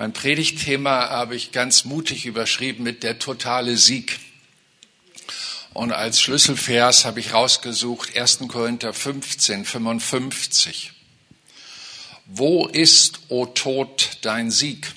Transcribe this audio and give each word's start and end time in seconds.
Mein 0.00 0.14
Predigtthema 0.14 1.10
habe 1.10 1.36
ich 1.36 1.52
ganz 1.52 1.84
mutig 1.84 2.24
überschrieben 2.24 2.82
mit 2.82 3.02
der 3.02 3.18
totale 3.18 3.76
Sieg. 3.76 4.18
Und 5.74 5.92
als 5.92 6.22
Schlüsselvers 6.22 7.04
habe 7.04 7.20
ich 7.20 7.34
rausgesucht 7.34 8.16
1. 8.16 8.38
Korinther 8.48 8.94
15, 8.94 9.66
55. 9.66 10.92
Wo 12.24 12.66
ist, 12.66 13.20
o 13.28 13.44
Tod, 13.44 14.16
dein 14.22 14.50
Sieg? 14.50 14.90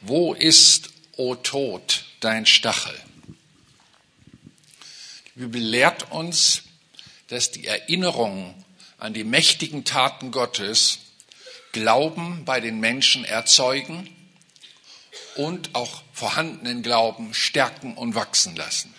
Wo 0.00 0.32
ist, 0.32 0.88
o 1.18 1.34
Tod, 1.34 2.06
dein 2.20 2.46
Stachel? 2.46 2.98
Die 5.34 5.40
Bibel 5.40 5.60
lehrt 5.60 6.12
uns, 6.12 6.62
dass 7.26 7.50
die 7.50 7.66
Erinnerung 7.66 8.64
an 8.96 9.12
die 9.12 9.24
mächtigen 9.24 9.84
Taten 9.84 10.30
Gottes 10.30 11.00
Glauben 11.72 12.44
bei 12.44 12.60
den 12.60 12.80
Menschen 12.80 13.24
erzeugen 13.24 14.14
und 15.36 15.74
auch 15.74 16.02
vorhandenen 16.12 16.82
Glauben 16.82 17.34
stärken 17.34 17.96
und 17.96 18.14
wachsen 18.14 18.56
lassen. 18.56 18.94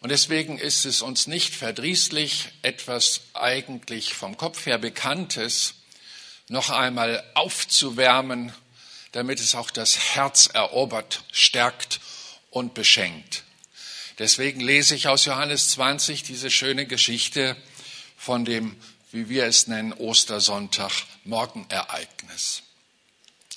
Und 0.00 0.08
deswegen 0.08 0.58
ist 0.58 0.84
es 0.84 1.00
uns 1.00 1.28
nicht 1.28 1.54
verdrießlich, 1.54 2.48
etwas 2.62 3.20
eigentlich 3.34 4.14
vom 4.14 4.36
Kopf 4.36 4.66
her 4.66 4.78
Bekanntes 4.78 5.74
noch 6.48 6.70
einmal 6.70 7.22
aufzuwärmen, 7.34 8.52
damit 9.12 9.38
es 9.38 9.54
auch 9.54 9.70
das 9.70 10.16
Herz 10.16 10.48
erobert, 10.52 11.22
stärkt 11.30 12.00
und 12.50 12.74
beschenkt. 12.74 13.44
Deswegen 14.18 14.60
lese 14.60 14.96
ich 14.96 15.06
aus 15.06 15.24
Johannes 15.24 15.70
20 15.70 16.24
diese 16.24 16.50
schöne 16.50 16.86
Geschichte 16.86 17.56
von 18.16 18.44
dem 18.44 18.76
wie 19.12 19.28
wir 19.28 19.44
es 19.44 19.66
nennen, 19.66 19.92
Ostersonntag, 19.92 20.90
Morgenereignis. 21.24 22.62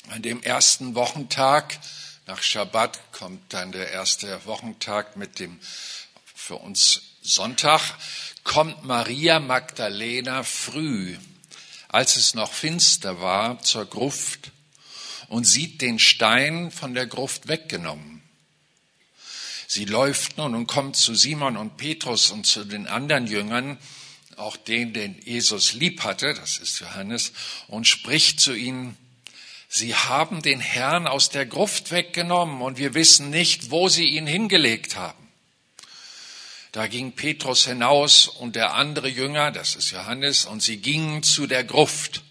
An 0.09 0.21
dem 0.21 0.43
ersten 0.43 0.95
Wochentag 0.95 1.79
nach 2.27 2.43
Schabbat 2.43 3.11
kommt 3.13 3.53
dann 3.53 3.71
der 3.71 3.91
erste 3.91 4.45
Wochentag 4.45 5.15
mit 5.15 5.39
dem 5.39 5.59
für 6.35 6.57
uns 6.57 7.01
Sonntag, 7.21 7.81
kommt 8.43 8.83
Maria 8.83 9.39
Magdalena 9.39 10.43
früh, 10.43 11.17
als 11.87 12.17
es 12.17 12.35
noch 12.35 12.51
finster 12.53 13.21
war, 13.21 13.61
zur 13.61 13.85
Gruft 13.85 14.51
und 15.27 15.45
sieht 15.45 15.81
den 15.81 15.97
Stein 15.97 16.69
von 16.69 16.93
der 16.93 17.07
Gruft 17.07 17.47
weggenommen. 17.47 18.21
Sie 19.67 19.85
läuft 19.85 20.37
nun 20.37 20.53
und 20.53 20.67
kommt 20.67 20.97
zu 20.97 21.15
Simon 21.15 21.57
und 21.57 21.77
Petrus 21.77 22.29
und 22.29 22.45
zu 22.45 22.65
den 22.65 22.87
anderen 22.87 23.25
Jüngern 23.25 23.79
auch 24.37 24.57
den, 24.57 24.93
den 24.93 25.19
Jesus 25.23 25.73
lieb 25.73 26.03
hatte, 26.03 26.33
das 26.33 26.57
ist 26.57 26.79
Johannes, 26.79 27.33
und 27.67 27.87
spricht 27.87 28.39
zu 28.39 28.53
ihnen, 28.53 28.97
Sie 29.67 29.93
haben 29.93 30.41
den 30.41 30.61
Herrn 30.61 31.05
aus 31.07 31.29
der 31.29 31.45
Gruft 31.45 31.91
weggenommen 31.91 32.61
und 32.61 32.77
wir 32.77 32.93
wissen 32.93 33.29
nicht, 33.29 33.71
wo 33.71 33.89
Sie 33.89 34.05
ihn 34.05 34.27
hingelegt 34.27 34.95
haben. 34.95 35.25
Da 36.75 36.87
ging 36.87 37.13
Petrus 37.13 37.65
hinaus 37.65 38.27
und 38.27 38.57
der 38.57 38.73
andere 38.73 39.07
Jünger, 39.07 39.51
das 39.51 39.75
ist 39.75 39.91
Johannes, 39.91 40.43
und 40.43 40.61
sie 40.61 40.75
gingen 40.75 41.23
zu 41.23 41.47
der 41.47 41.63
Gruft. 41.63 42.21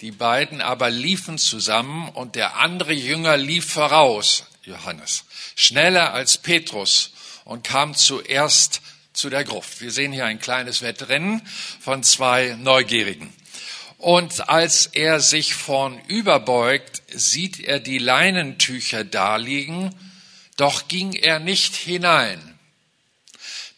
Die 0.00 0.12
beiden 0.12 0.62
aber 0.62 0.88
liefen 0.88 1.36
zusammen 1.36 2.08
und 2.08 2.36
der 2.36 2.56
andere 2.56 2.94
Jünger 2.94 3.36
lief 3.36 3.70
voraus, 3.70 4.44
Johannes, 4.62 5.24
schneller 5.56 6.14
als 6.14 6.38
Petrus 6.38 7.12
und 7.44 7.62
kam 7.62 7.94
zuerst 7.94 8.80
zu 9.12 9.30
der 9.30 9.44
Gruft. 9.44 9.80
Wir 9.80 9.90
sehen 9.90 10.12
hier 10.12 10.26
ein 10.26 10.40
kleines 10.40 10.82
Wettrennen 10.82 11.42
von 11.80 12.02
zwei 12.02 12.56
Neugierigen. 12.58 13.32
Und 13.98 14.48
als 14.48 14.86
er 14.86 15.20
sich 15.20 15.54
vornüber 15.54 16.40
beugt, 16.40 17.02
sieht 17.08 17.60
er 17.60 17.80
die 17.80 17.98
Leinentücher 17.98 19.04
daliegen, 19.04 19.94
doch 20.56 20.88
ging 20.88 21.12
er 21.12 21.38
nicht 21.38 21.76
hinein. 21.76 22.58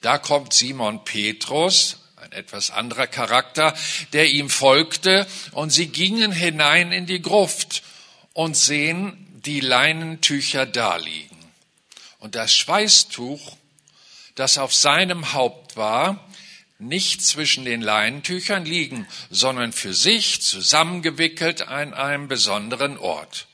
Da 0.01 0.19
kommt 0.19 0.53
Simon 0.53 1.05
Petrus, 1.05 1.99
ein 2.17 2.33
etwas 2.33 2.71
anderer 2.71 3.07
Charakter, 3.07 3.75
der 4.13 4.31
ihm 4.31 4.49
folgte, 4.49 5.27
und 5.53 5.71
sie 5.71 5.89
gingen 5.89 6.33
hinein 6.33 6.93
in 6.93 7.07
die 7.07 7.23
Gruft 7.23 7.83
und 8.33 8.57
sehen 8.57 9.27
die 9.45 9.61
Leinentücher 9.61 10.67
daliegen. 10.67 11.37
Und 12.19 12.37
das 12.37 12.55
Schweißtuch 12.55 13.57
das 14.35 14.59
auf 14.59 14.75
seinem 14.75 15.33
Haupt 15.33 15.77
war, 15.77 16.29
nicht 16.79 17.23
zwischen 17.23 17.65
den 17.65 17.81
Leinentüchern 17.81 18.65
liegen, 18.65 19.07
sondern 19.31 19.73
für 19.73 19.95
sich 19.95 20.43
zusammengewickelt 20.43 21.69
an 21.69 21.95
einem 21.95 22.29
besonderen 22.29 22.99
Ort. 22.99 23.47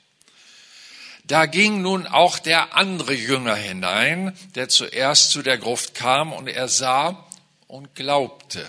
Da 1.25 1.45
ging 1.45 1.83
nun 1.83 2.07
auch 2.07 2.39
der 2.39 2.75
andere 2.75 3.13
Jünger 3.13 3.55
hinein, 3.55 4.37
der 4.55 4.71
zuerst 4.71 5.31
zu 5.31 5.43
der 5.43 5.59
Gruft 5.59 5.95
kam, 5.95 6.33
und 6.33 6.49
er 6.49 6.69
sah 6.69 7.27
und 7.67 7.95
glaubte. 7.95 8.67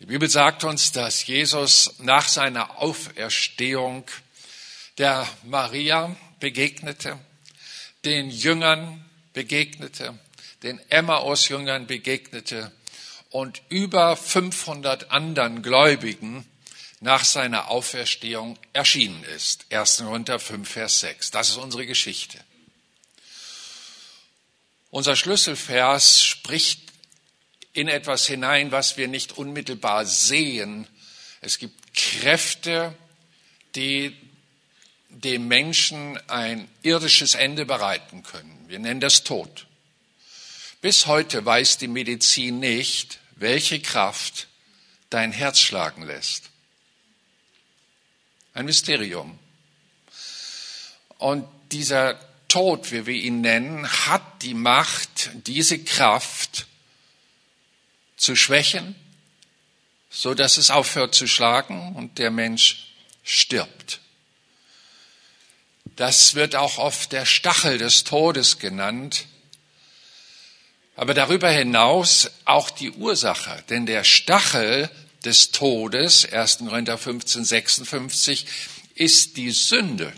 Die 0.00 0.06
Bibel 0.06 0.28
sagt 0.28 0.64
uns, 0.64 0.90
dass 0.90 1.26
Jesus 1.26 1.94
nach 1.98 2.26
seiner 2.26 2.78
Auferstehung 2.78 4.04
der 4.98 5.28
Maria 5.44 6.16
begegnete, 6.40 7.18
den 8.04 8.30
Jüngern 8.30 9.07
begegnete, 9.38 10.18
den 10.64 10.80
Emmaus-Jüngern 10.90 11.86
begegnete 11.86 12.72
und 13.30 13.62
über 13.68 14.16
500 14.16 15.12
anderen 15.12 15.62
Gläubigen 15.62 16.44
nach 16.98 17.24
seiner 17.24 17.70
Auferstehung 17.70 18.58
erschienen 18.72 19.22
ist. 19.36 19.66
1. 19.70 19.98
Korinther 19.98 20.40
5, 20.40 20.68
Vers 20.68 20.98
6. 20.98 21.30
Das 21.30 21.50
ist 21.50 21.56
unsere 21.56 21.86
Geschichte. 21.86 22.40
Unser 24.90 25.14
Schlüsselvers 25.14 26.24
spricht 26.24 26.80
in 27.72 27.86
etwas 27.86 28.26
hinein, 28.26 28.72
was 28.72 28.96
wir 28.96 29.06
nicht 29.06 29.38
unmittelbar 29.38 30.04
sehen. 30.04 30.88
Es 31.40 31.58
gibt 31.60 31.94
Kräfte, 31.94 32.92
die 33.76 34.16
dem 35.10 35.46
Menschen 35.46 36.18
ein 36.28 36.68
irdisches 36.82 37.36
Ende 37.36 37.66
bereiten 37.66 38.24
können. 38.24 38.57
Wir 38.68 38.78
nennen 38.78 39.00
das 39.00 39.24
Tod. 39.24 39.66
Bis 40.82 41.06
heute 41.06 41.42
weiß 41.42 41.78
die 41.78 41.88
Medizin 41.88 42.60
nicht, 42.60 43.18
welche 43.36 43.80
Kraft 43.80 44.46
dein 45.08 45.32
Herz 45.32 45.58
schlagen 45.58 46.02
lässt. 46.02 46.50
Ein 48.52 48.66
Mysterium. 48.66 49.38
Und 51.16 51.48
dieser 51.72 52.20
Tod, 52.48 52.92
wie 52.92 53.06
wir 53.06 53.14
ihn 53.14 53.40
nennen, 53.40 53.88
hat 53.88 54.42
die 54.42 54.52
Macht, 54.52 55.30
diese 55.46 55.82
Kraft 55.82 56.66
zu 58.18 58.36
schwächen, 58.36 58.94
so 60.10 60.34
dass 60.34 60.58
es 60.58 60.68
aufhört 60.68 61.14
zu 61.14 61.26
schlagen 61.26 61.96
und 61.96 62.18
der 62.18 62.30
Mensch 62.30 62.92
stirbt. 63.24 64.02
Das 65.98 66.36
wird 66.36 66.54
auch 66.54 66.78
oft 66.78 67.10
der 67.10 67.26
Stachel 67.26 67.76
des 67.76 68.04
Todes 68.04 68.60
genannt. 68.60 69.26
Aber 70.94 71.12
darüber 71.12 71.50
hinaus 71.50 72.30
auch 72.44 72.70
die 72.70 72.92
Ursache, 72.92 73.64
denn 73.68 73.84
der 73.84 74.04
Stachel 74.04 74.88
des 75.24 75.50
Todes, 75.50 76.24
1. 76.24 76.58
Korinther 76.58 76.98
15, 76.98 77.44
56, 77.44 78.46
ist 78.94 79.36
die 79.36 79.50
Sünde. 79.50 80.12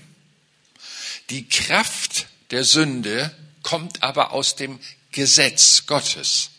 Die 1.31 1.49
Kraft 1.49 2.27
der 2.51 2.65
Sünde 2.65 3.35
kommt 3.63 4.03
aber 4.03 4.33
aus 4.33 4.57
dem 4.57 4.79
Gesetz 5.13 5.87
Gottes. 5.87 6.51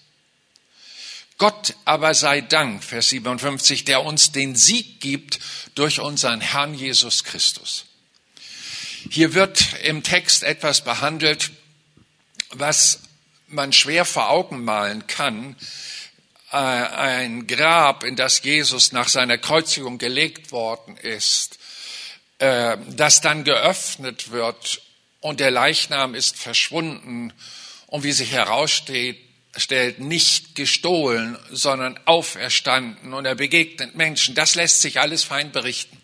Gott 1.37 1.75
aber 1.85 2.15
sei 2.15 2.41
Dank, 2.41 2.83
Vers 2.83 3.09
57, 3.09 3.85
der 3.85 4.03
uns 4.03 4.31
den 4.31 4.55
Sieg 4.55 4.99
gibt 4.99 5.39
durch 5.75 5.99
unseren 5.99 6.41
Herrn 6.41 6.73
Jesus 6.73 7.23
Christus. 7.23 7.85
Hier 9.09 9.33
wird 9.33 9.73
im 9.83 10.03
Text 10.03 10.43
etwas 10.43 10.81
behandelt, 10.81 11.51
was 12.51 12.99
man 13.47 13.73
schwer 13.73 14.05
vor 14.05 14.29
Augen 14.29 14.63
malen 14.63 15.07
kann. 15.07 15.55
Äh, 16.51 16.57
ein 16.57 17.47
Grab, 17.47 18.03
in 18.03 18.15
das 18.15 18.43
Jesus 18.43 18.91
nach 18.91 19.07
seiner 19.07 19.37
Kreuzigung 19.37 19.97
gelegt 19.97 20.51
worden 20.51 20.97
ist, 20.97 21.57
äh, 22.39 22.77
das 22.89 23.21
dann 23.21 23.43
geöffnet 23.43 24.31
wird 24.31 24.81
und 25.19 25.39
der 25.39 25.51
Leichnam 25.51 26.15
ist 26.15 26.37
verschwunden 26.37 27.33
und 27.87 28.03
wie 28.03 28.11
sich 28.11 28.31
herausstellt, 28.31 29.17
nicht 29.97 30.55
gestohlen, 30.55 31.37
sondern 31.51 31.99
auferstanden 32.05 33.13
und 33.13 33.25
er 33.25 33.35
begegnet 33.35 33.95
Menschen. 33.95 34.35
Das 34.35 34.55
lässt 34.55 34.81
sich 34.81 34.99
alles 34.99 35.23
fein 35.23 35.51
berichten. 35.51 36.00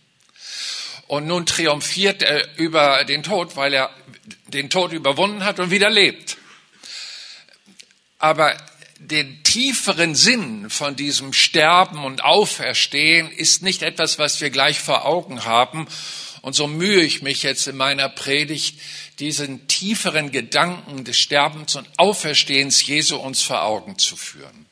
Und 1.07 1.25
nun 1.25 1.45
triumphiert 1.45 2.21
er 2.21 2.57
über 2.57 3.06
den 3.06 3.24
Tod, 3.24 3.56
weil 3.56 3.74
er 3.74 3.89
den 4.48 4.69
Tod 4.69 4.92
überwunden 4.92 5.45
hat 5.45 5.59
und 5.59 5.71
wieder 5.71 5.89
lebt. 5.89 6.38
Aber 8.19 8.57
den 9.00 9.44
tieferen 9.44 10.15
Sinn 10.15 10.69
von 10.69 10.95
diesem 10.95 11.33
Sterben 11.33 12.04
und 12.04 12.24
Auferstehen 12.24 13.31
ist 13.31 13.62
nicht 13.62 13.83
etwas, 13.83 14.19
was 14.19 14.42
wir 14.42 14.50
gleich 14.50 14.80
vor 14.80 15.06
Augen 15.06 15.45
haben. 15.45 15.88
Und 16.42 16.54
so 16.54 16.68
mühe 16.68 17.04
ich 17.04 17.21
mich 17.21 17.44
jetzt 17.44 17.68
in 17.68 17.77
meiner 17.77 18.09
Predigt, 18.09 18.80
diesen 19.19 19.68
tieferen 19.68 20.31
Gedanken 20.31 21.04
des 21.04 21.18
Sterbens 21.18 21.75
und 21.75 21.88
Auferstehens 21.98 22.86
Jesu 22.86 23.18
uns 23.18 23.42
vor 23.42 23.63
Augen 23.63 23.98
zu 23.98 24.15
führen. 24.15 24.65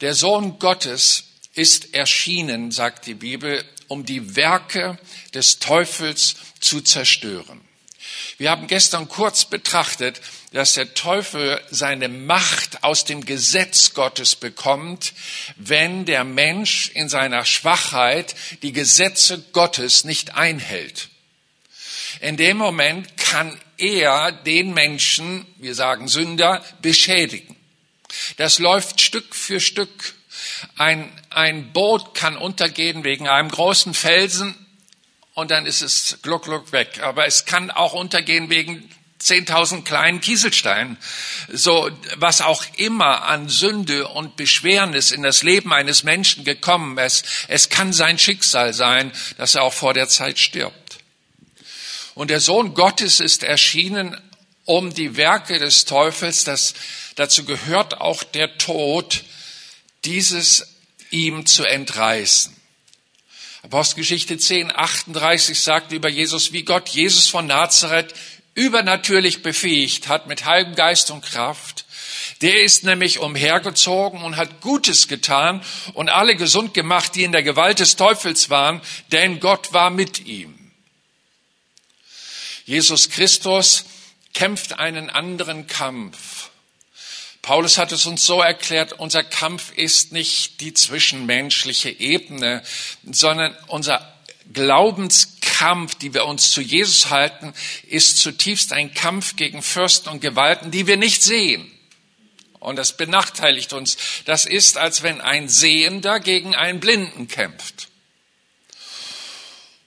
Der 0.00 0.14
Sohn 0.14 0.58
Gottes 0.58 1.24
ist 1.54 1.94
erschienen, 1.94 2.70
sagt 2.70 3.06
die 3.06 3.14
Bibel, 3.14 3.64
um 3.92 4.06
die 4.06 4.36
Werke 4.36 4.98
des 5.34 5.58
Teufels 5.58 6.36
zu 6.60 6.80
zerstören. 6.80 7.60
Wir 8.38 8.50
haben 8.50 8.66
gestern 8.66 9.06
kurz 9.06 9.44
betrachtet, 9.44 10.22
dass 10.52 10.72
der 10.72 10.94
Teufel 10.94 11.60
seine 11.70 12.08
Macht 12.08 12.84
aus 12.84 13.04
dem 13.04 13.22
Gesetz 13.22 13.92
Gottes 13.92 14.34
bekommt, 14.34 15.12
wenn 15.56 16.06
der 16.06 16.24
Mensch 16.24 16.90
in 16.94 17.10
seiner 17.10 17.44
Schwachheit 17.44 18.34
die 18.62 18.72
Gesetze 18.72 19.44
Gottes 19.52 20.04
nicht 20.04 20.36
einhält. 20.36 21.10
In 22.22 22.38
dem 22.38 22.56
Moment 22.56 23.18
kann 23.18 23.60
er 23.76 24.32
den 24.32 24.72
Menschen, 24.72 25.44
wir 25.58 25.74
sagen 25.74 26.08
Sünder, 26.08 26.64
beschädigen. 26.80 27.56
Das 28.38 28.58
läuft 28.58 29.02
Stück 29.02 29.34
für 29.34 29.60
Stück. 29.60 30.14
Ein, 30.76 31.10
ein 31.30 31.72
Boot 31.72 32.14
kann 32.14 32.36
untergehen 32.36 33.04
wegen 33.04 33.28
einem 33.28 33.50
großen 33.50 33.94
Felsen 33.94 34.54
und 35.34 35.50
dann 35.50 35.66
ist 35.66 35.82
es 35.82 36.18
gluck, 36.22 36.44
gluck 36.44 36.72
weg. 36.72 37.00
Aber 37.02 37.26
es 37.26 37.44
kann 37.44 37.70
auch 37.70 37.94
untergehen 37.94 38.50
wegen 38.50 38.88
10.000 39.22 39.84
kleinen 39.84 40.20
Kieselsteinen. 40.20 40.98
So, 41.52 41.90
was 42.16 42.40
auch 42.40 42.64
immer 42.76 43.24
an 43.24 43.48
Sünde 43.48 44.08
und 44.08 44.36
Beschwernis 44.36 45.12
in 45.12 45.22
das 45.22 45.42
Leben 45.42 45.72
eines 45.72 46.02
Menschen 46.02 46.44
gekommen 46.44 46.98
ist, 46.98 47.24
es 47.48 47.68
kann 47.68 47.92
sein 47.92 48.18
Schicksal 48.18 48.72
sein, 48.72 49.12
dass 49.38 49.54
er 49.54 49.62
auch 49.62 49.72
vor 49.72 49.94
der 49.94 50.08
Zeit 50.08 50.38
stirbt. 50.38 50.98
Und 52.14 52.30
der 52.30 52.40
Sohn 52.40 52.74
Gottes 52.74 53.20
ist 53.20 53.42
erschienen, 53.42 54.20
um 54.64 54.92
die 54.92 55.16
Werke 55.16 55.58
des 55.58 55.86
Teufels, 55.86 56.44
das, 56.44 56.74
dazu 57.16 57.44
gehört 57.44 58.00
auch 58.00 58.22
der 58.22 58.58
Tod, 58.58 59.24
dieses 60.04 60.76
ihm 61.10 61.46
zu 61.46 61.64
entreißen. 61.64 62.56
Apostelgeschichte 63.62 64.38
10, 64.38 64.74
38 64.74 65.58
sagt 65.58 65.92
über 65.92 66.08
Jesus, 66.08 66.52
wie 66.52 66.64
Gott 66.64 66.88
Jesus 66.88 67.28
von 67.28 67.46
Nazareth 67.46 68.12
übernatürlich 68.54 69.42
befähigt 69.42 70.08
hat 70.08 70.26
mit 70.26 70.44
Heiligen 70.44 70.74
Geist 70.74 71.10
und 71.10 71.24
Kraft. 71.24 71.84
Der 72.40 72.64
ist 72.64 72.82
nämlich 72.82 73.20
umhergezogen 73.20 74.22
und 74.22 74.36
hat 74.36 74.60
Gutes 74.60 75.06
getan 75.06 75.62
und 75.94 76.08
alle 76.08 76.34
gesund 76.34 76.74
gemacht, 76.74 77.14
die 77.14 77.22
in 77.22 77.32
der 77.32 77.44
Gewalt 77.44 77.78
des 77.78 77.94
Teufels 77.94 78.50
waren, 78.50 78.80
denn 79.12 79.38
Gott 79.38 79.72
war 79.72 79.90
mit 79.90 80.26
ihm. 80.26 80.58
Jesus 82.64 83.10
Christus 83.10 83.84
kämpft 84.34 84.78
einen 84.78 85.08
anderen 85.08 85.66
Kampf. 85.66 86.50
Paulus 87.42 87.76
hat 87.76 87.90
es 87.90 88.06
uns 88.06 88.24
so 88.24 88.40
erklärt, 88.40 88.92
unser 88.92 89.24
Kampf 89.24 89.72
ist 89.76 90.12
nicht 90.12 90.60
die 90.60 90.74
zwischenmenschliche 90.74 91.90
Ebene, 91.90 92.62
sondern 93.10 93.56
unser 93.66 94.08
Glaubenskampf, 94.52 95.96
die 95.96 96.14
wir 96.14 96.26
uns 96.26 96.52
zu 96.52 96.60
Jesus 96.60 97.10
halten, 97.10 97.52
ist 97.88 98.18
zutiefst 98.18 98.72
ein 98.72 98.94
Kampf 98.94 99.34
gegen 99.34 99.60
Fürsten 99.60 100.08
und 100.08 100.20
Gewalten, 100.20 100.70
die 100.70 100.86
wir 100.86 100.96
nicht 100.96 101.22
sehen. 101.22 101.68
Und 102.60 102.76
das 102.76 102.96
benachteiligt 102.96 103.72
uns. 103.72 103.96
Das 104.24 104.46
ist, 104.46 104.78
als 104.78 105.02
wenn 105.02 105.20
ein 105.20 105.48
Sehender 105.48 106.20
gegen 106.20 106.54
einen 106.54 106.78
Blinden 106.78 107.26
kämpft. 107.26 107.88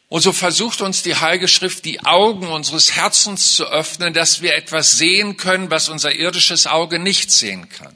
Und 0.07 0.22
so 0.22 0.31
versucht 0.31 0.81
uns 0.81 1.02
die 1.02 1.16
Heilige 1.16 1.48
Schrift, 1.48 1.84
die 1.84 2.02
Augen 2.02 2.48
unseres 2.48 2.96
Herzens 2.96 3.56
zu 3.56 3.66
öffnen, 3.66 4.13
dass 4.13 4.42
wir 4.42 4.56
etwas 4.56 4.98
sehen 4.98 5.36
können, 5.36 5.72
was 5.72 5.90
unser 5.90 6.13
irdisches 6.13 6.68
Auge 6.68 7.00
nicht 7.00 7.31
sehen 7.31 7.69
kann. 7.69 7.96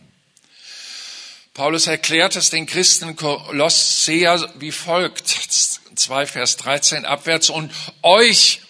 Paulus 1.53 1.87
erklärt 1.87 2.35
es 2.35 2.49
den 2.49 2.65
Christen 2.65 3.15
Kolossea 3.15 4.49
wie 4.55 4.71
folgt, 4.71 5.27
2 5.95 6.25
Vers 6.25 6.57
13 6.57 7.05
abwärts, 7.05 7.49
und 7.49 7.71
euch, 8.01 8.61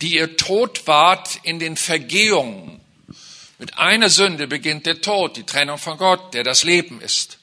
die 0.00 0.16
ihr 0.16 0.36
tot 0.36 0.86
wart 0.86 1.38
in 1.44 1.60
den 1.60 1.76
Vergehungen. 1.76 2.80
Mit 3.58 3.78
einer 3.78 4.10
Sünde 4.10 4.48
beginnt 4.48 4.86
der 4.86 5.00
Tod, 5.00 5.36
die 5.36 5.44
Trennung 5.44 5.78
von 5.78 5.96
Gott, 5.96 6.34
der 6.34 6.42
das 6.42 6.64
Leben 6.64 7.00
ist. 7.00 7.38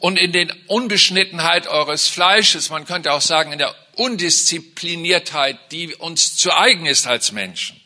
Und 0.00 0.18
in 0.18 0.32
den 0.32 0.52
Unbeschnittenheit 0.66 1.68
eures 1.68 2.08
Fleisches, 2.08 2.70
man 2.70 2.86
könnte 2.86 3.12
auch 3.12 3.20
sagen 3.20 3.52
in 3.52 3.58
der 3.58 3.74
Undiszipliniertheit, 3.94 5.58
die 5.72 5.94
uns 5.94 6.36
zu 6.36 6.52
eigen 6.52 6.86
ist 6.86 7.06
als 7.06 7.32
Menschen, 7.32 7.80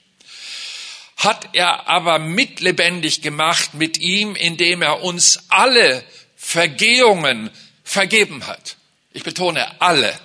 hat 1.17 1.51
er 1.55 1.89
aber 1.89 2.19
mitlebendig 2.19 3.23
gemacht 3.23 3.75
mit 3.75 3.99
ihm, 3.99 4.35
indem 4.37 4.83
er 4.83 5.03
uns 5.03 5.41
alle 5.49 6.05
Vergehungen 6.37 7.51
vergeben 7.83 8.47
hat. 8.47 8.77
Ich 9.13 9.25
betone 9.25 9.81
alle. 9.81 10.19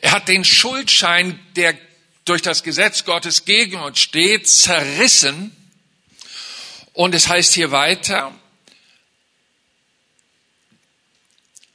Er 0.00 0.12
hat 0.12 0.28
den 0.28 0.44
Schuldschein, 0.44 1.38
der 1.54 1.74
durch 2.24 2.42
das 2.42 2.62
Gesetz 2.62 3.04
Gottes 3.04 3.44
gegen 3.44 3.80
uns 3.80 4.00
steht, 4.00 4.48
zerrissen. 4.48 5.56
Und 6.92 7.14
es 7.14 7.28
heißt 7.28 7.54
hier 7.54 7.70
weiter, 7.70 8.34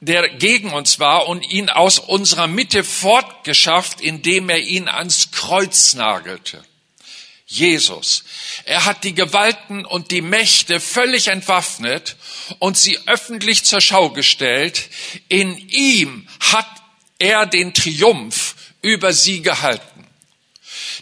der 0.02 0.28
gegen 0.30 0.72
uns 0.72 0.98
war 0.98 1.28
und 1.28 1.48
ihn 1.48 1.70
aus 1.70 2.00
unserer 2.00 2.48
Mitte 2.48 2.82
fortgeschafft, 2.82 4.00
indem 4.00 4.48
er 4.48 4.58
ihn 4.58 4.88
ans 4.88 5.30
Kreuz 5.30 5.94
nagelte. 5.94 6.64
Jesus. 7.46 8.24
Er 8.64 8.84
hat 8.84 9.04
die 9.04 9.14
Gewalten 9.14 9.84
und 9.84 10.10
die 10.10 10.20
Mächte 10.20 10.80
völlig 10.80 11.28
entwaffnet 11.28 12.16
und 12.58 12.76
sie 12.76 12.98
öffentlich 13.06 13.64
zur 13.64 13.80
Schau 13.80 14.10
gestellt. 14.10 14.88
In 15.28 15.56
ihm 15.68 16.26
hat 16.40 16.66
er 17.20 17.46
den 17.46 17.72
Triumph 17.72 18.56
über 18.80 19.12
sie 19.12 19.40
gehalten. 19.40 20.08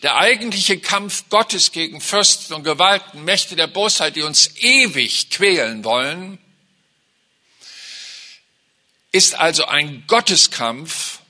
Der 0.03 0.17
eigentliche 0.17 0.79
Kampf 0.79 1.25
Gottes 1.31 1.73
gegen 1.73 2.03
Fürsten 2.03 2.53
und 2.53 2.65
Gewalten, 2.65 3.25
Mächte 3.25 3.57
der 3.57 3.67
Bosheit, 3.67 4.17
die 4.17 4.23
uns 4.23 4.57
ewig 4.57 5.31
quälen 5.31 5.85
wollen, 5.85 6.39
ist 9.13 9.35
also 9.35 9.65
ein 9.65 10.05
Gotteskampf 10.07 11.21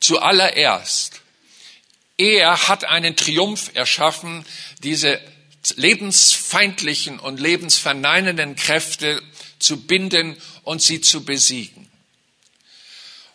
zuallererst. 0.00 1.20
Er 2.16 2.68
hat 2.68 2.84
einen 2.84 3.16
Triumph 3.16 3.70
erschaffen, 3.74 4.44
diese 4.82 5.20
lebensfeindlichen 5.76 7.18
und 7.18 7.40
lebensverneinenden 7.40 8.56
Kräfte 8.56 9.22
zu 9.58 9.86
binden 9.86 10.36
und 10.64 10.82
sie 10.82 11.00
zu 11.00 11.24
besiegen. 11.24 11.90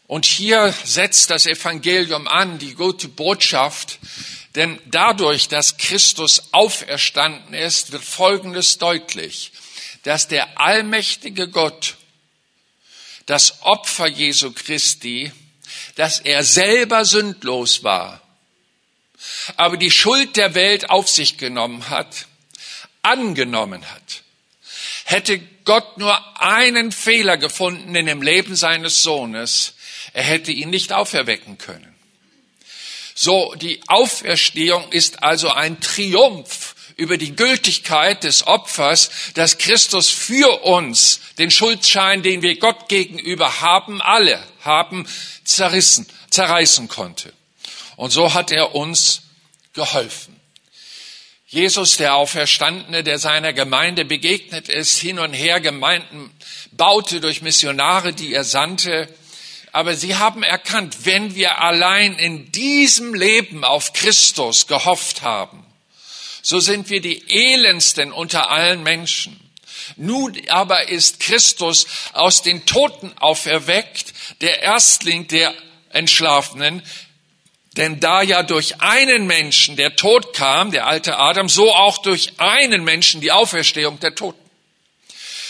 Und 0.08 0.26
hier 0.26 0.74
setzt 0.84 1.30
das 1.32 1.46
Evangelium 1.46 2.28
an, 2.28 2.60
die 2.60 2.76
gute 2.76 3.08
Botschaft, 3.08 4.00
denn 4.54 4.80
dadurch, 4.86 5.48
dass 5.48 5.78
Christus 5.78 6.44
auferstanden 6.52 7.54
ist, 7.54 7.92
wird 7.92 8.04
Folgendes 8.04 8.78
deutlich, 8.78 9.52
dass 10.04 10.28
der 10.28 10.60
allmächtige 10.60 11.50
Gott 11.50 11.96
das 13.26 13.62
Opfer 13.62 14.08
Jesu 14.08 14.52
Christi, 14.52 15.32
dass 15.96 16.20
er 16.20 16.44
selber 16.44 17.06
sündlos 17.06 17.84
war, 17.84 18.22
aber 19.58 19.78
die 19.78 19.92
Schuld 19.92 20.38
der 20.38 20.56
Welt 20.56 20.90
auf 20.90 21.10
sich 21.10 21.38
genommen 21.38 21.90
hat, 21.90 22.28
angenommen 23.02 23.90
hat. 23.92 24.24
Hätte 25.06 25.40
Gott 25.66 25.98
nur 25.98 26.42
einen 26.42 26.92
Fehler 26.92 27.38
gefunden 27.38 27.96
in 27.96 28.06
dem 28.06 28.22
Leben 28.22 28.56
seines 28.56 29.04
Sohnes, 29.04 29.74
er 30.14 30.24
hätte 30.24 30.52
ihn 30.52 30.70
nicht 30.70 30.94
auferwecken 30.94 31.58
können. 31.58 31.96
So, 33.16 33.56
die 33.56 33.82
Auferstehung 33.88 34.92
ist 34.92 35.24
also 35.24 35.50
ein 35.50 35.80
Triumph 35.80 36.75
über 36.96 37.18
die 37.18 37.36
Gültigkeit 37.36 38.24
des 38.24 38.48
Opfers, 38.48 39.10
dass 39.34 39.58
Christus 39.58 40.10
für 40.10 40.64
uns 40.64 41.20
den 41.38 41.52
Schuldschein, 41.52 42.24
den 42.24 42.42
wir 42.42 42.58
Gott 42.58 42.88
gegenüber 42.88 43.62
haben, 43.62 44.02
alle 44.02 44.42
haben, 44.62 45.08
zerrissen, 45.44 46.08
zerreißen 46.30 46.88
konnte. 46.88 47.34
Und 47.98 48.12
so 48.12 48.34
hat 48.34 48.52
er 48.52 48.76
uns 48.76 49.24
geholfen. 49.74 50.40
Jesus, 51.48 51.98
der 51.98 52.16
Auferstandene, 52.16 53.04
der 53.04 53.20
seiner 53.20 53.54
Gemeinde 53.54 54.04
begegnet 54.04 54.68
ist, 54.68 54.98
hin 54.98 55.20
und 55.20 55.34
her 55.34 55.60
Gemeinden 55.60 56.32
baute 56.72 57.22
durch 57.22 57.42
Missionare, 57.42 58.14
die 58.14 58.34
er 58.34 58.44
sandte. 58.44 59.08
Aber 59.72 59.96
sie 59.96 60.16
haben 60.16 60.44
erkannt, 60.44 61.06
wenn 61.06 61.36
wir 61.36 61.62
allein 61.62 62.18
in 62.18 62.52
diesem 62.52 63.14
Leben 63.14 63.64
auf 63.64 63.94
Christus 63.94 64.68
gehofft 64.68 65.22
haben, 65.22 65.65
so 66.46 66.60
sind 66.60 66.92
wir 66.92 67.02
die 67.02 67.24
elendsten 67.28 68.12
unter 68.12 68.52
allen 68.52 68.84
Menschen. 68.84 69.40
Nun 69.96 70.40
aber 70.50 70.90
ist 70.90 71.20
Christus 71.20 71.88
aus 72.14 72.44
den 72.44 72.68
Toten 72.68 73.12
auferweckt, 73.18 74.14
der 74.42 74.62
Erstling 74.62 75.28
der 75.28 75.56
Entschlafenen, 75.90 76.84
denn 77.78 78.00
da 78.00 78.22
ja 78.22 78.44
durch 78.44 78.80
einen 78.80 79.26
Menschen 79.26 79.76
der 79.76 79.96
Tod 79.96 80.34
kam, 80.34 80.70
der 80.70 80.86
alte 80.86 81.18
Adam, 81.18 81.50
so 81.50 81.74
auch 81.74 81.98
durch 81.98 82.34
einen 82.38 82.84
Menschen 82.84 83.22
die 83.22 83.32
Auferstehung 83.32 84.00
der 84.00 84.14
Toten. 84.14 84.40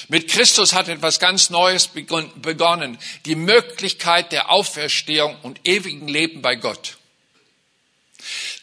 Mit 0.08 0.30
Christus 0.30 0.72
hat 0.72 0.88
etwas 0.88 1.20
ganz 1.20 1.50
Neues 1.50 1.90
begonnen, 1.90 2.98
die 3.25 3.36
Möglichkeit 3.36 4.32
der 4.32 4.50
Auferstehung 4.50 5.36
und 5.42 5.60
ewigen 5.68 6.08
Leben 6.08 6.42
bei 6.42 6.56
Gott. 6.56 6.96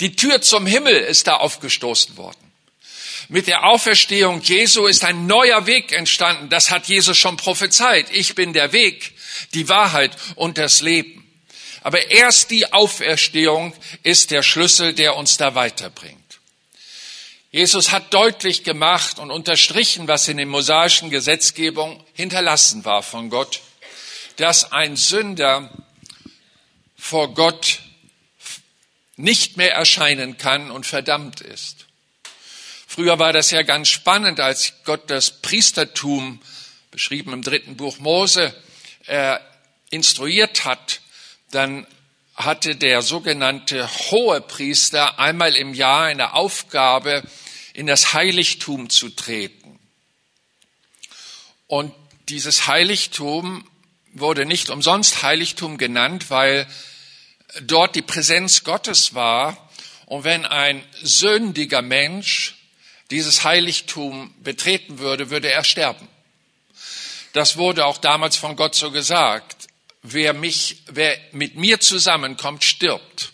Die 0.03 0.17
Tür 0.17 0.43
zum 0.43 0.67
Himmel 0.67 0.97
ist 0.97 1.29
da 1.29 1.37
aufgestoßen 1.37 2.17
worden. 2.17 2.53
Mit 3.29 3.47
der 3.47 3.63
Auferstehung 3.63 4.41
Jesu 4.43 4.87
ist 4.87 5.05
ein 5.05 5.29
neuer 5.29 5.67
Weg 5.67 5.93
entstanden. 5.93 6.49
Das 6.49 6.73
hat 6.73 6.89
Jesus 6.89 7.17
schon 7.17 7.37
prophezeit. 7.37 8.11
Ich 8.11 8.35
bin 8.35 8.53
der 8.53 8.73
Weg, 8.73 9.13
die 9.55 9.69
Wahrheit 9.69 10.17
und 10.35 10.59
das 10.59 10.81
Leben. 10.81 11.25
Aber 11.83 12.11
erst 12.11 12.51
die 12.51 12.73
Auferstehung 12.73 13.75
ist 14.03 14.33
der 14.33 14.43
Schlüssel, 14.43 14.93
der 14.93 15.15
uns 15.17 15.37
da 15.37 15.55
weiterbringt. 15.55 16.19
Jesus 17.53 17.93
hat 17.93 18.13
deutlich 18.13 18.65
gemacht 18.65 19.21
und 19.21 19.31
unterstrichen, 19.31 20.09
was 20.09 20.27
in 20.27 20.39
der 20.39 20.47
mosaischen 20.47 21.11
Gesetzgebung 21.11 22.05
hinterlassen 22.13 22.85
war 22.85 23.05
von 23.05 23.31
Gott, 23.31 23.61
dass 24.35 24.73
ein 24.73 24.97
Sünder 24.97 25.71
vor 26.97 27.35
Gott 27.35 27.79
nicht 29.17 29.57
mehr 29.57 29.73
erscheinen 29.75 30.39
kann 30.39 30.71
und 30.71 30.87
verdammt 30.87 31.41
ist. 31.41 31.87
Früher 32.87 33.19
war 33.19 33.33
das 33.33 33.51
ja 33.51 33.63
ganz 33.63 33.89
spannend, 33.89 34.41
als 34.41 34.75
Gott 34.85 35.11
das 35.11 35.41
Priestertum, 35.41 36.41
beschrieben 36.91 37.33
im 37.33 37.43
dritten 37.43 37.77
Buch 37.77 37.99
Mose, 37.99 38.55
äh, 39.07 39.39
instruiert 39.91 40.65
hat, 40.65 41.01
dann 41.51 41.87
hatte 42.35 42.77
der 42.77 43.03
sogenannte 43.03 43.89
Hohepriester 43.89 45.19
einmal 45.19 45.55
im 45.55 45.75
Jahr 45.75 46.05
eine 46.05 46.35
Aufgabe, 46.35 47.23
in 47.75 47.87
das 47.87 48.13
Heiligtum 48.13 48.91
zu 48.91 49.11
treten. 49.11 49.79
Und 51.67 51.95
dieses 52.29 52.67
Heiligtum 52.67 53.67
wurde 54.13 54.45
nicht 54.45 54.71
umsonst 54.71 55.23
Heiligtum 55.23 55.79
genannt, 55.79 56.31
weil 56.31 56.67
dort 57.61 57.95
die 57.95 58.03
Präsenz 58.03 58.65
Gottes 58.65 59.15
war. 59.15 59.71
Und 60.07 60.25
wenn 60.25 60.45
ein 60.45 60.83
sündiger 61.03 61.83
Mensch 61.83 62.57
dieses 63.11 63.45
Heiligtum 63.45 64.35
betreten 64.43 64.99
würde, 64.99 65.31
würde 65.31 65.51
er 65.51 65.65
sterben. 65.65 66.09
Das 67.33 67.57
wurde 67.57 67.87
auch 67.87 67.99
damals 67.99 68.37
von 68.37 68.57
Gott 68.57 68.75
so 68.75 68.91
gesagt 68.91 69.69
wer 70.03 70.33
mich, 70.33 70.83
wer 70.87 71.17
mit 71.33 71.57
mir 71.57 71.81
zusammenkommt, 71.81 72.65
stirbt. 72.65 73.33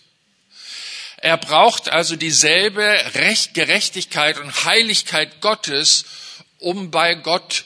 Er 1.17 1.37
braucht 1.37 1.89
also 1.89 2.15
dieselbe 2.15 2.87
Recht, 3.15 3.55
Gerechtigkeit 3.55 4.39
und 4.39 4.65
Heiligkeit 4.65 5.41
Gottes, 5.41 6.05
um 6.59 6.91
bei 6.91 7.15
Gott 7.15 7.65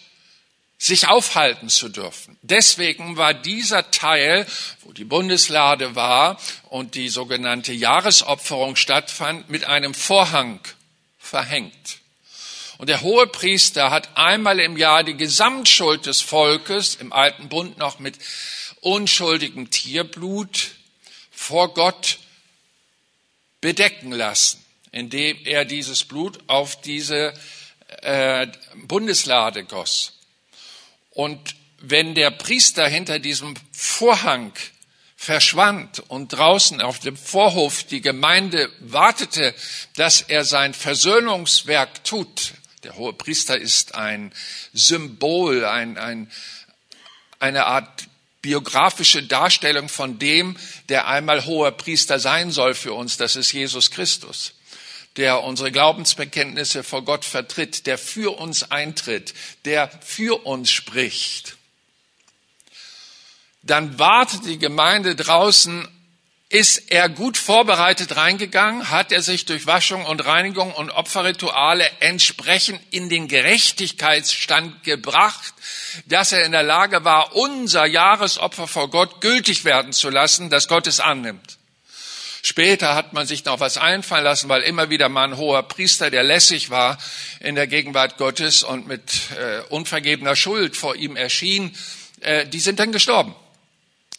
sich 0.79 1.07
aufhalten 1.07 1.69
zu 1.69 1.89
dürfen. 1.89 2.39
Deswegen 2.43 3.17
war 3.17 3.35
dieser 3.35 3.91
Teil, 3.91 4.47
die 4.93 5.05
Bundeslade 5.05 5.95
war 5.95 6.41
und 6.69 6.95
die 6.95 7.09
sogenannte 7.09 7.73
Jahresopferung 7.73 8.77
stattfand, 8.77 9.49
mit 9.49 9.65
einem 9.65 9.95
Vorhang 9.95 10.61
verhängt. 11.19 11.99
Und 12.79 12.89
der 12.89 13.03
hohe 13.03 13.27
Priester 13.27 13.91
hat 13.91 14.17
einmal 14.17 14.59
im 14.59 14.77
Jahr 14.77 15.05
die 15.05 15.17
Gesamtschuld 15.17 16.07
des 16.07 16.21
Volkes, 16.21 16.97
im 16.97 17.13
alten 17.13 17.49
Bund 17.49 17.79
noch 17.79 17.99
mit 17.99 18.19
unschuldigem 18.81 19.71
Tierblut 19.71 20.73
vor 21.31 21.75
Gott 21.75 22.19
bedecken 23.61 24.13
lassen, 24.13 24.65
indem 24.91 25.39
er 25.45 25.65
dieses 25.65 26.05
Blut 26.05 26.41
auf 26.49 26.81
diese 26.81 27.33
äh, 28.03 28.49
Bundeslade 28.75 29.65
goss. 29.65 30.19
Und 31.11 31.55
wenn 31.79 32.15
der 32.15 32.31
Priester 32.31 32.87
hinter 32.89 33.19
diesem 33.19 33.55
Vorhang 33.71 34.53
verschwand 35.23 36.01
und 36.09 36.33
draußen 36.33 36.81
auf 36.81 36.99
dem 36.99 37.17
Vorhof 37.17 37.85
die 37.85 38.01
Gemeinde 38.01 38.69
wartete, 38.81 39.55
dass 39.95 40.21
er 40.21 40.45
sein 40.45 40.75
Versöhnungswerk 40.75 42.03
tut. 42.03 42.55
Der 42.83 42.97
hohe 42.97 43.13
Priester 43.13 43.57
ist 43.57 43.95
ein 43.95 44.35
Symbol, 44.73 45.65
ein, 45.65 45.97
ein, 45.97 46.29
eine 47.39 47.67
Art 47.67 48.09
biografische 48.41 49.23
Darstellung 49.23 49.89
von 49.89 50.19
dem, 50.19 50.57
der 50.89 51.07
einmal 51.07 51.45
hoher 51.45 51.71
Priester 51.71 52.19
sein 52.19 52.51
soll 52.51 52.75
für 52.75 52.93
uns. 52.93 53.17
Das 53.17 53.37
ist 53.37 53.53
Jesus 53.53 53.93
Christus, 53.93 54.55
der 55.17 55.45
unsere 55.45 55.71
Glaubensbekenntnisse 55.71 56.83
vor 56.83 57.05
Gott 57.05 57.25
vertritt, 57.25 57.87
der 57.87 57.97
für 57.97 58.37
uns 58.41 58.73
eintritt, 58.73 59.35
der 59.67 59.89
für 60.01 60.45
uns 60.45 60.73
spricht. 60.73 61.59
Dann 63.63 63.99
wartet 63.99 64.45
die 64.45 64.59
Gemeinde 64.59 65.15
draußen 65.15 65.89
ist 66.53 66.91
er 66.91 67.09
gut 67.09 67.39
vorbereitet 67.39 68.17
reingegangen? 68.17 68.91
Hat 68.91 69.11
er 69.11 69.23
sich 69.23 69.47
durch 69.47 69.67
Waschung 69.67 70.05
und 70.05 70.27
Reinigung 70.27 70.71
und 70.71 70.91
Opferrituale 70.91 71.91
entsprechend 72.01 72.79
in 72.91 73.09
den 73.09 73.27
Gerechtigkeitsstand 73.27 74.85
gebracht, 74.85 75.55
dass 76.05 76.31
er 76.33 76.45
in 76.45 76.53
der 76.53 76.63
Lage 76.63 77.07
war, 77.07 77.35
unser 77.35 77.87
Jahresopfer 77.87 78.69
vor 78.69 78.91
Gott 78.91 79.23
gültig 79.23 79.65
werden 79.65 79.95
zu 79.95 80.11
lassen, 80.11 80.51
dass 80.51 80.69
Gott 80.69 80.87
es 80.87 81.01
annimmt? 81.01 81.57
Später 82.43 82.95
hat 82.95 83.15
man 83.15 83.27
sich 83.27 83.47
noch 83.47 83.61
was 83.61 83.79
einfallen 83.79 84.25
lassen, 84.25 84.51
weil 84.51 84.61
immer 84.61 84.91
wieder 84.91 85.09
mal 85.09 85.29
ein 85.29 85.39
hoher 85.39 85.63
Priester, 85.63 86.11
der 86.11 86.23
lässig 86.23 86.69
war 86.69 86.99
in 87.41 87.55
der 87.55 87.67
Gegenwart 87.67 88.19
Gottes 88.19 88.63
und 88.63 88.87
mit 88.87 89.31
äh, 89.39 89.63
unvergebener 89.71 90.37
Schuld 90.37 90.77
vor 90.77 90.97
ihm 90.97 91.17
erschien, 91.17 91.75
äh, 92.21 92.47
die 92.47 92.61
sind 92.61 92.79
dann 92.79 92.93
gestorben. 92.93 93.35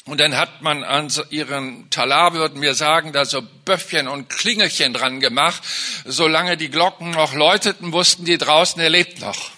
Und 0.06 0.20
dann 0.20 0.36
hat 0.36 0.62
man 0.62 0.84
an 0.84 1.10
ihren 1.30 1.90
Talar, 1.90 2.34
würden 2.34 2.62
wir 2.62 2.76
sagen, 2.76 3.14
da 3.14 3.24
so 3.24 3.42
Böffchen 3.42 4.10
und 4.10 4.30
Klingelchen 4.30 4.94
dran 4.94 5.22
gemacht. 5.22 5.64
Solange 6.04 6.58
die 6.58 6.70
Glocken 6.70 7.12
noch 7.12 7.34
läuteten, 7.34 7.94
wussten 7.94 8.26
die 8.26 8.38
draußen, 8.38 8.82
er 8.82 8.90
lebt 8.90 9.22
noch. 9.22 9.52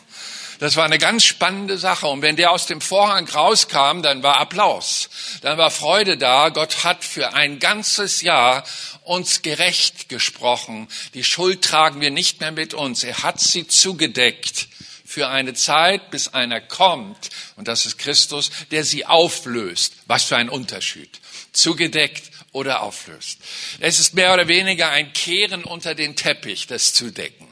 Das 0.59 0.75
war 0.75 0.85
eine 0.85 0.99
ganz 0.99 1.23
spannende 1.23 1.79
Sache. 1.79 2.07
Und 2.07 2.21
wenn 2.21 2.35
der 2.35 2.51
aus 2.51 2.67
dem 2.67 2.79
Vorhang 2.79 3.27
rauskam, 3.27 4.03
dann 4.03 4.21
war 4.21 4.37
Applaus. 4.37 5.09
Dann 5.41 5.57
war 5.57 5.71
Freude 5.71 6.15
da. 6.17 6.49
Gott 6.49 6.83
hat 6.83 7.03
für 7.03 7.33
ein 7.33 7.59
ganzes 7.59 8.21
Jahr 8.21 8.63
uns 9.03 9.41
gerecht 9.41 10.09
gesprochen. 10.09 10.87
Die 11.15 11.23
Schuld 11.23 11.63
tragen 11.63 12.01
wir 12.01 12.11
nicht 12.11 12.39
mehr 12.39 12.51
mit 12.51 12.73
uns. 12.75 13.03
Er 13.03 13.23
hat 13.23 13.39
sie 13.39 13.67
zugedeckt 13.67 14.67
für 15.15 15.29
eine 15.29 15.53
Zeit, 15.53 16.11
bis 16.11 16.33
einer 16.33 16.59
kommt, 16.59 17.29
und 17.55 17.69
das 17.69 17.85
ist 17.85 17.97
Christus, 17.97 18.51
der 18.71 18.83
sie 18.83 19.05
auflöst. 19.05 19.93
Was 20.07 20.25
für 20.25 20.35
ein 20.35 20.49
Unterschied. 20.49 21.21
Zugedeckt 21.53 22.31
oder 22.51 22.81
auflöst. 22.81 23.39
Es 23.79 24.01
ist 24.01 24.13
mehr 24.13 24.33
oder 24.33 24.49
weniger 24.49 24.89
ein 24.89 25.13
Kehren 25.13 25.63
unter 25.63 25.95
den 25.95 26.17
Teppich, 26.17 26.67
das 26.67 26.91
zu 26.91 27.11
decken. 27.11 27.47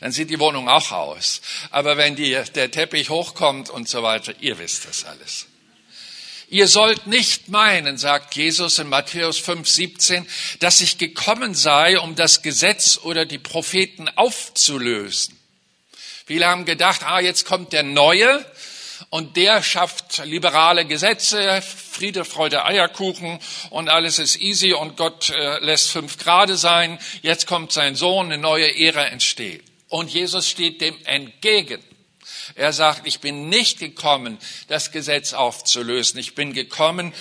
Dann 0.00 0.12
sieht 0.12 0.30
die 0.30 0.38
Wohnung 0.38 0.68
auch 0.68 0.92
aus. 0.92 1.40
Aber 1.72 1.96
wenn 1.96 2.14
die, 2.14 2.40
der 2.54 2.70
Teppich 2.70 3.10
hochkommt 3.10 3.68
und 3.68 3.88
so 3.88 4.04
weiter, 4.04 4.32
ihr 4.38 4.60
wisst 4.60 4.84
das 4.84 5.04
alles. 5.04 5.46
Ihr 6.48 6.68
sollt 6.68 7.08
nicht 7.08 7.48
meinen, 7.48 7.98
sagt 7.98 8.36
Jesus 8.36 8.78
in 8.78 8.88
Matthäus 8.88 9.38
5, 9.38 9.68
17, 9.68 10.24
dass 10.60 10.80
ich 10.80 10.98
gekommen 10.98 11.54
sei, 11.54 11.98
um 11.98 12.14
das 12.14 12.42
Gesetz 12.42 13.00
oder 13.02 13.26
die 13.26 13.38
Propheten 13.38 14.08
aufzulösen. 14.08 15.37
Viele 16.28 16.46
haben 16.46 16.66
gedacht, 16.66 17.04
ah, 17.04 17.20
jetzt 17.20 17.46
kommt 17.46 17.72
der 17.72 17.82
Neue 17.82 18.44
und 19.08 19.38
der 19.38 19.62
schafft 19.62 20.22
liberale 20.26 20.84
Gesetze, 20.84 21.62
Friede, 21.62 22.26
Freude, 22.26 22.66
Eierkuchen 22.66 23.38
und 23.70 23.88
alles 23.88 24.18
ist 24.18 24.36
easy 24.36 24.74
und 24.74 24.98
Gott 24.98 25.30
äh, 25.30 25.58
lässt 25.60 25.88
fünf 25.88 26.18
Grade 26.18 26.58
sein. 26.58 26.98
Jetzt 27.22 27.46
kommt 27.46 27.72
sein 27.72 27.94
Sohn, 27.94 28.26
eine 28.26 28.36
neue 28.36 28.78
Ära 28.78 29.06
entsteht. 29.06 29.64
Und 29.88 30.10
Jesus 30.10 30.50
steht 30.50 30.82
dem 30.82 30.98
entgegen. 31.06 31.82
Er 32.56 32.74
sagt, 32.74 33.06
ich 33.06 33.20
bin 33.20 33.48
nicht 33.48 33.78
gekommen, 33.78 34.36
das 34.66 34.92
Gesetz 34.92 35.32
aufzulösen. 35.32 36.20
Ich 36.20 36.34
bin 36.34 36.52
gekommen, 36.52 37.14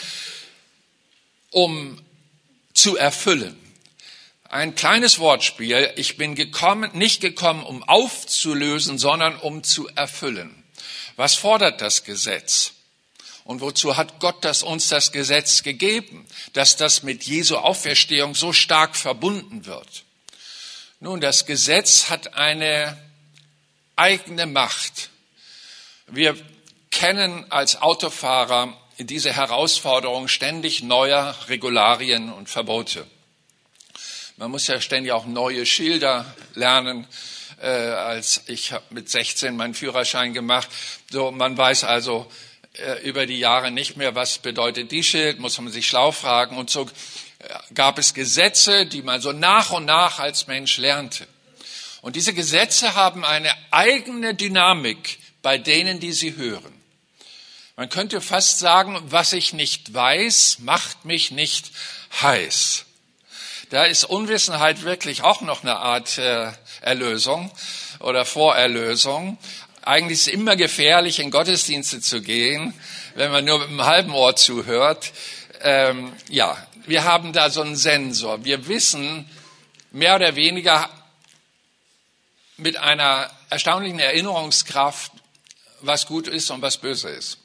um 1.51 2.03
zu 2.73 2.97
erfüllen. 2.97 3.57
Ein 4.49 4.75
kleines 4.75 5.19
Wortspiel. 5.19 5.91
Ich 5.97 6.15
bin 6.15 6.33
gekommen, 6.33 6.89
nicht 6.93 7.19
gekommen, 7.19 7.63
um 7.63 7.83
aufzulösen, 7.83 8.97
sondern 8.97 9.35
um 9.35 9.61
zu 9.63 9.89
erfüllen. 9.89 10.63
Was 11.17 11.35
fordert 11.35 11.81
das 11.81 12.05
Gesetz? 12.05 12.71
Und 13.43 13.59
wozu 13.59 13.97
hat 13.97 14.19
Gott 14.19 14.45
das 14.45 14.63
uns 14.63 14.87
das 14.87 15.11
Gesetz 15.11 15.63
gegeben, 15.63 16.25
dass 16.53 16.77
das 16.77 17.03
mit 17.03 17.23
Jesu 17.23 17.57
Auferstehung 17.57 18.35
so 18.35 18.53
stark 18.53 18.95
verbunden 18.95 19.65
wird? 19.65 20.03
Nun, 21.01 21.19
das 21.19 21.45
Gesetz 21.45 22.09
hat 22.09 22.35
eine 22.35 22.97
eigene 23.97 24.45
Macht. 24.45 25.09
Wir 26.07 26.37
kennen 26.89 27.51
als 27.51 27.81
Autofahrer 27.81 28.77
diese 28.97 29.33
Herausforderung 29.33 30.29
ständig 30.29 30.83
neuer 30.83 31.35
Regularien 31.49 32.31
und 32.31 32.49
Verbote. 32.49 33.05
Man 34.39 34.51
muss 34.51 34.67
ja 34.67 34.79
ständig 34.79 35.11
auch 35.13 35.25
neue 35.25 35.65
Schilder 35.65 36.23
lernen. 36.53 37.07
Äh, 37.59 37.69
als 37.69 38.43
ich 38.45 38.71
habe 38.71 38.85
mit 38.91 39.09
16 39.09 39.55
meinen 39.55 39.73
Führerschein 39.73 40.35
gemacht. 40.35 40.69
So, 41.09 41.31
man 41.31 41.57
weiß 41.57 41.85
also 41.85 42.31
äh, 42.73 43.01
über 43.01 43.25
die 43.25 43.39
Jahre 43.39 43.71
nicht 43.71 43.97
mehr, 43.97 44.13
was 44.13 44.37
bedeutet 44.37 44.91
die 44.91 45.03
Schild, 45.03 45.39
muss 45.39 45.59
man 45.59 45.71
sich 45.71 45.87
schlau 45.87 46.11
fragen. 46.11 46.55
Und 46.55 46.69
so 46.69 46.83
äh, 46.83 47.73
gab 47.73 47.97
es 47.97 48.13
Gesetze, 48.13 48.85
die 48.85 49.01
man 49.01 49.21
so 49.21 49.31
nach 49.31 49.71
und 49.71 49.85
nach 49.85 50.19
als 50.19 50.45
Mensch 50.45 50.77
lernte. 50.77 51.27
Und 52.01 52.15
diese 52.15 52.35
Gesetze 52.35 52.93
haben 52.93 53.25
eine 53.25 53.51
eigene 53.71 54.35
Dynamik 54.35 55.17
bei 55.41 55.57
denen, 55.57 55.99
die 55.99 56.13
sie 56.13 56.35
hören. 56.35 56.73
Man 57.75 57.89
könnte 57.89 58.21
fast 58.21 58.59
sagen, 58.59 59.01
was 59.05 59.33
ich 59.33 59.53
nicht 59.53 59.95
weiß, 59.95 60.59
macht 60.59 61.05
mich 61.05 61.31
nicht 61.31 61.71
heiß. 62.21 62.86
Da 63.69 63.83
ist 63.83 64.05
Unwissenheit 64.05 64.83
wirklich 64.83 65.23
auch 65.23 65.41
noch 65.41 65.61
eine 65.61 65.75
Art 65.77 66.17
äh, 66.17 66.51
Erlösung 66.81 67.51
oder 67.99 68.23
Vorerlösung. 68.23 69.37
Eigentlich 69.81 70.19
ist 70.19 70.27
es 70.27 70.33
immer 70.33 70.55
gefährlich, 70.55 71.19
in 71.19 71.31
Gottesdienste 71.31 71.99
zu 71.99 72.21
gehen, 72.21 72.73
wenn 73.15 73.31
man 73.31 73.43
nur 73.43 73.59
mit 73.59 73.67
einem 73.67 73.85
halben 73.85 74.13
Ohr 74.13 74.37
zuhört. 74.37 75.11
Ähm, 75.61 76.13
ja, 76.29 76.57
wir 76.85 77.03
haben 77.03 77.33
da 77.33 77.49
so 77.49 77.61
einen 77.61 77.75
Sensor. 77.75 78.45
Wir 78.45 78.67
wissen 78.67 79.29
mehr 79.91 80.15
oder 80.15 80.35
weniger 80.37 80.89
mit 82.55 82.77
einer 82.77 83.29
erstaunlichen 83.49 83.99
Erinnerungskraft, 83.99 85.11
was 85.81 86.05
gut 86.05 86.27
ist 86.27 86.49
und 86.51 86.61
was 86.61 86.77
böse 86.77 87.09
ist. 87.09 87.37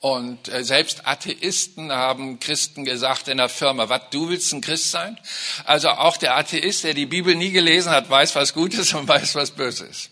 Und 0.00 0.48
äh, 0.48 0.64
selbst 0.64 1.06
Atheisten 1.06 1.92
haben 1.92 2.40
Christen 2.40 2.86
gesagt 2.86 3.28
in 3.28 3.36
der 3.36 3.50
Firma, 3.50 3.90
was, 3.90 4.08
du 4.10 4.30
willst 4.30 4.52
ein 4.54 4.62
Christ 4.62 4.90
sein? 4.90 5.20
Also 5.64 5.90
auch 5.90 6.16
der 6.16 6.36
Atheist, 6.36 6.84
der 6.84 6.94
die 6.94 7.04
Bibel 7.04 7.34
nie 7.34 7.50
gelesen 7.50 7.92
hat, 7.92 8.08
weiß, 8.08 8.34
was 8.34 8.54
gut 8.54 8.72
ist 8.72 8.94
und 8.94 9.06
weiß, 9.06 9.34
was 9.34 9.50
böse 9.50 9.84
ist. 9.86 10.10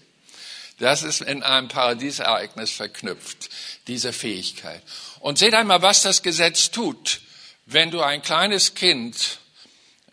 Das 0.79 1.03
ist 1.03 1.23
in 1.23 1.43
einem 1.43 1.69
Paradiesereignis 1.69 2.71
verknüpft, 2.71 3.49
diese 3.89 4.13
Fähigkeit. 4.13 4.83
Und 5.21 5.39
seht 5.39 5.55
einmal, 5.55 5.83
was 5.83 6.03
das 6.03 6.23
Gesetz 6.23 6.71
tut. 6.71 7.21
Wenn 7.65 7.91
du 7.91 8.03
ein 8.03 8.23
kleines 8.23 8.75
Kind 8.75 9.39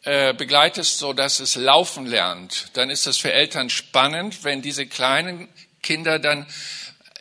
äh, 0.04 0.34
begleitest, 0.34 0.98
so 0.98 1.14
dass 1.14 1.40
es 1.40 1.56
laufen 1.56 2.06
lernt, 2.06 2.70
dann 2.74 2.90
ist 2.90 3.08
das 3.08 3.18
für 3.18 3.32
Eltern 3.32 3.70
spannend, 3.70 4.44
wenn 4.44 4.62
diese 4.62 4.88
kleinen 4.88 5.50
Kinder 5.84 6.18
dann 6.18 6.48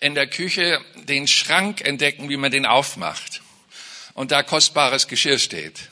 in 0.04 0.14
der 0.14 0.26
Küche 0.26 0.82
den 1.08 1.26
Schrank 1.26 1.80
entdecken, 1.80 2.28
wie 2.28 2.36
man 2.36 2.50
den 2.50 2.66
aufmacht. 2.66 3.40
Und 4.12 4.32
da 4.32 4.42
kostbares 4.42 5.08
Geschirr 5.08 5.38
steht. 5.38 5.88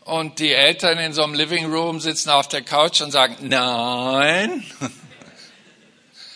Und 0.00 0.40
die 0.40 0.52
Eltern 0.52 0.98
in 0.98 1.12
so 1.12 1.22
einem 1.22 1.34
Living 1.34 1.72
Room 1.72 2.00
sitzen 2.00 2.30
auf 2.30 2.48
der 2.48 2.62
Couch 2.62 3.00
und 3.00 3.12
sagen, 3.12 3.36
nein. 3.42 4.64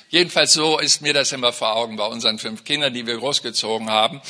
Jedenfalls 0.08 0.52
so 0.52 0.78
ist 0.78 1.02
mir 1.02 1.12
das 1.12 1.32
immer 1.32 1.52
vor 1.52 1.74
Augen 1.74 1.96
bei 1.96 2.06
unseren 2.06 2.38
fünf 2.38 2.62
Kindern, 2.62 2.94
die 2.94 3.04
wir 3.04 3.16
großgezogen 3.16 3.90
haben. 3.90 4.22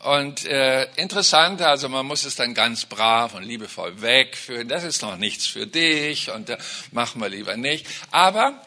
Und 0.00 0.44
äh, 0.44 0.88
interessant, 0.96 1.62
also 1.62 1.88
man 1.88 2.04
muss 2.04 2.26
es 2.26 2.36
dann 2.36 2.52
ganz 2.52 2.84
brav 2.84 3.32
und 3.32 3.44
liebevoll 3.44 4.02
wegführen. 4.02 4.68
Das 4.68 4.84
ist 4.84 5.00
noch 5.00 5.16
nichts 5.16 5.46
für 5.46 5.66
dich 5.66 6.30
und 6.30 6.50
äh, 6.50 6.58
machen 6.92 7.22
wir 7.22 7.30
lieber 7.30 7.56
nicht. 7.56 7.86
Aber 8.10 8.60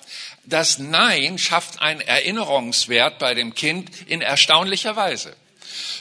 das 0.46 0.78
Nein 0.78 1.38
schafft 1.38 1.82
einen 1.82 2.02
Erinnerungswert 2.02 3.20
bei 3.20 3.34
dem 3.34 3.56
Kind 3.56 3.90
in 4.08 4.22
erstaunlicher 4.22 4.96
Weise. 4.96 5.36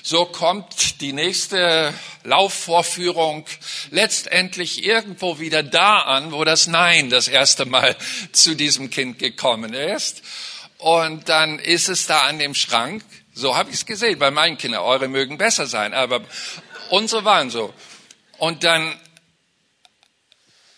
So 0.03 0.27
kommt 0.27 1.01
die 1.01 1.13
nächste 1.13 1.95
Laufvorführung 2.25 3.47
letztendlich 3.91 4.85
irgendwo 4.85 5.39
wieder 5.39 5.63
da 5.63 6.01
an, 6.01 6.33
wo 6.33 6.45
das 6.45 6.67
Nein 6.67 7.09
das 7.09 7.29
erste 7.29 7.65
Mal 7.65 7.97
zu 8.33 8.55
diesem 8.55 8.91
Kind 8.91 9.19
gekommen 9.19 9.73
ist. 9.73 10.23
Und 10.79 11.29
dann 11.29 11.59
ist 11.59 11.89
es 11.89 12.07
da 12.07 12.23
an 12.23 12.39
dem 12.39 12.55
Schrank. 12.55 13.05
So 13.35 13.57
habe 13.57 13.71
ich 13.71 13.77
es 13.77 13.87
gesehen 13.87 14.19
bei 14.19 14.31
meinen 14.31 14.59
Kindern. 14.59 14.83
Eure 14.83 15.09
mögen 15.09 15.39
besser 15.39 15.67
sein, 15.67 15.95
aber 15.95 16.23
unsere 16.91 17.25
waren 17.25 17.51
so. 17.51 17.73
Und 18.39 18.65
dann 18.65 18.99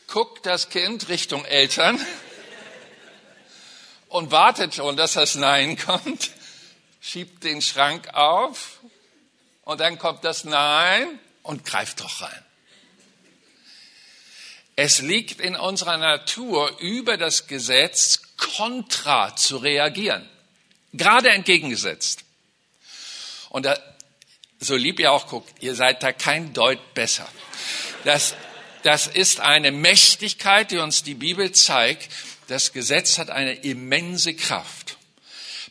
guckt 0.06 0.44
das 0.46 0.68
Kind 0.68 1.08
Richtung 1.08 1.44
Eltern 1.46 1.98
und 4.14 4.30
wartet 4.30 4.76
schon, 4.76 4.96
dass 4.96 5.14
das 5.14 5.34
Nein 5.34 5.76
kommt, 5.86 6.30
schiebt 7.00 7.42
den 7.42 7.60
Schrank 7.60 8.14
auf 8.14 8.78
und 9.64 9.80
dann 9.80 9.98
kommt 9.98 10.22
das 10.22 10.44
Nein 10.44 11.18
und 11.42 11.64
greift 11.64 11.98
doch 11.98 12.20
rein. 12.20 12.44
Es 14.76 15.00
liegt 15.00 15.40
in 15.40 15.56
unserer 15.56 15.96
Natur, 15.96 16.78
über 16.78 17.16
das 17.16 17.48
Gesetz 17.48 18.20
kontra 18.36 19.34
zu 19.34 19.56
reagieren. 19.56 20.28
Gerade 20.92 21.30
entgegengesetzt. 21.30 22.22
Und 23.48 23.66
da, 23.66 23.76
so 24.60 24.76
lieb 24.76 25.00
ihr 25.00 25.10
auch 25.10 25.26
guckt, 25.26 25.50
ihr 25.60 25.74
seid 25.74 26.04
da 26.04 26.12
kein 26.12 26.52
Deut 26.52 26.94
besser. 26.94 27.28
Das, 28.04 28.36
das 28.84 29.08
ist 29.08 29.40
eine 29.40 29.72
Mächtigkeit, 29.72 30.70
die 30.70 30.78
uns 30.78 31.02
die 31.02 31.14
Bibel 31.14 31.50
zeigt, 31.50 32.08
das 32.48 32.72
Gesetz 32.72 33.18
hat 33.18 33.30
eine 33.30 33.54
immense 33.54 34.34
Kraft. 34.34 34.96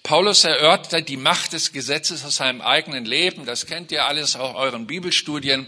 Paulus 0.03 0.43
erörtert 0.43 1.07
die 1.07 1.17
Macht 1.17 1.53
des 1.53 1.71
Gesetzes 1.71 2.25
aus 2.25 2.36
seinem 2.36 2.62
eigenen 2.62 3.05
Leben. 3.05 3.45
Das 3.45 3.65
kennt 3.65 3.91
ihr 3.91 4.05
alles 4.05 4.36
aus 4.36 4.53
euren 4.55 4.86
Bibelstudien. 4.86 5.65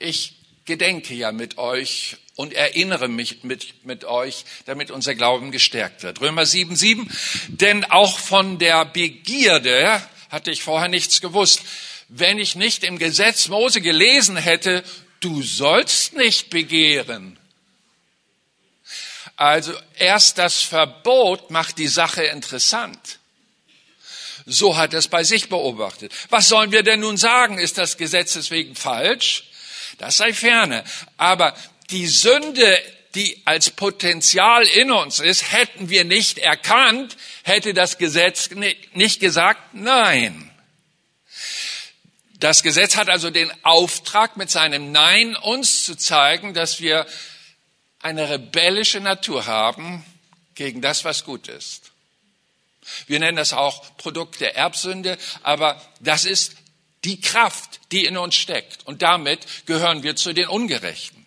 Ich 0.00 0.34
gedenke 0.64 1.14
ja 1.14 1.30
mit 1.30 1.56
euch 1.56 2.16
und 2.34 2.52
erinnere 2.52 3.08
mich 3.08 3.44
mit, 3.44 3.86
mit 3.86 4.04
euch, 4.04 4.44
damit 4.66 4.90
unser 4.90 5.14
Glauben 5.14 5.52
gestärkt 5.52 6.02
wird. 6.02 6.20
Römer 6.20 6.44
7, 6.44 6.74
7. 6.74 7.08
Denn 7.48 7.84
auch 7.84 8.18
von 8.18 8.58
der 8.58 8.84
Begierde 8.84 10.02
hatte 10.30 10.50
ich 10.50 10.62
vorher 10.62 10.88
nichts 10.88 11.20
gewusst. 11.20 11.62
Wenn 12.08 12.38
ich 12.38 12.56
nicht 12.56 12.82
im 12.82 12.98
Gesetz 12.98 13.48
Mose 13.48 13.80
gelesen 13.80 14.36
hätte, 14.36 14.82
du 15.20 15.42
sollst 15.42 16.14
nicht 16.14 16.50
begehren. 16.50 17.38
Also 19.36 19.74
erst 19.98 20.38
das 20.38 20.62
Verbot 20.62 21.50
macht 21.50 21.78
die 21.78 21.88
Sache 21.88 22.24
interessant. 22.24 23.18
So 24.46 24.76
hat 24.76 24.94
er 24.94 25.00
es 25.00 25.08
bei 25.08 25.24
sich 25.24 25.48
beobachtet. 25.48 26.12
Was 26.30 26.48
sollen 26.48 26.72
wir 26.72 26.82
denn 26.82 27.00
nun 27.00 27.16
sagen? 27.16 27.58
Ist 27.58 27.78
das 27.78 27.96
Gesetz 27.96 28.32
deswegen 28.34 28.74
falsch? 28.74 29.44
Das 29.98 30.16
sei 30.16 30.32
ferne. 30.32 30.84
Aber 31.16 31.54
die 31.90 32.06
Sünde, 32.06 32.80
die 33.14 33.42
als 33.44 33.70
Potenzial 33.70 34.64
in 34.64 34.90
uns 34.90 35.20
ist, 35.20 35.52
hätten 35.52 35.90
wir 35.90 36.04
nicht 36.04 36.38
erkannt, 36.38 37.16
hätte 37.42 37.74
das 37.74 37.98
Gesetz 37.98 38.50
nicht 38.92 39.20
gesagt, 39.20 39.74
nein. 39.74 40.50
Das 42.38 42.62
Gesetz 42.62 42.96
hat 42.96 43.08
also 43.08 43.30
den 43.30 43.50
Auftrag, 43.64 44.36
mit 44.36 44.50
seinem 44.50 44.92
Nein 44.92 45.34
uns 45.36 45.84
zu 45.84 45.96
zeigen, 45.96 46.52
dass 46.52 46.80
wir 46.80 47.06
eine 48.06 48.30
rebellische 48.30 49.00
Natur 49.00 49.46
haben 49.46 50.04
gegen 50.54 50.80
das, 50.80 51.04
was 51.04 51.24
gut 51.24 51.48
ist. 51.48 51.90
Wir 53.08 53.18
nennen 53.18 53.36
das 53.36 53.52
auch 53.52 53.96
Produkt 53.96 54.40
der 54.40 54.54
Erbsünde, 54.54 55.18
aber 55.42 55.82
das 55.98 56.24
ist 56.24 56.52
die 57.02 57.20
Kraft, 57.20 57.80
die 57.90 58.04
in 58.04 58.16
uns 58.16 58.36
steckt. 58.36 58.86
Und 58.86 59.02
damit 59.02 59.40
gehören 59.66 60.04
wir 60.04 60.14
zu 60.14 60.32
den 60.32 60.46
Ungerechten. 60.46 61.26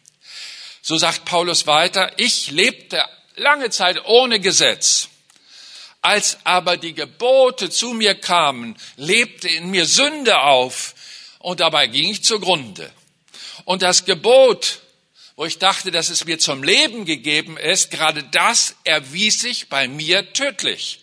So 0.81 0.97
sagt 0.97 1.25
Paulus 1.25 1.67
weiter, 1.67 2.13
ich 2.15 2.49
lebte 2.49 3.03
lange 3.35 3.69
Zeit 3.71 4.05
ohne 4.05 4.39
Gesetz. 4.39 5.09
Als 6.01 6.37
aber 6.45 6.77
die 6.77 6.93
Gebote 6.93 7.69
zu 7.69 7.93
mir 7.93 8.15
kamen, 8.15 8.77
lebte 8.95 9.49
in 9.49 9.69
mir 9.69 9.85
Sünde 9.85 10.39
auf 10.43 10.95
und 11.39 11.59
dabei 11.59 11.87
ging 11.87 12.09
ich 12.09 12.23
zugrunde. 12.23 12.89
Und 13.65 13.81
das 13.81 14.05
Gebot, 14.05 14.79
wo 15.39 15.45
ich 15.45 15.57
dachte, 15.57 15.89
dass 15.89 16.09
es 16.09 16.25
mir 16.25 16.37
zum 16.37 16.63
Leben 16.63 17.05
gegeben 17.05 17.55
ist, 17.55 17.91
gerade 17.91 18.23
das 18.23 18.75
erwies 18.83 19.39
sich 19.39 19.69
bei 19.69 19.87
mir 19.87 20.33
tödlich. 20.33 20.99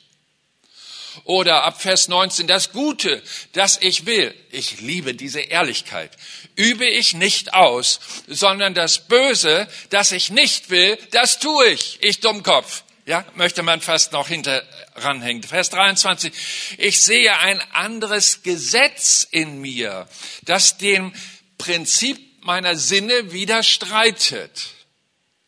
Oder 1.25 1.65
ab 1.65 1.81
Vers 1.81 2.09
19, 2.09 2.47
das 2.47 2.73
Gute, 2.73 3.23
das 3.55 3.79
ich 3.81 4.05
will, 4.05 4.35
ich 4.51 4.83
liebe 4.83 5.15
diese 5.15 5.41
Ehrlichkeit, 5.41 6.11
übe 6.55 6.87
ich 6.87 7.15
nicht 7.15 7.55
aus, 7.55 7.99
sondern 8.27 8.75
das 8.75 9.09
Böse, 9.09 9.69
das 9.89 10.13
ich 10.13 10.29
nicht 10.29 10.69
will, 10.69 10.99
das 11.13 11.39
tue 11.39 11.69
ich, 11.69 11.97
ich 12.03 12.21
Dummkopf. 12.21 12.83
Ja, 13.07 13.25
möchte 13.37 13.63
man 13.63 13.81
fast 13.81 14.13
noch 14.13 14.29
hinter 14.29 14.63
ranhängen. 14.97 15.45
Vers 15.45 15.71
23. 15.71 16.31
Ich 16.77 17.01
sehe 17.01 17.39
ein 17.39 17.63
anderes 17.73 18.43
Gesetz 18.43 19.27
in 19.31 19.63
mir, 19.63 20.07
das 20.43 20.77
dem 20.77 21.15
Prinzip 21.57 22.26
meiner 22.47 22.77
Sinne 22.77 23.33
widerstreitet. 23.33 24.69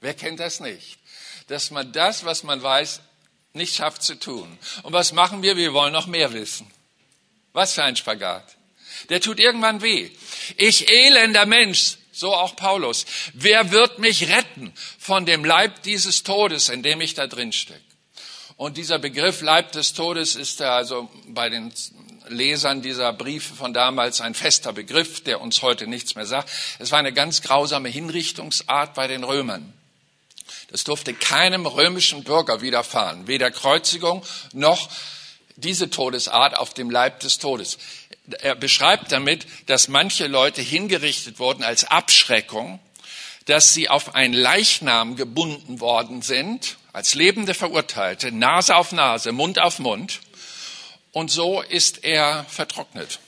Wer 0.01 0.15
kennt 0.15 0.41
das 0.41 0.61
nicht? 0.61 0.99
Dass 1.47 1.71
man 1.71 1.93
das, 1.93 2.25
was 2.25 2.43
man 2.43 2.63
weiß, 2.63 3.01
nicht 3.55 3.75
schafft 3.75 4.03
zu 4.03 4.17
tun. 4.17 4.59
Und 4.83 4.93
was 4.93 5.13
machen 5.13 5.43
wir? 5.43 5.57
Wir 5.57 5.73
wollen 5.73 5.93
noch 5.93 6.07
mehr 6.07 6.33
wissen. 6.33 6.71
Was 7.53 7.75
für 7.75 7.85
ein 7.85 7.97
Spagat. 7.97 8.57
Der 9.09 9.21
tut 9.21 9.41
irgendwann 9.41 9.81
weh. 9.81 10.11
Ich 10.57 10.91
elender 10.91 11.47
Mensch, 11.47 11.97
so 12.13 12.35
auch 12.35 12.57
Paulus. 12.57 13.07
Wer 13.33 13.71
wird 13.71 13.99
mich 13.99 14.29
retten 14.29 14.73
von 14.99 15.25
dem 15.25 15.45
Leib 15.45 15.83
dieses 15.83 16.25
Todes, 16.25 16.69
in 16.69 16.83
dem 16.83 17.01
ich 17.01 17.15
da 17.15 17.27
drin 17.27 17.53
stecke? 17.53 17.81
Und 18.57 18.77
dieser 18.77 18.99
Begriff 18.99 19.41
Leib 19.41 19.73
des 19.73 19.93
Todes 19.93 20.35
ist 20.35 20.61
also 20.61 21.09
bei 21.27 21.49
den 21.49 21.73
Lesern 22.31 22.83
dieser 22.83 23.13
Briefe 23.13 23.55
von 23.55 23.73
damals 23.73 24.21
ein 24.21 24.35
fester 24.35 24.73
Begriff, 24.73 25.23
der 25.23 25.41
uns 25.41 25.63
heute 25.63 25.87
nichts 25.87 26.15
mehr 26.15 26.27
sagt. 26.27 26.51
Es 26.79 26.93
war 26.93 26.99
eine 26.99 27.13
ganz 27.13 27.43
grausame 27.43 27.89
Hinrichtungsart 27.89 28.95
bei 28.95 29.07
den 29.07 29.25
Römern. 29.25 29.73
Das 30.71 30.85
durfte 30.85 31.15
keinem 31.15 31.67
römischen 31.67 32.25
Bürger 32.25 32.61
widerfahren, 32.61 33.27
weder 33.27 33.51
Kreuzigung 33.51 34.23
noch 34.53 34.89
diese 35.57 35.91
Todesart 35.91 36.57
auf 36.57 36.75
dem 36.75 36.91
Leib 36.91 37.21
des 37.21 37.39
Todes. 37.39 37.79
Er 38.41 38.55
beschreibt 38.55 39.11
damit, 39.11 39.47
dass 39.67 39.89
manche 39.89 40.27
Leute 40.27 40.63
hingerichtet 40.63 41.39
wurden 41.39 41.65
als 41.65 41.85
Abschreckung, 41.85 42.79
dass 43.47 43.73
sie 43.73 43.89
auf 43.89 44.15
ein 44.15 44.35
Leichnam 44.35 45.17
gebunden 45.17 45.81
worden 45.81 46.23
sind, 46.23 46.77
als 46.93 47.15
lebende 47.15 47.55
Verurteilte, 47.55 48.31
Nase 48.31 48.77
auf 48.77 48.93
Nase, 48.93 49.33
Mund 49.33 49.59
auf 49.59 49.79
Mund, 49.79 50.21
und 51.13 51.31
so 51.31 51.63
ist 51.63 52.05
er 52.05 52.45
vertrocknet. 52.49 53.19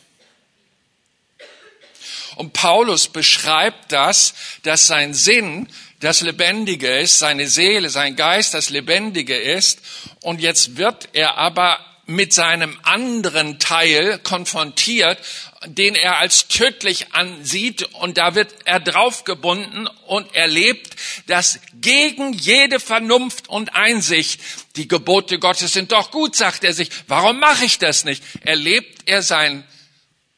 Und 2.36 2.52
Paulus 2.52 3.08
beschreibt 3.08 3.92
das, 3.92 4.34
dass 4.62 4.86
sein 4.86 5.14
Sinn 5.14 5.68
das 6.00 6.22
Lebendige 6.22 6.98
ist, 6.98 7.18
seine 7.18 7.46
Seele, 7.48 7.90
sein 7.90 8.16
Geist 8.16 8.54
das 8.54 8.70
Lebendige 8.70 9.36
ist. 9.36 9.80
Und 10.22 10.40
jetzt 10.40 10.76
wird 10.76 11.10
er 11.12 11.36
aber 11.36 11.78
mit 12.06 12.32
seinem 12.32 12.78
anderen 12.82 13.58
Teil 13.58 14.18
konfrontiert, 14.18 15.18
den 15.66 15.94
er 15.94 16.18
als 16.18 16.48
tödlich 16.48 17.12
ansieht 17.12 17.82
und 17.94 18.16
da 18.16 18.34
wird 18.34 18.54
er 18.64 18.80
draufgebunden 18.80 19.86
und 20.06 20.34
erlebt, 20.34 20.96
dass 21.26 21.60
gegen 21.74 22.32
jede 22.32 22.80
Vernunft 22.80 23.48
und 23.48 23.74
Einsicht 23.74 24.40
die 24.76 24.88
Gebote 24.88 25.38
Gottes 25.38 25.74
sind 25.74 25.92
doch 25.92 26.10
gut, 26.10 26.34
sagt 26.34 26.64
er 26.64 26.72
sich. 26.72 26.90
Warum 27.08 27.38
mache 27.40 27.66
ich 27.66 27.78
das 27.78 28.04
nicht? 28.04 28.22
Erlebt 28.40 29.02
er 29.06 29.22
sein 29.22 29.64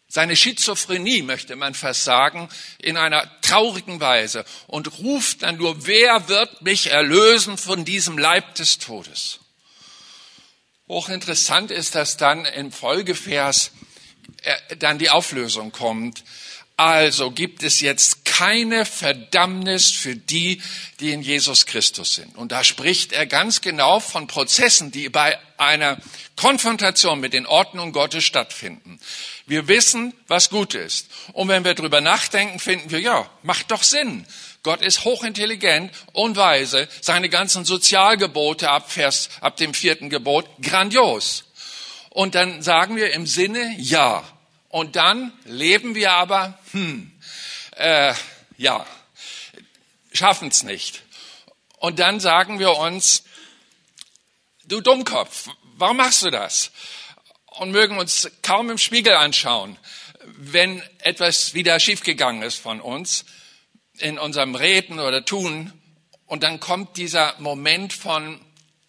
seine 0.08 0.36
Schizophrenie, 0.36 1.22
möchte 1.22 1.56
man 1.56 1.72
fast 1.72 2.04
sagen, 2.04 2.50
in 2.82 2.98
einer 2.98 3.30
traurigen 3.40 3.98
Weise 3.98 4.44
und 4.66 4.98
ruft 4.98 5.42
dann 5.42 5.56
nur, 5.56 5.86
wer 5.86 6.28
wird 6.28 6.60
mich 6.60 6.90
erlösen 6.90 7.56
von 7.56 7.86
diesem 7.86 8.18
Leib 8.18 8.54
des 8.56 8.76
Todes? 8.76 9.40
Hochinteressant 10.86 11.70
ist, 11.70 11.94
dass 11.94 12.18
dann 12.18 12.44
im 12.44 12.72
Folgevers 12.72 13.70
dann 14.78 14.98
die 14.98 15.10
Auflösung 15.10 15.72
kommt. 15.72 16.24
Also 16.76 17.30
gibt 17.30 17.62
es 17.62 17.80
jetzt 17.80 18.24
keine 18.24 18.86
Verdammnis 18.86 19.90
für 19.90 20.16
die, 20.16 20.60
die 21.00 21.12
in 21.12 21.22
Jesus 21.22 21.66
Christus 21.66 22.14
sind. 22.14 22.36
Und 22.36 22.50
da 22.50 22.64
spricht 22.64 23.12
er 23.12 23.26
ganz 23.26 23.60
genau 23.60 24.00
von 24.00 24.26
Prozessen, 24.26 24.90
die 24.90 25.08
bei 25.08 25.38
einer 25.58 25.98
Konfrontation 26.34 27.20
mit 27.20 27.34
den 27.34 27.46
Ordnungen 27.46 27.92
Gottes 27.92 28.24
stattfinden. 28.24 28.98
Wir 29.46 29.68
wissen, 29.68 30.14
was 30.28 30.50
gut 30.50 30.74
ist. 30.74 31.08
Und 31.34 31.48
wenn 31.48 31.64
wir 31.64 31.74
drüber 31.74 32.00
nachdenken, 32.00 32.58
finden 32.58 32.90
wir, 32.90 33.00
ja, 33.00 33.28
macht 33.42 33.70
doch 33.70 33.82
Sinn. 33.82 34.26
Gott 34.62 34.80
ist 34.80 35.04
hochintelligent 35.04 35.92
und 36.12 36.36
weise. 36.36 36.88
Seine 37.00 37.28
ganzen 37.28 37.64
Sozialgebote 37.64 38.70
ab, 38.70 38.90
Vers, 38.90 39.28
ab 39.40 39.56
dem 39.56 39.74
vierten 39.74 40.08
Gebot, 40.08 40.48
grandios. 40.62 41.44
Und 42.12 42.34
dann 42.34 42.62
sagen 42.62 42.96
wir 42.96 43.12
im 43.12 43.26
Sinne, 43.26 43.74
ja. 43.78 44.24
Und 44.68 44.96
dann 44.96 45.32
leben 45.44 45.94
wir 45.94 46.12
aber, 46.12 46.58
hm, 46.72 47.12
äh, 47.76 48.14
ja, 48.56 48.86
schaffen 50.12 50.48
es 50.48 50.62
nicht. 50.62 51.02
Und 51.78 51.98
dann 51.98 52.20
sagen 52.20 52.58
wir 52.58 52.76
uns, 52.76 53.24
du 54.64 54.80
Dummkopf, 54.80 55.48
warum 55.76 55.96
machst 55.96 56.22
du 56.22 56.30
das? 56.30 56.70
und 57.58 57.70
mögen 57.70 57.98
uns 57.98 58.30
kaum 58.42 58.70
im 58.70 58.78
Spiegel 58.78 59.14
anschauen, 59.14 59.76
wenn 60.24 60.82
etwas 60.98 61.54
wieder 61.54 61.78
schiefgegangen 61.80 62.42
ist 62.42 62.56
von 62.56 62.80
uns 62.80 63.24
in 63.98 64.18
unserem 64.18 64.54
Reden 64.54 65.00
oder 65.00 65.24
Tun. 65.24 65.72
Und 66.26 66.42
dann 66.42 66.60
kommt 66.60 66.96
dieser 66.96 67.34
Moment 67.40 67.92
von, 67.92 68.40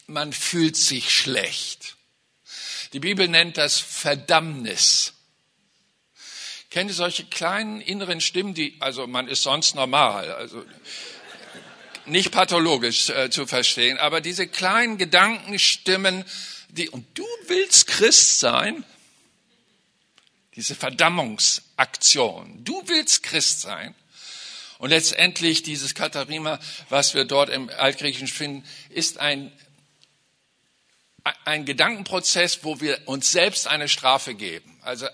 man 0.07 0.31
fühlt 0.31 0.77
sich 0.77 1.11
schlecht. 1.11 1.95
Die 2.93 2.99
Bibel 2.99 3.27
nennt 3.27 3.57
das 3.57 3.79
Verdammnis. 3.79 5.13
Kennt 6.69 6.89
ihr 6.89 6.95
solche 6.95 7.25
kleinen 7.25 7.81
inneren 7.81 8.21
Stimmen, 8.21 8.53
die, 8.53 8.77
also 8.79 9.07
man 9.07 9.27
ist 9.27 9.43
sonst 9.43 9.75
normal, 9.75 10.31
also 10.31 10.63
nicht 12.05 12.31
pathologisch 12.31 13.09
äh, 13.09 13.29
zu 13.29 13.45
verstehen, 13.47 13.97
aber 13.97 14.21
diese 14.21 14.47
kleinen 14.47 14.97
Gedankenstimmen, 14.97 16.23
die, 16.69 16.89
und 16.89 17.05
du 17.17 17.25
willst 17.47 17.87
Christ 17.87 18.39
sein? 18.39 18.83
Diese 20.55 20.75
Verdammungsaktion. 20.75 22.63
Du 22.63 22.83
willst 22.87 23.23
Christ 23.23 23.61
sein. 23.61 23.95
Und 24.77 24.89
letztendlich 24.89 25.63
dieses 25.63 25.95
Katharima, 25.95 26.59
was 26.89 27.13
wir 27.13 27.25
dort 27.25 27.49
im 27.49 27.69
Altgriechischen 27.69 28.27
finden, 28.27 28.67
ist 28.89 29.17
ein, 29.17 29.51
ein 31.45 31.65
Gedankenprozess, 31.65 32.63
wo 32.63 32.81
wir 32.81 32.99
uns 33.05 33.31
selbst 33.31 33.67
eine 33.67 33.87
Strafe 33.87 34.35
geben. 34.35 34.77
Also 34.81 35.07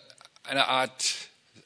eine 0.44 0.68
Art 0.68 1.06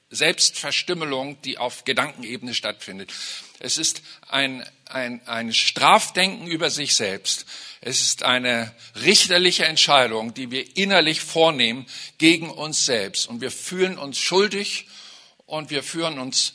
Selbstverstümmelung, 0.09 1.41
die 1.41 1.57
auf 1.57 1.85
Gedankenebene 1.85 2.53
stattfindet. 2.53 3.11
Es 3.59 3.77
ist 3.77 4.03
ein, 4.27 4.63
ein, 4.85 5.25
ein 5.27 5.53
Strafdenken 5.53 6.47
über 6.47 6.69
sich 6.69 6.95
selbst. 6.95 7.45
Es 7.81 8.01
ist 8.01 8.23
eine 8.23 8.75
richterliche 9.03 9.65
Entscheidung, 9.65 10.33
die 10.33 10.51
wir 10.51 10.77
innerlich 10.77 11.21
vornehmen 11.21 11.87
gegen 12.17 12.49
uns 12.49 12.85
selbst. 12.85 13.27
Und 13.27 13.41
wir 13.41 13.51
fühlen 13.51 13.97
uns 13.97 14.19
schuldig 14.19 14.87
und 15.45 15.71
wir 15.71 15.81
fühlen 15.81 16.19
uns 16.19 16.53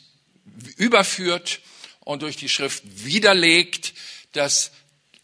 überführt 0.77 1.59
und 1.99 2.21
durch 2.21 2.37
die 2.37 2.49
Schrift 2.49 2.83
widerlegt, 2.85 3.93
dass 4.31 4.71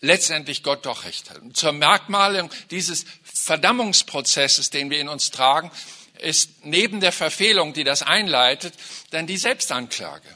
letztendlich 0.02 0.64
Gott 0.64 0.86
doch 0.86 1.04
recht 1.04 1.30
hat. 1.30 1.40
Zur 1.54 1.72
Merkmalung 1.72 2.50
dieses 2.72 3.06
Verdammungsprozesses, 3.24 4.70
den 4.70 4.90
wir 4.90 5.00
in 5.00 5.10
uns 5.10 5.32
tragen, 5.32 5.72
ist 6.20 6.66
neben 6.66 7.00
der 7.00 7.12
Verfehlung, 7.12 7.74
die 7.74 7.84
das 7.84 8.02
einleitet, 8.02 8.74
dann 9.12 9.28
die 9.28 9.38
Selbstanklage. 9.38 10.28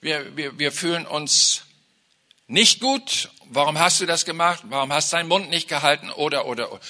Wir, 0.00 0.36
wir, 0.36 0.58
wir 0.58 0.72
fühlen 0.72 1.06
uns 1.06 1.62
nicht 2.46 2.80
gut. 2.80 3.30
Warum 3.44 3.78
hast 3.78 4.00
du 4.00 4.06
das 4.06 4.24
gemacht? 4.24 4.62
Warum 4.64 4.92
hast 4.92 5.12
du 5.12 5.16
deinen 5.16 5.28
Mund 5.28 5.50
nicht 5.50 5.68
gehalten? 5.68 6.10
Oder, 6.10 6.46
oder, 6.46 6.72
oder. 6.72 6.80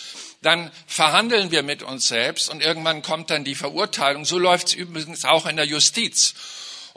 Dann 0.42 0.70
verhandeln 0.86 1.50
wir 1.50 1.62
mit 1.62 1.82
uns 1.82 2.08
selbst 2.08 2.48
und 2.48 2.62
irgendwann 2.62 3.02
kommt 3.02 3.30
dann 3.30 3.44
die 3.44 3.54
Verurteilung. 3.54 4.24
So 4.24 4.38
läuft 4.38 4.68
es 4.68 4.74
übrigens 4.74 5.24
auch 5.24 5.46
in 5.46 5.56
der 5.56 5.66
Justiz. 5.66 6.34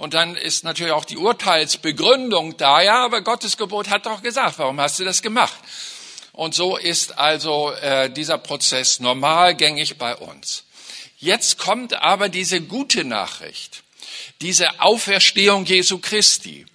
Und 0.04 0.13
dann 0.16 0.36
ist 0.36 0.66
natürlich 0.66 0.92
auch 0.92 1.06
die 1.06 1.16
Urteilsbegründung 1.16 2.58
da. 2.58 2.82
Ja, 2.82 3.06
aber 3.06 3.22
Gottes 3.22 3.56
Gebot 3.56 3.89
hat 3.89 4.06
doch 4.06 4.22
gesagt, 4.22 4.60
warum 4.60 4.82
hast 4.82 5.00
du 5.00 5.06
das 5.06 5.22
gemacht? 5.22 5.58
Und 6.34 6.54
so 6.54 6.76
ist 6.76 7.18
also 7.18 7.72
äh, 7.72 8.10
dieser 8.10 8.38
Prozess 8.38 9.00
normal 9.00 9.56
gängig 9.56 9.98
bei 9.98 10.13
uns. 10.18 10.66
Jetzt 11.20 11.58
kommt 11.58 11.94
aber 11.94 12.28
diese 12.28 12.60
gute 12.60 13.06
Nachricht, 13.06 13.84
diese 14.42 14.82
Auferstehung 14.82 15.63
Jesu 15.63 16.00
Christi, 16.00 16.66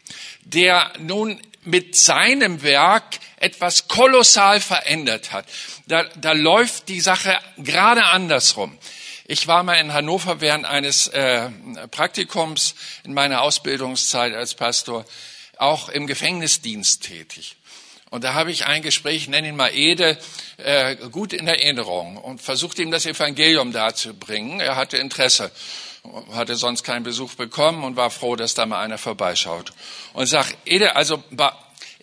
der 0.41 0.91
nun 0.99 1.39
mit 1.65 1.97
seinem 1.97 2.63
Werk 2.63 3.19
etwas 3.41 3.89
kolossal 3.89 4.59
verändert 4.59 5.33
hat. 5.33 5.45
Da, 5.87 6.05
da 6.17 6.33
läuft 6.33 6.89
die 6.89 7.03
Sache 7.03 7.39
gerade 7.59 8.05
andersrum. 8.05 8.79
Ich 9.31 9.47
war 9.47 9.63
mal 9.63 9.75
in 9.75 9.93
Hannover 9.93 10.41
während 10.41 10.65
eines 10.65 11.09
äh, 11.09 11.51
Praktikums 11.91 12.75
in 13.05 13.13
meiner 13.13 13.43
Ausbildungszeit 13.43 14.33
als 14.33 14.55
Pastor 14.55 15.05
auch 15.59 15.91
im 15.91 16.07
Gefängnisdienst 16.07 17.03
tätig. 17.03 17.57
Und 18.09 18.25
da 18.25 18.33
habe 18.33 18.51
ich 18.51 18.65
ein 18.65 18.81
Gespräch, 18.81 19.29
nenne 19.29 19.49
ihn 19.49 19.57
mal 19.57 19.69
Ede, 19.75 20.17
äh, 20.57 20.97
gut 21.11 21.35
in 21.35 21.47
Erinnerung 21.47 22.17
und 22.17 22.41
versuchte 22.41 22.81
ihm 22.81 22.91
das 22.91 23.05
Evangelium 23.05 23.71
darzubringen. 23.71 24.61
Er 24.61 24.77
hatte 24.77 24.97
Interesse, 24.97 25.51
hatte 26.33 26.57
sonst 26.57 26.83
keinen 26.83 27.03
Besuch 27.03 27.35
bekommen 27.35 27.85
und 27.85 27.97
war 27.97 28.09
froh, 28.09 28.35
dass 28.35 28.55
da 28.55 28.65
mal 28.65 28.81
einer 28.81 28.97
vorbeischaut. 28.97 29.75
Und 30.15 30.25
sagt, 30.25 30.57
Ede, 30.65 30.97
also 30.97 31.23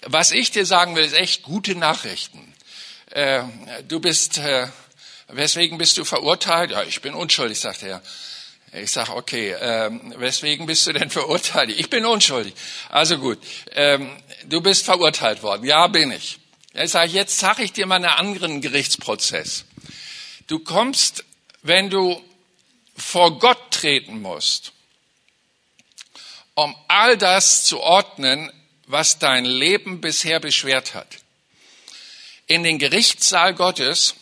was 0.06 0.30
ich 0.30 0.52
dir 0.52 0.68
sagen 0.68 0.96
will, 0.96 1.04
ist 1.04 1.18
echt 1.18 1.42
gute 1.42 1.74
Nachrichten. 1.74 2.54
Äh, 3.10 3.42
du 3.88 4.00
bist, 4.00 4.38
äh, 4.38 4.68
weswegen 5.28 5.78
bist 5.78 5.98
du 5.98 6.06
verurteilt? 6.06 6.72
Ja, 6.72 6.84
ich 6.84 7.02
bin 7.02 7.14
unschuldig, 7.14 7.60
sagt 7.60 7.84
er. 7.84 8.02
Ich 8.74 8.92
sage, 8.92 9.16
okay, 9.16 9.56
ähm, 9.60 10.14
weswegen 10.18 10.66
bist 10.66 10.86
du 10.88 10.94
denn 10.94 11.10
verurteilt? 11.22 11.70
Ich 11.70 11.90
bin 11.90 12.06
unschuldig. 12.06 12.54
Also 12.90 13.18
gut, 13.18 13.40
ähm, 13.72 14.10
du 14.46 14.62
bist 14.62 14.84
verurteilt 14.86 15.44
worden. 15.44 15.66
Ja, 15.66 15.88
bin 15.88 16.12
ich. 16.12 16.40
Ich 16.74 16.92
sage, 16.92 17.12
jetzt 17.12 17.40
sage 17.40 17.64
ich 17.64 17.72
dir 17.72 17.86
mal 17.86 17.96
einen 17.96 18.06
anderen 18.06 18.60
Gerichtsprozess. 18.60 19.64
Du 20.48 20.60
kommst, 20.60 21.24
wenn 21.62 21.90
du 21.90 22.22
vor 22.98 23.40
Gott 23.40 23.72
treten 23.72 24.22
musst, 24.22 24.74
um 26.54 26.76
all 26.88 27.18
das 27.18 27.66
zu 27.66 27.80
ordnen, 27.80 28.52
was 28.88 29.20
dein 29.20 29.46
Leben 29.46 30.02
bisher 30.02 30.40
beschwert 30.40 30.94
hat. 30.94 31.08
In 32.48 32.64
den 32.64 32.78
Gerichtssaal 32.78 33.54
Gottes 33.54 34.16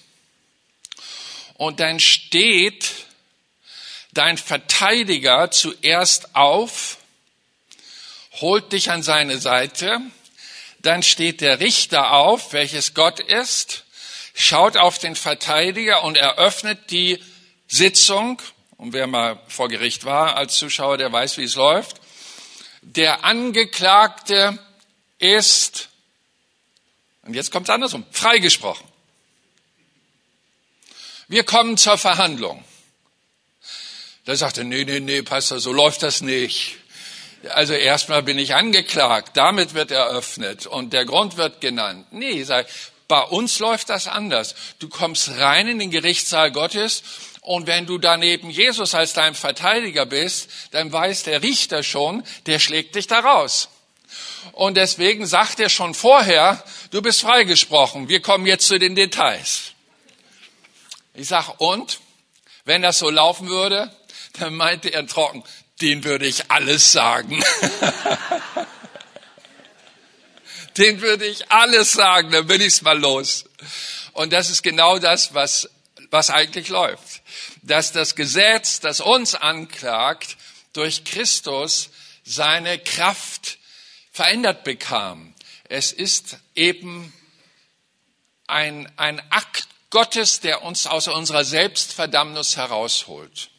und 1.64 1.80
dann 1.80 2.02
steht 2.02 2.92
dein 4.12 4.38
Verteidiger 4.38 5.50
zuerst 5.50 6.36
auf, 6.36 6.98
holt 8.42 8.74
dich 8.74 8.92
an 8.92 9.02
seine 9.02 9.38
Seite, 9.38 10.02
dann 10.80 11.04
steht 11.04 11.40
der 11.40 11.62
Richter 11.62 12.12
auf, 12.12 12.52
welches 12.52 12.94
Gott 12.94 13.22
ist, 13.22 13.86
schaut 14.34 14.76
auf 14.76 15.00
den 15.00 15.16
Verteidiger 15.16 16.04
und 16.04 16.18
eröffnet 16.18 16.92
die 16.92 17.24
Sitzung. 17.68 18.42
Und 18.76 18.92
wer 18.92 19.08
mal 19.08 19.40
vor 19.48 19.70
Gericht 19.70 20.04
war 20.04 20.36
als 20.36 20.58
Zuschauer, 20.58 20.98
der 20.98 21.14
weiß, 21.14 21.38
wie 21.38 21.46
es 21.46 21.56
läuft. 21.56 22.02
Der 22.82 23.24
Angeklagte 23.24 24.60
ist, 25.18 25.88
und 27.22 27.34
jetzt 27.36 27.52
kommt 27.52 27.70
es 27.70 27.74
andersrum, 27.74 28.06
freigesprochen. 28.12 28.93
Wir 31.34 31.44
kommen 31.44 31.78
zur 31.78 31.98
Verhandlung. 31.98 32.64
Da 34.26 34.36
sagte, 34.36 34.64
nee, 34.64 34.84
nee, 34.84 35.00
nee, 35.00 35.24
Pastor, 35.24 35.60
so 35.60 35.74
läuft 35.74 36.04
das 36.04 36.22
nicht. 36.22 36.78
Also 37.50 37.74
erstmal 37.74 38.22
bin 38.22 38.38
ich 38.38 38.54
angeklagt, 38.54 39.36
damit 39.36 39.74
wird 39.74 39.90
eröffnet 39.90 40.68
und 40.68 40.94
der 40.94 41.06
Grund 41.06 41.36
wird 41.36 41.60
genannt. 41.60 42.06
Nee, 42.12 42.44
sag, 42.44 42.68
bei 43.08 43.22
uns 43.22 43.58
läuft 43.58 43.90
das 43.90 44.08
anders. 44.08 44.54
Du 44.78 44.90
kommst 44.90 45.32
rein 45.40 45.68
in 45.68 45.80
den 45.80 45.90
Gerichtssaal 45.90 46.52
Gottes 46.52 47.02
und 47.42 47.66
wenn 47.66 47.88
du 47.88 47.98
daneben 47.98 48.52
Jesus 48.52 48.94
als 48.94 49.14
dein 49.14 49.34
Verteidiger 49.34 50.06
bist, 50.06 50.52
dann 50.70 50.94
weiß 50.94 51.24
der 51.24 51.42
Richter 51.42 51.82
schon, 51.82 52.22
der 52.46 52.60
schlägt 52.60 52.94
dich 52.94 53.08
da 53.08 53.22
raus. 53.22 53.70
Und 54.52 54.78
deswegen 54.78 55.26
sagt 55.26 55.60
er 55.60 55.70
schon 55.70 55.96
vorher, 55.96 56.64
du 56.92 57.02
bist 57.02 57.22
freigesprochen. 57.22 58.08
Wir 58.08 58.22
kommen 58.22 58.46
jetzt 58.46 58.68
zu 58.68 58.78
den 58.78 58.94
Details. 58.94 59.73
Ich 61.14 61.28
sag, 61.28 61.60
und? 61.60 62.00
Wenn 62.66 62.82
das 62.82 63.00
so 63.00 63.10
laufen 63.10 63.50
würde, 63.50 63.94
dann 64.40 64.56
meinte 64.56 64.90
er 64.90 65.06
trocken, 65.06 65.44
den 65.82 66.04
würde 66.04 66.26
ich 66.26 66.50
alles 66.50 66.92
sagen. 66.92 67.44
den 70.78 71.02
würde 71.02 71.26
ich 71.26 71.52
alles 71.52 71.92
sagen, 71.92 72.32
dann 72.32 72.48
bin 72.48 72.62
ich's 72.62 72.82
mal 72.82 72.98
los. 72.98 73.46
Und 74.14 74.34
das 74.34 74.50
ist 74.50 74.64
genau 74.64 74.98
das, 74.98 75.34
was, 75.34 75.70
was 76.10 76.30
eigentlich 76.30 76.70
läuft. 76.70 77.22
Dass 77.62 77.92
das 77.92 78.16
Gesetz, 78.16 78.80
das 78.80 79.02
uns 79.02 79.36
anklagt, 79.36 80.38
durch 80.74 81.04
Christus 81.04 81.90
seine 82.24 82.80
Kraft 82.80 83.60
verändert 84.12 84.64
bekam. 84.64 85.34
Es 85.70 85.92
ist 85.92 86.38
eben 86.56 87.14
ein, 88.48 88.92
ein 88.98 89.22
Akt 89.32 89.68
Gottes, 89.94 90.40
der 90.40 90.64
uns 90.64 90.88
aus 90.88 91.08
unserer 91.08 91.46
Selbstverdammnis 91.46 92.58
herausholt. 92.58 93.50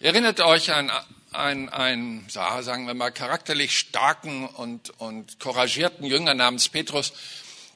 Erinnert 0.00 0.40
euch 0.40 0.70
an 0.70 0.92
einen, 1.32 2.28
sagen 2.28 2.86
wir 2.86 2.92
mal, 2.92 3.10
charakterlich 3.10 3.78
starken 3.78 4.46
und, 4.46 4.90
und 5.00 5.40
couragierten 5.40 6.04
Jünger 6.04 6.34
namens 6.34 6.68
Petrus. 6.68 7.14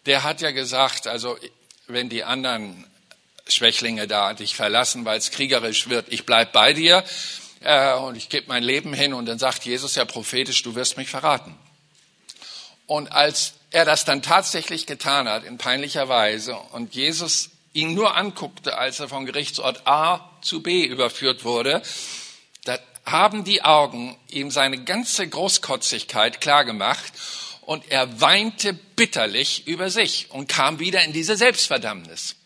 Der 0.04 0.24
hat 0.24 0.42
ja 0.42 0.50
gesagt, 0.50 1.06
also 1.06 1.38
wenn 1.86 2.10
die 2.10 2.22
anderen 2.22 2.86
Schwächlinge 3.48 4.06
da 4.06 4.34
dich 4.34 4.54
verlassen, 4.54 5.06
weil 5.06 5.16
es 5.16 5.30
kriegerisch 5.30 5.88
wird, 5.88 6.12
ich 6.12 6.26
bleib 6.26 6.52
bei 6.52 6.74
dir 6.74 7.02
äh, 7.60 7.94
und 7.94 8.14
ich 8.14 8.28
gebe 8.28 8.48
mein 8.48 8.62
Leben 8.62 8.92
hin 8.92 9.14
und 9.14 9.24
dann 9.24 9.38
sagt 9.38 9.64
Jesus 9.64 9.94
ja 9.94 10.04
prophetisch, 10.04 10.62
du 10.62 10.74
wirst 10.74 10.98
mich 10.98 11.08
verraten. 11.08 11.56
Und 12.86 13.10
als 13.10 13.54
er 13.70 13.86
das 13.86 14.04
dann 14.04 14.20
tatsächlich 14.20 14.84
getan 14.84 15.26
hat, 15.30 15.44
in 15.44 15.56
peinlicher 15.56 16.10
Weise, 16.10 16.56
und 16.72 16.94
Jesus 16.94 17.48
ihn 17.72 17.94
nur 17.94 18.16
anguckte, 18.16 18.76
als 18.78 19.00
er 19.00 19.09
vom 19.09 19.26
Gerichtsort 19.26 19.87
A 19.87 20.30
zu 20.42 20.62
B 20.62 20.85
überführt 20.85 21.44
wurde, 21.44 21.83
da 22.64 22.78
haben 23.04 23.44
die 23.44 23.62
Augen 23.62 24.16
ihm 24.28 24.50
seine 24.50 24.85
ganze 24.85 25.28
Großkotzigkeit 25.28 26.40
klargemacht 26.40 27.12
und 27.62 27.90
er 27.90 28.20
weinte 28.20 28.72
bitterlich 28.72 29.66
über 29.66 29.90
sich 29.90 30.30
und 30.30 30.48
kam 30.48 30.78
wieder 30.78 31.04
in 31.04 31.12
diese 31.12 31.37
Selbstverdammnis. 31.37 32.37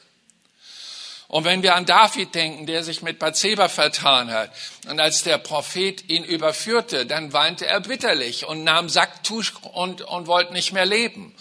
Und 1.28 1.44
wenn 1.44 1.62
wir 1.64 1.74
an 1.74 1.86
David 1.86 2.34
denken, 2.34 2.66
der 2.66 2.84
sich 2.84 3.02
mit 3.02 3.18
Bathseba 3.18 3.68
vertan 3.68 4.30
hat, 4.30 4.52
und 4.88 5.00
als 5.00 5.24
der 5.24 5.38
Prophet 5.38 6.08
ihn 6.08 6.22
überführte, 6.22 7.06
dann 7.06 7.32
weinte 7.32 7.66
er 7.66 7.80
bitterlich 7.80 8.46
und 8.46 8.62
nahm 8.62 8.88
Sacktuch 8.88 9.62
und, 9.72 10.02
und 10.02 10.26
wollte 10.28 10.52
nicht 10.52 10.72
mehr 10.72 10.86
leben. 10.86 11.34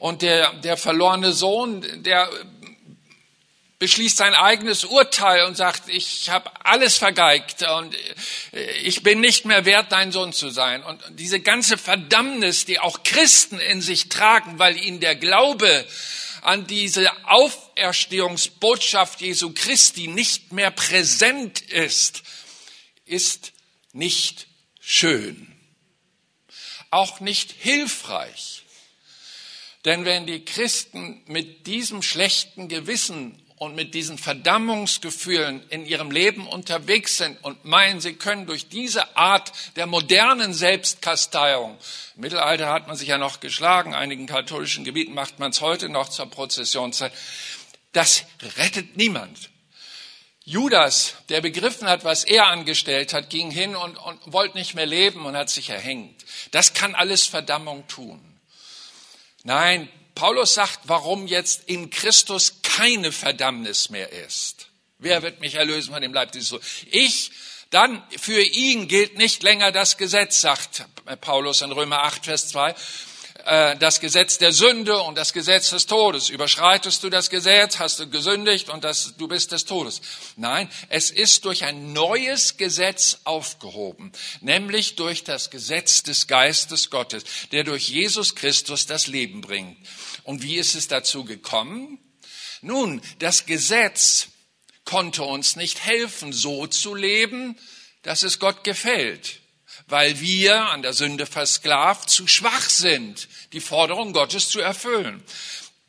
Und 0.00 0.22
der, 0.22 0.52
der 0.54 0.76
verlorene 0.76 1.32
Sohn, 1.32 1.84
der 2.02 2.28
beschließt 3.78 4.16
sein 4.16 4.34
eigenes 4.34 4.84
Urteil 4.84 5.44
und 5.44 5.54
sagt, 5.56 5.88
ich 5.88 6.30
habe 6.30 6.50
alles 6.64 6.96
vergeigt 6.96 7.62
und 7.62 7.94
ich 8.82 9.02
bin 9.02 9.20
nicht 9.20 9.44
mehr 9.44 9.66
wert, 9.66 9.92
dein 9.92 10.12
Sohn 10.12 10.32
zu 10.32 10.48
sein. 10.50 10.82
Und 10.82 11.02
diese 11.10 11.40
ganze 11.40 11.76
Verdammnis, 11.76 12.64
die 12.64 12.78
auch 12.78 13.02
Christen 13.02 13.58
in 13.58 13.82
sich 13.82 14.08
tragen, 14.08 14.58
weil 14.58 14.78
ihnen 14.78 15.00
der 15.00 15.16
Glaube 15.16 15.86
an 16.40 16.66
diese 16.66 17.10
Auferstehungsbotschaft 17.26 19.20
Jesu 19.20 19.52
Christi 19.52 20.06
nicht 20.08 20.52
mehr 20.52 20.70
präsent 20.70 21.60
ist, 21.60 22.22
ist 23.04 23.52
nicht 23.92 24.46
schön, 24.80 25.52
auch 26.90 27.20
nicht 27.20 27.52
hilfreich. 27.52 28.62
Denn 29.84 30.04
wenn 30.04 30.26
die 30.26 30.44
Christen 30.44 31.22
mit 31.26 31.66
diesem 31.66 32.02
schlechten 32.02 32.68
Gewissen 32.68 33.42
und 33.56 33.74
mit 33.74 33.94
diesen 33.94 34.18
Verdammungsgefühlen 34.18 35.62
in 35.70 35.86
ihrem 35.86 36.10
Leben 36.10 36.46
unterwegs 36.46 37.16
sind 37.16 37.42
und 37.42 37.64
meinen, 37.64 38.00
sie 38.00 38.14
können 38.14 38.46
durch 38.46 38.68
diese 38.68 39.16
Art 39.16 39.50
der 39.76 39.86
modernen 39.86 40.52
Selbstkasteiung, 40.52 41.78
im 42.16 42.20
Mittelalter 42.20 42.68
hat 42.68 42.86
man 42.86 42.96
sich 42.96 43.08
ja 43.08 43.18
noch 43.18 43.40
geschlagen, 43.40 43.94
einigen 43.94 44.26
katholischen 44.26 44.84
Gebieten 44.84 45.14
macht 45.14 45.38
man 45.38 45.50
es 45.50 45.62
heute 45.62 45.88
noch 45.88 46.10
zur 46.10 46.26
Prozessionszeit, 46.26 47.12
das 47.92 48.24
rettet 48.58 48.96
niemand. 48.96 49.50
Judas, 50.44 51.14
der 51.28 51.40
begriffen 51.40 51.88
hat, 51.88 52.04
was 52.04 52.22
er 52.22 52.46
angestellt 52.46 53.12
hat, 53.12 53.30
ging 53.30 53.50
hin 53.50 53.74
und, 53.74 53.96
und 53.96 54.20
wollte 54.32 54.56
nicht 54.56 54.74
mehr 54.74 54.86
leben 54.86 55.26
und 55.26 55.36
hat 55.36 55.50
sich 55.50 55.70
erhängt. 55.70 56.24
Das 56.52 56.72
kann 56.72 56.94
alles 56.94 57.26
Verdammung 57.26 57.88
tun. 57.88 58.20
Nein, 59.42 59.88
Paulus 60.16 60.54
sagt, 60.54 60.80
warum 60.84 61.26
jetzt 61.28 61.68
in 61.68 61.90
Christus 61.90 62.60
keine 62.62 63.12
Verdammnis 63.12 63.90
mehr 63.90 64.10
ist. 64.10 64.66
Wer 64.98 65.22
wird 65.22 65.40
mich 65.40 65.54
erlösen 65.54 65.92
von 65.92 66.02
dem 66.02 66.14
Leib 66.14 66.32
dieses 66.32 66.48
so? 66.48 66.60
Ich, 66.90 67.30
dann 67.70 68.02
für 68.18 68.40
ihn 68.40 68.88
gilt 68.88 69.18
nicht 69.18 69.42
länger 69.42 69.72
das 69.72 69.98
Gesetz, 69.98 70.40
sagt 70.40 70.86
Paulus 71.20 71.60
in 71.60 71.70
Römer 71.70 72.02
8, 72.02 72.24
Vers 72.24 72.48
2, 72.48 72.74
äh, 73.46 73.76
das 73.76 74.00
Gesetz 74.00 74.38
der 74.38 74.52
Sünde 74.52 74.98
und 75.02 75.16
das 75.16 75.32
Gesetz 75.32 75.70
des 75.70 75.86
Todes. 75.86 76.30
Überschreitest 76.30 77.02
du 77.04 77.10
das 77.10 77.30
Gesetz, 77.30 77.78
hast 77.78 78.00
du 78.00 78.08
gesündigt 78.08 78.68
und 78.68 78.82
das, 78.82 79.14
du 79.18 79.28
bist 79.28 79.52
des 79.52 79.64
Todes. 79.64 80.00
Nein, 80.36 80.68
es 80.88 81.10
ist 81.10 81.44
durch 81.44 81.64
ein 81.64 81.92
neues 81.92 82.56
Gesetz 82.56 83.18
aufgehoben, 83.24 84.10
nämlich 84.40 84.96
durch 84.96 85.22
das 85.22 85.50
Gesetz 85.50 86.02
des 86.02 86.26
Geistes 86.26 86.90
Gottes, 86.90 87.24
der 87.52 87.62
durch 87.62 87.88
Jesus 87.88 88.34
Christus 88.34 88.86
das 88.86 89.06
Leben 89.06 89.42
bringt. 89.42 89.76
Und 90.26 90.42
wie 90.42 90.56
ist 90.56 90.74
es 90.74 90.88
dazu 90.88 91.24
gekommen? 91.24 91.98
Nun, 92.60 93.00
das 93.18 93.46
Gesetz 93.46 94.28
konnte 94.84 95.22
uns 95.22 95.56
nicht 95.56 95.84
helfen, 95.84 96.32
so 96.32 96.66
zu 96.66 96.94
leben, 96.94 97.58
dass 98.02 98.22
es 98.22 98.38
Gott 98.38 98.62
gefällt 98.62 99.40
weil 99.88 100.20
wir 100.20 100.56
an 100.70 100.82
der 100.82 100.92
Sünde 100.92 101.26
versklavt 101.26 102.10
zu 102.10 102.26
schwach 102.26 102.68
sind, 102.68 103.28
die 103.52 103.60
Forderung 103.60 104.12
Gottes 104.12 104.48
zu 104.48 104.60
erfüllen. 104.60 105.22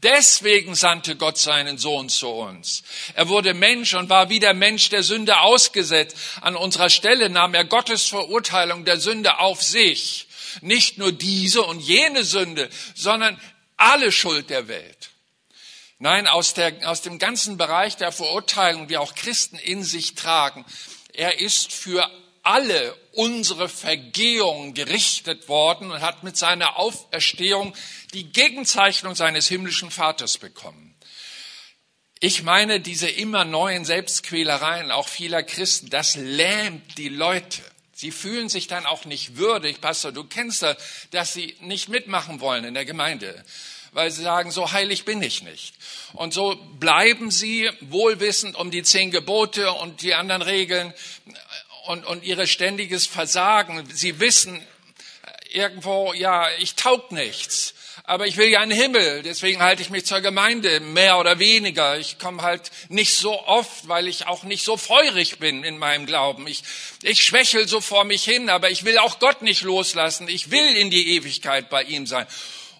Deswegen 0.04 0.76
sandte 0.76 1.16
Gott 1.16 1.40
seinen 1.40 1.80
Sohn 1.80 2.08
zu 2.08 2.28
uns. 2.28 2.84
Er 3.16 3.30
wurde 3.30 3.56
Mensch 3.56 3.96
und 3.96 4.10
war 4.10 4.30
wie 4.30 4.40
der 4.40 4.54
Mensch 4.54 4.90
der 4.90 5.02
Sünde 5.02 5.40
ausgesetzt. 5.40 6.16
An 6.42 6.56
unserer 6.56 6.92
Stelle 6.92 7.30
nahm 7.30 7.56
er 7.56 7.66
Gottes 7.66 8.06
Verurteilung 8.06 8.86
der 8.86 9.00
Sünde 9.00 9.40
auf 9.40 9.64
sich. 9.64 10.28
Nicht 10.62 11.00
nur 11.00 11.12
diese 11.12 11.64
und 11.64 11.80
jene 11.80 12.24
Sünde, 12.24 12.70
sondern 12.94 13.42
alle 13.78 14.12
Schuld 14.12 14.50
der 14.50 14.68
Welt. 14.68 15.12
Nein, 16.00 16.28
aus, 16.28 16.54
der, 16.54 16.90
aus 16.90 17.02
dem 17.02 17.18
ganzen 17.18 17.58
Bereich 17.58 17.98
der 17.98 18.12
Verurteilung, 18.12 18.88
die 18.88 18.98
auch 18.98 19.16
Christen 19.16 19.58
in 19.58 19.84
sich 19.84 20.14
tragen, 20.14 20.66
er 21.14 21.40
ist 21.40 21.72
für 21.72 22.08
alle 22.44 22.96
unsere 23.14 23.68
Vergehungen 23.68 24.74
gerichtet 24.74 25.50
worden 25.50 25.92
und 25.92 26.02
hat 26.02 26.24
mit 26.24 26.38
seiner 26.38 26.78
Auferstehung 26.78 27.76
die 28.14 28.32
Gegenzeichnung 28.32 29.16
seines 29.16 29.48
himmlischen 29.48 29.92
Vaters 29.92 30.38
bekommen. 30.38 30.96
Ich 32.20 32.44
meine, 32.44 32.80
diese 32.80 33.10
immer 33.10 33.44
neuen 33.44 33.86
Selbstquälereien 33.86 34.92
auch 34.92 35.08
vieler 35.08 35.44
Christen, 35.44 35.90
das 35.90 36.16
lähmt 36.16 36.98
die 36.98 37.10
Leute. 37.10 37.62
Sie 38.00 38.12
fühlen 38.12 38.48
sich 38.48 38.68
dann 38.68 38.86
auch 38.86 39.06
nicht 39.06 39.38
würdig, 39.38 39.82
Pastor, 39.82 40.12
du 40.12 40.24
kennst 40.24 40.62
das, 40.62 40.78
dass 41.10 41.34
sie 41.34 41.56
nicht 41.62 41.90
mitmachen 41.90 42.42
wollen 42.42 42.64
in 42.64 42.76
der 42.76 42.86
Gemeinde, 42.86 43.44
weil 43.92 44.12
sie 44.12 44.22
sagen, 44.22 44.52
so 44.52 44.72
heilig 44.72 45.04
bin 45.04 45.20
ich 45.24 45.42
nicht. 45.42 45.74
Und 46.14 46.32
so 46.32 46.56
bleiben 46.80 47.32
sie 47.32 47.72
wohlwissend 47.82 48.56
um 48.56 48.70
die 48.70 48.84
zehn 48.84 49.10
Gebote 49.10 49.72
und 49.72 50.04
die 50.04 50.14
anderen 50.14 50.44
Regeln 50.44 50.94
und, 51.88 52.06
und 52.06 52.24
ihre 52.24 52.46
ständiges 52.46 53.08
Versagen. 53.08 53.90
Sie 53.92 54.20
wissen 54.20 54.62
irgendwo, 55.50 56.14
ja, 56.14 56.52
ich 56.60 56.76
taug 56.76 57.12
nichts 57.12 57.74
aber 58.08 58.26
ich 58.26 58.38
will 58.38 58.48
ja 58.48 58.62
einen 58.62 58.72
Himmel, 58.72 59.22
deswegen 59.22 59.62
halte 59.62 59.82
ich 59.82 59.90
mich 59.90 60.06
zur 60.06 60.22
Gemeinde, 60.22 60.80
mehr 60.80 61.20
oder 61.20 61.40
weniger. 61.40 62.00
Ich 62.00 62.18
komme 62.18 62.42
halt 62.42 62.72
nicht 62.88 63.14
so 63.14 63.46
oft, 63.46 63.90
weil 63.90 64.08
ich 64.08 64.28
auch 64.28 64.44
nicht 64.44 64.64
so 64.64 64.78
feurig 64.78 65.40
bin 65.40 65.66
in 65.66 65.78
meinem 65.78 66.06
Glauben. 66.06 66.48
Ich, 66.48 66.64
ich 67.04 67.22
schwächel 67.22 67.68
so 67.68 67.82
vor 67.82 68.06
mich 68.06 68.24
hin, 68.24 68.50
aber 68.50 68.72
ich 68.72 68.86
will 68.86 68.98
auch 68.98 69.20
Gott 69.20 69.42
nicht 69.42 69.62
loslassen. 69.62 70.30
Ich 70.30 70.52
will 70.52 70.78
in 70.78 70.90
die 70.90 71.18
Ewigkeit 71.18 71.70
bei 71.70 71.84
ihm 71.84 72.08
sein. 72.08 72.26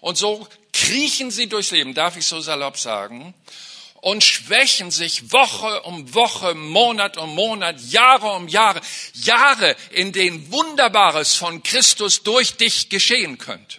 Und 0.00 0.16
so 0.16 0.48
kriechen 0.72 1.30
sie 1.30 1.46
durchs 1.46 1.72
Leben, 1.72 1.92
darf 1.92 2.16
ich 2.16 2.24
so 2.24 2.40
salopp 2.40 2.78
sagen, 2.78 3.34
und 4.00 4.24
schwächen 4.24 4.90
sich 4.90 5.30
Woche 5.30 5.82
um 5.82 6.14
Woche, 6.14 6.54
Monat 6.54 7.18
um 7.18 7.34
Monat, 7.34 7.78
Jahre 7.82 8.30
um 8.32 8.48
Jahre, 8.48 8.80
Jahre, 9.12 9.76
in 9.90 10.12
denen 10.12 10.50
Wunderbares 10.50 11.34
von 11.34 11.62
Christus 11.62 12.22
durch 12.22 12.56
dich 12.56 12.88
geschehen 12.88 13.36
könnte. 13.36 13.78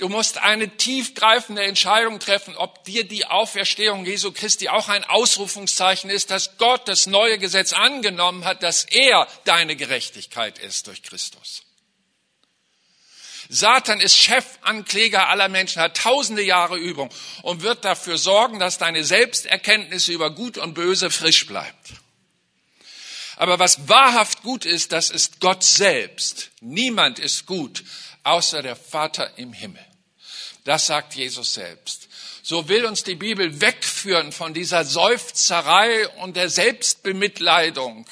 Du 0.00 0.08
musst 0.08 0.38
eine 0.38 0.78
tiefgreifende 0.78 1.62
Entscheidung 1.62 2.20
treffen, 2.20 2.56
ob 2.56 2.84
dir 2.84 3.04
die 3.04 3.26
Auferstehung 3.26 4.06
Jesu 4.06 4.32
Christi 4.32 4.70
auch 4.70 4.88
ein 4.88 5.04
Ausrufungszeichen 5.04 6.08
ist, 6.08 6.30
dass 6.30 6.56
Gott 6.56 6.88
das 6.88 7.06
neue 7.06 7.36
Gesetz 7.36 7.74
angenommen 7.74 8.46
hat, 8.46 8.62
dass 8.62 8.84
er 8.84 9.28
deine 9.44 9.76
Gerechtigkeit 9.76 10.58
ist 10.58 10.86
durch 10.86 11.02
Christus. 11.02 11.64
Satan 13.50 14.00
ist 14.00 14.16
Chefankläger 14.16 15.28
aller 15.28 15.50
Menschen, 15.50 15.82
hat 15.82 15.98
tausende 15.98 16.42
Jahre 16.42 16.78
Übung 16.78 17.10
und 17.42 17.60
wird 17.60 17.84
dafür 17.84 18.16
sorgen, 18.16 18.58
dass 18.58 18.78
deine 18.78 19.04
Selbsterkenntnis 19.04 20.08
über 20.08 20.30
Gut 20.30 20.56
und 20.56 20.72
Böse 20.72 21.10
frisch 21.10 21.46
bleibt. 21.46 21.90
Aber 23.36 23.58
was 23.58 23.86
wahrhaft 23.86 24.42
gut 24.44 24.64
ist, 24.64 24.92
das 24.92 25.10
ist 25.10 25.40
Gott 25.40 25.62
selbst. 25.62 26.52
Niemand 26.62 27.18
ist 27.18 27.44
gut, 27.44 27.84
außer 28.22 28.62
der 28.62 28.76
Vater 28.76 29.36
im 29.36 29.52
Himmel. 29.52 29.89
Das 30.64 30.86
sagt 30.86 31.14
Jesus 31.14 31.54
selbst. 31.54 32.08
So 32.42 32.68
will 32.68 32.84
uns 32.86 33.04
die 33.04 33.14
Bibel 33.14 33.60
wegführen 33.60 34.32
von 34.32 34.54
dieser 34.54 34.84
Seufzerei 34.84 36.08
und 36.20 36.36
der 36.36 36.48
Selbstbemitleidung. 36.48 38.06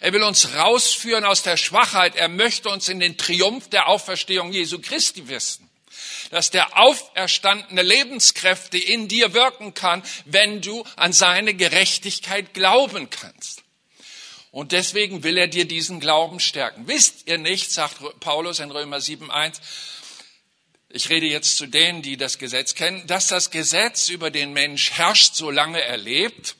Er 0.00 0.12
will 0.12 0.22
uns 0.22 0.54
rausführen 0.54 1.24
aus 1.24 1.42
der 1.42 1.56
Schwachheit. 1.56 2.16
Er 2.16 2.28
möchte 2.28 2.70
uns 2.70 2.88
in 2.88 3.00
den 3.00 3.16
Triumph 3.16 3.68
der 3.68 3.88
Auferstehung 3.88 4.52
Jesu 4.52 4.80
Christi 4.80 5.28
wissen. 5.28 5.68
Dass 6.30 6.50
der 6.50 6.78
auferstandene 6.78 7.82
Lebenskräfte 7.82 8.78
in 8.78 9.08
dir 9.08 9.34
wirken 9.34 9.74
kann, 9.74 10.02
wenn 10.24 10.60
du 10.60 10.84
an 10.96 11.12
seine 11.12 11.54
Gerechtigkeit 11.54 12.54
glauben 12.54 13.10
kannst. 13.10 13.62
Und 14.50 14.72
deswegen 14.72 15.24
will 15.24 15.36
er 15.36 15.48
dir 15.48 15.66
diesen 15.66 16.00
Glauben 16.00 16.40
stärken. 16.40 16.86
Wisst 16.86 17.26
ihr 17.26 17.38
nicht, 17.38 17.72
sagt 17.72 17.96
Paulus 18.20 18.60
in 18.60 18.70
Römer 18.70 18.98
7.1, 18.98 19.60
ich 20.94 21.10
rede 21.10 21.26
jetzt 21.26 21.56
zu 21.56 21.66
denen, 21.66 22.02
die 22.02 22.16
das 22.16 22.38
Gesetz 22.38 22.76
kennen, 22.76 23.04
dass 23.08 23.26
das 23.26 23.50
Gesetz 23.50 24.08
über 24.08 24.30
den 24.30 24.52
Mensch 24.52 24.92
herrscht, 24.92 25.34
solange 25.34 25.82
er 25.82 25.96
lebt. 25.96 26.54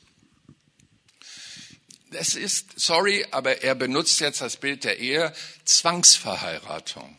Das 2.11 2.35
ist, 2.35 2.77
sorry, 2.77 3.25
aber 3.31 3.63
er 3.63 3.75
benutzt 3.75 4.19
jetzt 4.19 4.41
das 4.41 4.57
Bild 4.57 4.83
der 4.83 4.99
Ehe, 4.99 5.33
Zwangsverheiratung. 5.63 7.17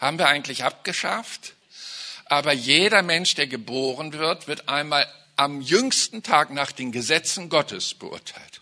Haben 0.00 0.18
wir 0.18 0.28
eigentlich 0.28 0.64
abgeschafft? 0.64 1.54
Aber 2.26 2.52
jeder 2.52 3.00
Mensch, 3.00 3.34
der 3.34 3.46
geboren 3.46 4.12
wird, 4.12 4.48
wird 4.48 4.68
einmal 4.68 5.10
am 5.36 5.62
jüngsten 5.62 6.22
Tag 6.22 6.50
nach 6.50 6.72
den 6.72 6.92
Gesetzen 6.92 7.48
Gottes 7.48 7.94
beurteilt. 7.94 8.60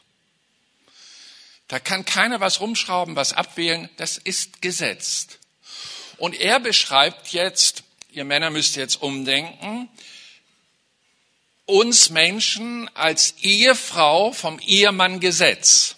Da 1.66 1.80
kann 1.80 2.04
keiner 2.04 2.40
was 2.40 2.60
rumschrauben, 2.60 3.16
was 3.16 3.32
abwählen. 3.32 3.90
Das 3.96 4.18
ist 4.18 4.62
gesetzt. 4.62 5.39
Und 6.20 6.38
er 6.38 6.60
beschreibt 6.60 7.28
jetzt, 7.28 7.82
ihr 8.12 8.26
Männer 8.26 8.50
müsst 8.50 8.76
jetzt 8.76 9.00
umdenken, 9.00 9.88
uns 11.64 12.10
Menschen 12.10 12.94
als 12.94 13.36
Ehefrau 13.40 14.30
vom 14.30 14.58
Ehemann 14.58 15.20
Gesetz. 15.20 15.96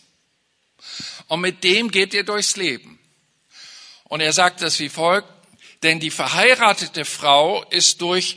Und 1.26 1.40
mit 1.40 1.64
dem 1.64 1.90
geht 1.90 2.14
ihr 2.14 2.22
durchs 2.22 2.54
Leben. 2.54 3.00
Und 4.04 4.20
er 4.20 4.32
sagt 4.32 4.62
das 4.62 4.78
wie 4.78 4.90
folgt, 4.90 5.28
denn 5.82 5.98
die 5.98 6.12
verheiratete 6.12 7.04
Frau 7.04 7.64
ist 7.70 8.00
durch 8.00 8.36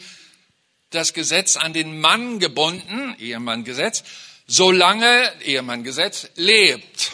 das 0.90 1.14
Gesetz 1.14 1.56
an 1.56 1.74
den 1.74 2.02
Mann 2.02 2.40
gebunden, 2.40 3.16
Ehemann-Gesetz, 3.20 4.04
solange 4.48 5.32
Ehemann-Gesetz 5.44 6.30
lebt. 6.34 7.12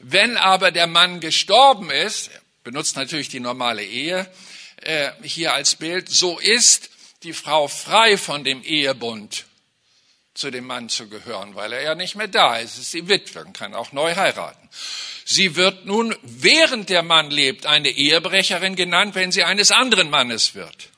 Wenn 0.00 0.36
aber 0.36 0.72
der 0.72 0.88
Mann 0.88 1.20
gestorben 1.20 1.92
ist, 1.92 2.30
benutzt 2.68 2.96
natürlich 2.96 3.30
die 3.30 3.40
normale 3.40 3.82
Ehe 3.82 4.30
äh, 4.82 5.10
hier 5.22 5.54
als 5.54 5.76
Bild, 5.76 6.10
so 6.10 6.38
ist 6.38 6.90
die 7.22 7.32
Frau 7.32 7.66
frei 7.66 8.18
von 8.18 8.44
dem 8.44 8.62
Ehebund 8.62 9.46
zu 10.34 10.50
dem 10.50 10.66
Mann 10.66 10.90
zu 10.90 11.08
gehören, 11.08 11.54
weil 11.54 11.72
er 11.72 11.80
ja 11.80 11.94
nicht 11.94 12.14
mehr 12.14 12.28
da 12.28 12.58
ist. 12.58 12.74
Es 12.74 12.80
ist 12.80 12.92
die 12.92 13.08
Witwe 13.08 13.42
und 13.42 13.56
kann 13.56 13.74
auch 13.74 13.92
neu 13.92 14.14
heiraten. 14.14 14.68
Sie 15.24 15.56
wird 15.56 15.86
nun, 15.86 16.14
während 16.20 16.90
der 16.90 17.02
Mann 17.02 17.30
lebt, 17.30 17.64
eine 17.64 17.88
Ehebrecherin 17.88 18.76
genannt, 18.76 19.14
wenn 19.14 19.32
sie 19.32 19.44
eines 19.44 19.70
anderen 19.70 20.10
Mannes 20.10 20.54
wird. 20.54 20.90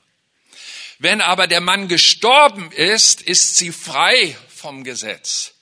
Wenn 0.99 1.21
aber 1.21 1.47
der 1.47 1.61
Mann 1.61 1.87
gestorben 1.87 2.69
ist, 2.73 3.21
ist 3.21 3.55
sie 3.55 3.71
frei 3.71 4.35
vom 4.53 4.83
Gesetz, 4.83 5.53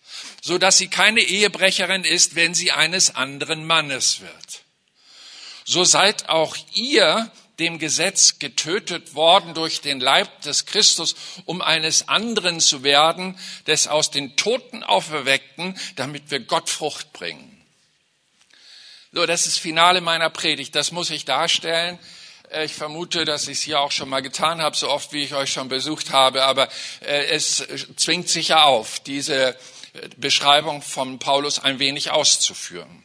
so 0.41 0.58
dass 0.58 0.80
sie 0.80 0.88
keine 0.88 1.22
Ehebrecherin 1.22 2.04
ist, 2.04 2.34
wenn 2.34 2.56
sie 2.56 2.72
eines 2.72 3.13
anderen 3.13 3.63
Mannes 3.67 4.22
wird 4.22 4.59
so 5.70 5.84
seid 5.84 6.30
auch 6.30 6.58
ihr 6.74 7.32
dem 7.60 7.78
Gesetz 7.78 8.40
getötet 8.40 9.14
worden 9.14 9.54
durch 9.54 9.82
den 9.82 10.00
Leib 10.00 10.42
des 10.42 10.66
Christus, 10.66 11.14
um 11.46 11.62
eines 11.62 12.08
anderen 12.08 12.60
zu 12.60 12.82
werden, 12.82 13.38
des 13.68 13.88
aus 13.88 14.10
den 14.10 14.36
Toten 14.36 14.84
auferweckten, 14.84 15.78
damit 15.96 16.32
wir 16.32 16.40
Gott 16.40 16.72
Frucht 16.72 17.14
bringen. 17.14 17.64
So, 19.12 19.28
das 19.28 19.46
ist 19.46 19.60
Finale 19.60 20.02
meiner 20.02 20.32
Predigt. 20.32 20.74
Das 20.74 20.92
muss 20.92 21.12
ich 21.12 21.26
darstellen. 21.26 22.00
Äh, 22.50 22.66
ich 22.66 22.74
vermute, 22.74 23.24
dass 23.24 23.44
ich 23.44 23.60
es 23.60 23.62
hier 23.62 23.80
auch 23.80 23.92
schon 23.92 24.10
mal 24.10 24.22
getan 24.22 24.64
habe, 24.64 24.76
so 24.76 24.90
oft 24.90 25.14
wie 25.14 25.24
ich 25.24 25.36
euch 25.36 25.54
schon 25.54 25.70
besucht 25.70 26.10
habe, 26.10 26.46
aber 26.46 26.68
äh, 27.02 27.26
es 27.28 27.64
zwingt 27.96 28.28
sich 28.28 28.48
ja 28.48 28.64
auf, 28.64 29.02
diese 29.02 29.50
äh, 29.50 29.56
Beschreibung 30.18 30.82
von 30.82 31.20
Paulus 31.20 31.60
ein 31.60 31.78
wenig 31.78 32.10
auszuführen. 32.10 33.04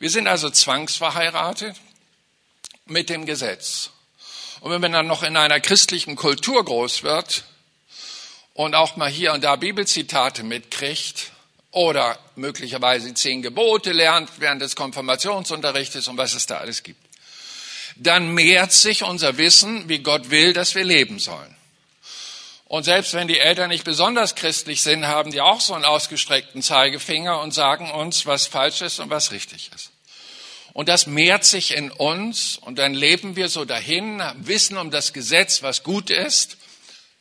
Wir 0.00 0.10
sind 0.10 0.26
also 0.26 0.50
zwangsverheiratet 0.50 1.76
mit 2.90 3.08
dem 3.08 3.26
Gesetz. 3.26 3.90
Und 4.60 4.70
wenn 4.70 4.80
man 4.80 4.92
dann 4.92 5.06
noch 5.06 5.22
in 5.22 5.36
einer 5.36 5.60
christlichen 5.60 6.16
Kultur 6.16 6.64
groß 6.64 7.02
wird 7.02 7.44
und 8.54 8.74
auch 8.74 8.96
mal 8.96 9.10
hier 9.10 9.32
und 9.32 9.42
da 9.42 9.56
Bibelzitate 9.56 10.42
mitkriegt 10.42 11.30
oder 11.70 12.18
möglicherweise 12.36 13.14
zehn 13.14 13.42
Gebote 13.42 13.92
lernt 13.92 14.28
während 14.38 14.60
des 14.60 14.76
Konfirmationsunterrichtes 14.76 16.08
und 16.08 16.18
was 16.18 16.34
es 16.34 16.46
da 16.46 16.58
alles 16.58 16.82
gibt, 16.82 17.00
dann 17.96 18.34
mehrt 18.34 18.72
sich 18.72 19.02
unser 19.02 19.38
Wissen, 19.38 19.88
wie 19.88 20.00
Gott 20.00 20.30
will, 20.30 20.52
dass 20.52 20.74
wir 20.74 20.84
leben 20.84 21.18
sollen. 21.18 21.56
Und 22.66 22.84
selbst 22.84 23.14
wenn 23.14 23.28
die 23.28 23.38
Eltern 23.38 23.68
nicht 23.68 23.84
besonders 23.84 24.36
christlich 24.36 24.82
sind, 24.82 25.06
haben 25.06 25.32
die 25.32 25.40
auch 25.40 25.60
so 25.60 25.74
einen 25.74 25.84
ausgestreckten 25.84 26.62
Zeigefinger 26.62 27.40
und 27.40 27.52
sagen 27.52 27.90
uns, 27.90 28.26
was 28.26 28.46
falsch 28.46 28.80
ist 28.82 29.00
und 29.00 29.10
was 29.10 29.32
richtig 29.32 29.70
ist. 29.74 29.90
Und 30.80 30.88
das 30.88 31.06
mehrt 31.06 31.44
sich 31.44 31.76
in 31.76 31.90
uns 31.90 32.56
und 32.56 32.78
dann 32.78 32.94
leben 32.94 33.36
wir 33.36 33.50
so 33.50 33.66
dahin, 33.66 34.22
wissen 34.36 34.78
um 34.78 34.90
das 34.90 35.12
Gesetz, 35.12 35.62
was 35.62 35.82
gut 35.82 36.08
ist, 36.08 36.56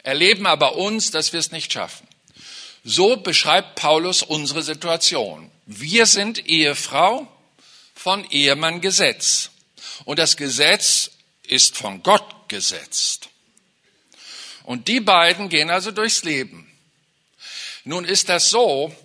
erleben 0.02 0.46
aber 0.46 0.78
uns, 0.78 1.12
dass 1.12 1.34
wir 1.34 1.42
es 1.42 1.52
nicht 1.52 1.74
schaffen. 1.74 2.08
So 2.86 3.18
beschreibt 3.18 3.76
Paulus 3.76 4.24
unsere 4.24 4.64
Situation. 4.64 5.52
Wir 5.66 6.06
sind 6.06 6.48
Ehefrau 6.48 7.28
von 7.94 8.24
Ehemann 8.32 8.80
Gesetz. 8.80 9.50
Und 10.06 10.20
das 10.20 10.38
Gesetz 10.38 11.12
ist 11.46 11.76
von 11.76 12.02
Gott 12.02 12.48
gesetzt. 12.48 13.28
Und 14.64 14.88
die 14.88 15.02
beiden 15.02 15.50
gehen 15.50 15.70
also 15.70 15.92
durchs 15.92 16.24
Leben. 16.24 16.72
Nun 17.84 18.06
ist 18.06 18.30
das 18.30 18.50
so, 18.50 18.96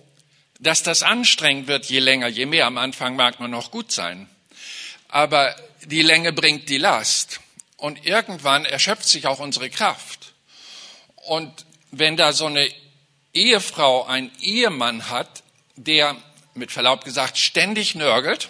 Dass 0.57 0.83
das 0.83 1.03
anstrengend 1.03 1.67
wird, 1.67 1.87
je 1.87 1.99
länger, 1.99 2.29
je 2.29 2.45
mehr. 2.45 2.65
Am 2.65 2.77
Anfang 2.77 3.17
mag 3.17 3.41
man 3.41 3.51
noch 3.51 3.71
gut 3.71 3.91
sein. 3.91 4.29
Aber 5.15 5.55
die 5.85 6.01
Länge 6.01 6.33
bringt 6.33 6.67
die 6.67 6.77
Last. 6.77 7.39
Und 7.77 8.05
irgendwann 8.05 8.65
erschöpft 8.65 9.07
sich 9.07 9.27
auch 9.27 9.39
unsere 9.39 9.69
Kraft. 9.69 10.33
Und 11.15 11.65
wenn 11.91 12.17
da 12.17 12.33
so 12.33 12.47
eine 12.47 12.69
Ehefrau 13.33 14.03
einen 14.03 14.29
Ehemann 14.41 15.09
hat, 15.09 15.43
der 15.77 16.17
mit 16.53 16.73
Verlaub 16.73 17.05
gesagt 17.05 17.37
ständig 17.37 17.95
nörgelt, 17.95 18.49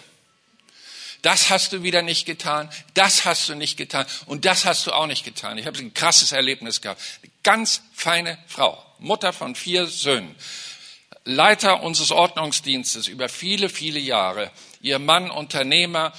das 1.22 1.50
hast 1.50 1.72
du 1.72 1.84
wieder 1.84 2.02
nicht 2.02 2.26
getan, 2.26 2.68
das 2.94 3.24
hast 3.24 3.48
du 3.48 3.54
nicht 3.54 3.76
getan 3.76 4.04
und 4.26 4.44
das 4.44 4.64
hast 4.64 4.88
du 4.88 4.92
auch 4.92 5.06
nicht 5.06 5.24
getan. 5.24 5.58
Ich 5.58 5.68
habe 5.68 5.78
ein 5.78 5.94
krasses 5.94 6.32
Erlebnis 6.32 6.80
gehabt. 6.80 7.00
Eine 7.22 7.30
ganz 7.44 7.80
feine 7.94 8.38
Frau, 8.48 8.84
Mutter 8.98 9.32
von 9.32 9.54
vier 9.54 9.86
Söhnen, 9.86 10.34
Leiter 11.24 11.84
unseres 11.84 12.10
Ordnungsdienstes 12.10 13.06
über 13.06 13.28
viele, 13.28 13.68
viele 13.68 14.00
Jahre, 14.00 14.50
ihr 14.80 14.98
Mann 14.98 15.30
Unternehmer, 15.30 16.12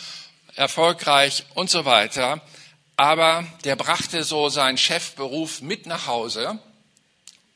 erfolgreich 0.58 1.46
und 1.54 1.70
so 1.70 1.86
weiter. 1.86 2.42
Aber 2.96 3.46
der 3.64 3.76
brachte 3.76 4.24
so 4.24 4.50
seinen 4.50 4.78
Chefberuf 4.78 5.62
mit 5.62 5.86
nach 5.86 6.08
Hause 6.08 6.60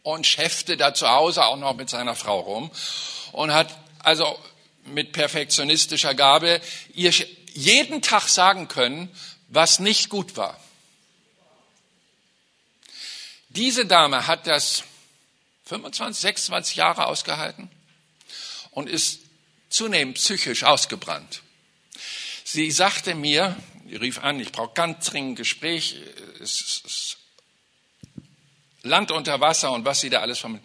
und 0.04 0.26
schäfte 0.26 0.78
da 0.78 0.94
zu 0.94 1.10
Hause 1.10 1.46
auch 1.46 1.58
noch 1.58 1.76
mit 1.76 1.90
seiner 1.90 2.16
Frau 2.16 2.40
rum 2.40 2.72
und 3.32 3.54
hat 3.54 3.76
also 4.00 4.40
mit 4.86 5.12
perfektionistischer 5.14 6.16
Gabe 6.16 6.62
ihr 6.94 7.12
jeden 7.54 8.02
Tag 8.02 8.28
sagen 8.28 8.68
können, 8.68 9.10
was 9.48 9.80
nicht 9.80 10.10
gut 10.10 10.38
war. 10.38 10.60
Diese 13.50 13.86
Dame 13.86 14.28
hat 14.28 14.48
das 14.48 14.84
25, 15.66 16.22
26 16.22 16.76
Jahre 16.78 17.08
ausgehalten 17.08 17.70
und 18.72 18.90
ist 18.90 19.20
zunehmend 19.70 20.16
psychisch 20.16 20.64
ausgebrannt. 20.64 21.42
Sie 22.54 22.70
sagte 22.70 23.16
mir, 23.16 23.56
rief 23.90 24.20
an, 24.20 24.38
ich 24.42 24.52
brauche 24.52 24.74
ganz 24.74 25.06
dringend 25.06 25.38
Gespräch, 25.38 25.96
es 26.42 26.82
ist 26.86 27.18
Land 28.82 29.12
unter 29.12 29.40
Wasser 29.40 29.72
und 29.72 29.86
was 29.86 30.02
sie 30.02 30.10
da 30.10 30.20
alles 30.20 30.40
von 30.40 30.52
mir. 30.54 30.62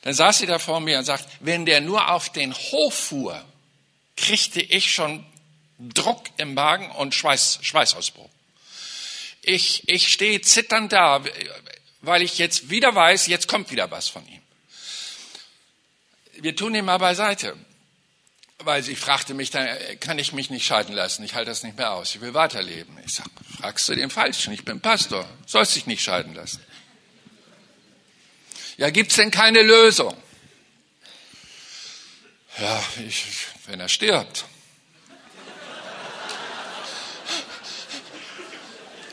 Dann 0.00 0.14
saß 0.14 0.38
sie 0.38 0.46
da 0.46 0.58
vor 0.58 0.80
mir 0.80 0.98
und 0.98 1.04
sagt, 1.04 1.28
wenn 1.38 1.64
der 1.64 1.80
nur 1.80 2.10
auf 2.10 2.32
den 2.32 2.52
Hof 2.52 2.94
fuhr, 2.94 3.44
kriegte 4.16 4.60
ich 4.60 4.92
schon 4.92 5.24
Druck 5.78 6.24
im 6.38 6.54
Magen 6.54 6.90
und 6.90 7.14
Schweiß, 7.14 7.60
Schweißausbruch. 7.62 8.28
Ich, 9.42 9.88
ich 9.88 10.12
stehe 10.12 10.40
zitternd 10.40 10.92
da, 10.92 11.22
weil 12.00 12.22
ich 12.22 12.38
jetzt 12.38 12.68
wieder 12.68 12.96
weiß, 12.96 13.28
jetzt 13.28 13.46
kommt 13.46 13.70
wieder 13.70 13.92
was 13.92 14.08
von 14.08 14.26
ihm. 14.26 14.42
Wir 16.40 16.56
tun 16.56 16.74
ihn 16.74 16.84
mal 16.84 16.98
beiseite, 16.98 17.56
weil 18.64 18.82
sie 18.82 18.96
fragte 18.96 19.34
mich, 19.34 19.50
dann 19.50 19.68
kann 20.00 20.18
ich 20.18 20.32
mich 20.32 20.50
nicht 20.50 20.66
scheiden 20.66 20.94
lassen, 20.94 21.22
ich 21.24 21.34
halte 21.34 21.50
das 21.50 21.62
nicht 21.62 21.76
mehr 21.76 21.92
aus, 21.92 22.14
ich 22.14 22.20
will 22.20 22.34
weiterleben. 22.34 22.96
Ich 23.04 23.14
sage, 23.14 23.30
fragst 23.58 23.88
du 23.88 23.94
den 23.94 24.10
Falschen, 24.10 24.52
ich 24.52 24.64
bin 24.64 24.80
Pastor, 24.80 25.28
sollst 25.46 25.76
dich 25.76 25.86
nicht 25.86 26.02
scheiden 26.02 26.34
lassen. 26.34 26.60
Ja, 28.76 28.90
gibt's 28.90 29.16
denn 29.16 29.30
keine 29.30 29.62
Lösung? 29.62 30.16
Ja, 32.58 32.82
ich, 33.06 33.24
wenn 33.66 33.80
er 33.80 33.88
stirbt. 33.88 34.44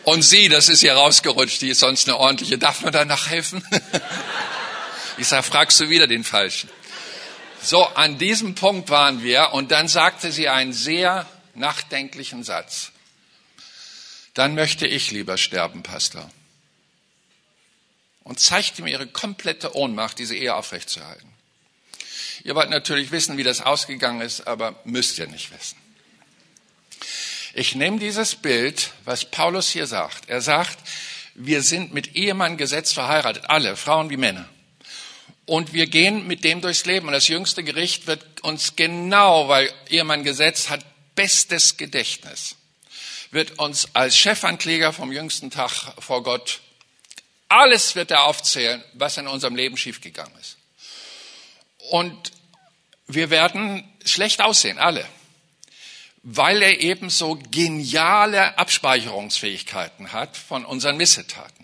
Und 0.03 0.23
sie, 0.23 0.49
das 0.49 0.69
ist 0.69 0.81
ihr 0.81 0.93
rausgerutscht, 0.93 1.61
die 1.61 1.69
ist 1.69 1.79
sonst 1.79 2.07
eine 2.07 2.17
ordentliche. 2.17 2.57
Darf 2.57 2.81
man 2.81 2.91
da 2.91 3.05
nachhelfen? 3.05 3.63
Ich 5.17 5.27
sage, 5.27 5.43
fragst 5.43 5.77
du 5.81 5.89
wieder 5.89 6.07
den 6.07 6.23
Falschen. 6.23 6.69
So, 7.61 7.85
an 7.85 8.17
diesem 8.17 8.55
Punkt 8.55 8.89
waren 8.89 9.21
wir 9.21 9.51
und 9.53 9.71
dann 9.71 9.87
sagte 9.87 10.31
sie 10.31 10.47
einen 10.47 10.73
sehr 10.73 11.27
nachdenklichen 11.55 12.43
Satz. 12.43 12.91
Dann 14.33 14.55
möchte 14.55 14.87
ich 14.87 15.11
lieber 15.11 15.37
sterben, 15.37 15.83
Pastor. 15.83 16.29
Und 18.23 18.39
zeigte 18.39 18.81
mir 18.81 18.91
ihre 18.91 19.07
komplette 19.07 19.75
Ohnmacht, 19.75 20.19
diese 20.19 20.35
Ehe 20.35 20.55
aufrechtzuerhalten. 20.55 21.27
Ihr 22.43 22.55
wollt 22.55 22.69
natürlich 22.69 23.11
wissen, 23.11 23.37
wie 23.37 23.43
das 23.43 23.61
ausgegangen 23.61 24.21
ist, 24.21 24.47
aber 24.47 24.79
müsst 24.85 25.17
ihr 25.19 25.27
nicht 25.27 25.51
wissen. 25.51 25.77
Ich 27.53 27.75
nehme 27.75 27.99
dieses 27.99 28.35
Bild, 28.35 28.91
was 29.03 29.25
Paulus 29.25 29.69
hier 29.69 29.87
sagt. 29.87 30.29
Er 30.29 30.41
sagt, 30.41 30.77
wir 31.33 31.61
sind 31.61 31.93
mit 31.93 32.15
Ehemann 32.15 32.57
Gesetz 32.57 32.93
verheiratet, 32.93 33.49
alle, 33.49 33.75
Frauen 33.75 34.09
wie 34.09 34.17
Männer. 34.17 34.47
Und 35.49 35.73
wir 35.73 35.87
gehen 35.87 36.27
mit 36.27 36.43
dem 36.43 36.61
durchs 36.61 36.85
Leben. 36.85 37.07
Und 37.07 37.13
das 37.13 37.27
jüngste 37.27 37.63
Gericht 37.63 38.05
wird 38.05 38.23
uns 38.43 38.75
genau, 38.75 39.47
weil 39.47 39.73
Ehemann 39.89 40.23
Gesetz 40.23 40.69
hat 40.69 40.85
bestes 41.15 41.75
Gedächtnis, 41.75 42.55
wird 43.31 43.57
uns 43.57 43.87
als 43.93 44.15
Chefankläger 44.15 44.93
vom 44.93 45.11
jüngsten 45.11 45.49
Tag 45.49 45.93
vor 45.97 46.23
Gott, 46.23 46.61
alles 47.47 47.95
wird 47.95 48.11
er 48.11 48.25
aufzählen, 48.25 48.83
was 48.93 49.17
in 49.17 49.27
unserem 49.27 49.55
Leben 49.55 49.75
schiefgegangen 49.75 50.37
ist. 50.39 50.57
Und 51.89 52.31
wir 53.07 53.31
werden 53.31 53.91
schlecht 54.05 54.41
aussehen, 54.41 54.77
alle 54.77 55.03
weil 56.23 56.61
er 56.61 56.79
eben 56.79 57.09
so 57.09 57.39
geniale 57.49 58.57
Abspeicherungsfähigkeiten 58.57 60.11
hat 60.11 60.35
von 60.35 60.65
unseren 60.65 60.97
Missetaten. 60.97 61.58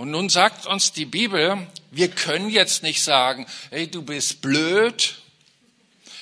Und 0.00 0.12
nun 0.12 0.30
sagt 0.30 0.64
uns 0.64 0.92
die 0.92 1.04
Bibel, 1.04 1.66
wir 1.90 2.08
können 2.08 2.48
jetzt 2.48 2.82
nicht 2.82 3.02
sagen, 3.02 3.44
hey, 3.68 3.86
du 3.86 4.00
bist 4.00 4.40
blöd, 4.40 5.16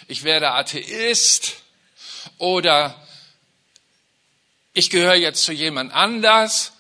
ich 0.09 0.25
werde 0.25 0.51
Atheist 0.51 1.59
oder 2.39 3.01
ich 4.75 4.91
gehöre 4.91 5.15
jetzt 5.15 5.45
zu 5.45 5.53
jemand 5.53 5.93
anders. 5.93 6.73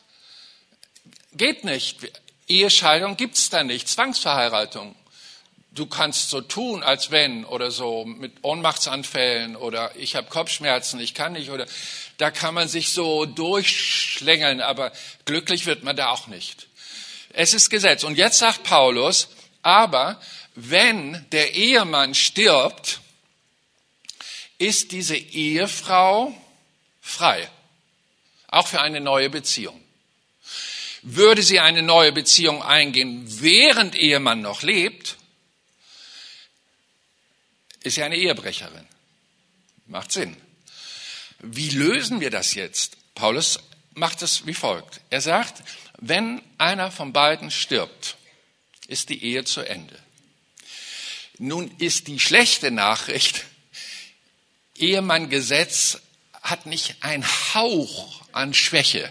Geht 1.34 1.62
nicht. 1.62 2.10
Ehescheidung 2.48 3.16
gibt's 3.16 3.48
da 3.48 3.62
nicht, 3.62 3.86
Zwangsverheiratung 3.86 4.96
du 5.78 5.86
kannst 5.86 6.30
so 6.30 6.40
tun, 6.40 6.82
als 6.82 7.10
wenn 7.10 7.44
oder 7.44 7.70
so 7.70 8.04
mit 8.04 8.32
Ohnmachtsanfällen 8.42 9.56
oder 9.56 9.94
ich 9.96 10.16
habe 10.16 10.28
Kopfschmerzen, 10.28 10.98
ich 11.00 11.14
kann 11.14 11.34
nicht 11.34 11.50
oder 11.50 11.66
da 12.16 12.30
kann 12.30 12.54
man 12.54 12.68
sich 12.68 12.92
so 12.92 13.26
durchschlängeln, 13.26 14.60
aber 14.60 14.92
glücklich 15.24 15.66
wird 15.66 15.84
man 15.84 15.94
da 15.94 16.08
auch 16.08 16.26
nicht. 16.26 16.67
Es 17.38 17.54
ist 17.54 17.70
Gesetz. 17.70 18.02
Und 18.02 18.18
jetzt 18.18 18.38
sagt 18.38 18.64
Paulus, 18.64 19.28
aber 19.62 20.20
wenn 20.56 21.24
der 21.30 21.54
Ehemann 21.54 22.16
stirbt, 22.16 23.00
ist 24.58 24.90
diese 24.90 25.14
Ehefrau 25.14 26.36
frei, 27.00 27.48
auch 28.48 28.66
für 28.66 28.80
eine 28.80 29.00
neue 29.00 29.30
Beziehung. 29.30 29.80
Würde 31.02 31.44
sie 31.44 31.60
eine 31.60 31.82
neue 31.82 32.10
Beziehung 32.10 32.60
eingehen, 32.60 33.22
während 33.40 33.94
Ehemann 33.94 34.40
noch 34.40 34.62
lebt, 34.62 35.16
ist 37.84 37.98
ja 37.98 38.06
eine 38.06 38.16
Ehebrecherin. 38.16 38.88
Macht 39.86 40.10
Sinn. 40.10 40.36
Wie 41.38 41.70
lösen 41.70 42.18
wir 42.18 42.30
das 42.30 42.54
jetzt? 42.54 42.96
Paulus 43.14 43.60
macht 43.94 44.22
es 44.22 44.44
wie 44.44 44.54
folgt. 44.54 45.00
Er 45.10 45.20
sagt, 45.20 45.62
wenn 45.98 46.42
einer 46.58 46.90
von 46.90 47.12
beiden 47.12 47.50
stirbt, 47.50 48.16
ist 48.86 49.08
die 49.08 49.22
Ehe 49.22 49.44
zu 49.44 49.62
Ende. 49.62 49.98
Nun 51.38 51.70
ist 51.78 52.08
die 52.08 52.18
schlechte 52.18 52.70
Nachricht, 52.70 53.44
Ehemann-Gesetz 54.76 56.00
hat 56.42 56.66
nicht 56.66 56.96
ein 57.00 57.24
Hauch 57.54 58.22
an 58.32 58.54
Schwäche. 58.54 59.10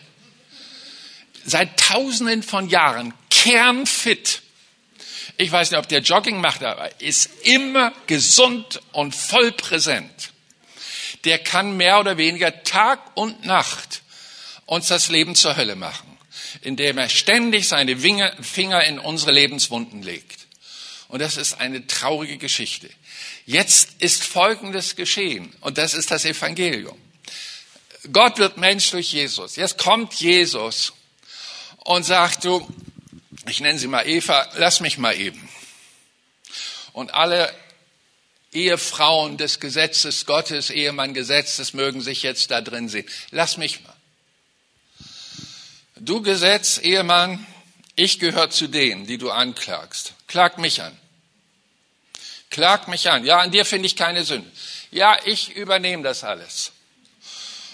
Seit 1.45 1.79
tausenden 1.79 2.43
von 2.43 2.69
Jahren 2.69 3.13
kernfit 3.29 4.41
ich 5.37 5.51
weiß 5.51 5.69
nicht, 5.71 5.79
ob 5.79 5.87
der 5.87 6.01
Jogging 6.01 6.41
macht, 6.41 6.63
aber 6.63 6.99
ist 6.99 7.29
immer 7.43 7.93
gesund 8.07 8.81
und 8.91 9.15
voll 9.15 9.51
präsent. 9.51 10.31
Der 11.25 11.37
kann 11.37 11.77
mehr 11.77 11.99
oder 11.99 12.17
weniger 12.17 12.63
Tag 12.63 12.99
und 13.15 13.45
Nacht 13.45 14.01
uns 14.65 14.87
das 14.87 15.09
Leben 15.09 15.35
zur 15.35 15.55
Hölle 15.55 15.75
machen, 15.75 16.06
indem 16.61 16.97
er 16.97 17.09
ständig 17.09 17.67
seine 17.67 17.97
Finger 17.97 18.83
in 18.83 18.99
unsere 18.99 19.31
Lebenswunden 19.31 20.03
legt. 20.03 20.47
Und 21.07 21.19
das 21.21 21.37
ist 21.37 21.59
eine 21.59 21.87
traurige 21.87 22.37
Geschichte. 22.37 22.89
Jetzt 23.45 23.89
ist 23.99 24.23
Folgendes 24.23 24.95
geschehen, 24.95 25.53
und 25.61 25.77
das 25.77 25.93
ist 25.93 26.11
das 26.11 26.25
Evangelium. 26.25 26.99
Gott 28.11 28.37
wird 28.37 28.57
Mensch 28.57 28.91
durch 28.91 29.11
Jesus. 29.11 29.55
Jetzt 29.55 29.77
kommt 29.77 30.13
Jesus 30.15 30.93
und 31.77 32.03
sagt, 32.03 32.43
du, 32.43 32.67
ich 33.47 33.61
nenne 33.61 33.79
sie 33.79 33.87
mal 33.87 34.07
Eva, 34.07 34.47
lass 34.55 34.79
mich 34.79 34.97
mal 34.97 35.17
eben. 35.17 35.47
Und 36.93 37.13
alle 37.13 37.53
Ehefrauen 38.53 39.37
des 39.37 39.59
Gesetzes 39.59 40.25
Gottes, 40.25 40.69
Ehemann 40.69 41.13
Gesetzes, 41.13 41.73
mögen 41.73 42.01
sich 42.01 42.23
jetzt 42.23 42.51
da 42.51 42.61
drin 42.61 42.89
sehen. 42.89 43.07
Lass 43.31 43.57
mich 43.57 43.83
mal. 43.83 43.96
Du 45.99 46.21
Gesetz, 46.21 46.77
Ehemann, 46.77 47.45
ich 47.95 48.19
gehöre 48.19 48.49
zu 48.49 48.67
denen, 48.67 49.07
die 49.07 49.17
du 49.17 49.31
anklagst. 49.31 50.13
Klag 50.27 50.57
mich 50.57 50.81
an. 50.81 50.97
Klag 52.49 52.87
mich 52.87 53.09
an. 53.09 53.25
Ja, 53.25 53.39
an 53.39 53.51
dir 53.51 53.65
finde 53.65 53.87
ich 53.87 53.95
keine 53.95 54.23
Sünde. 54.23 54.49
Ja, 54.91 55.17
ich 55.25 55.55
übernehme 55.55 56.03
das 56.03 56.23
alles. 56.23 56.71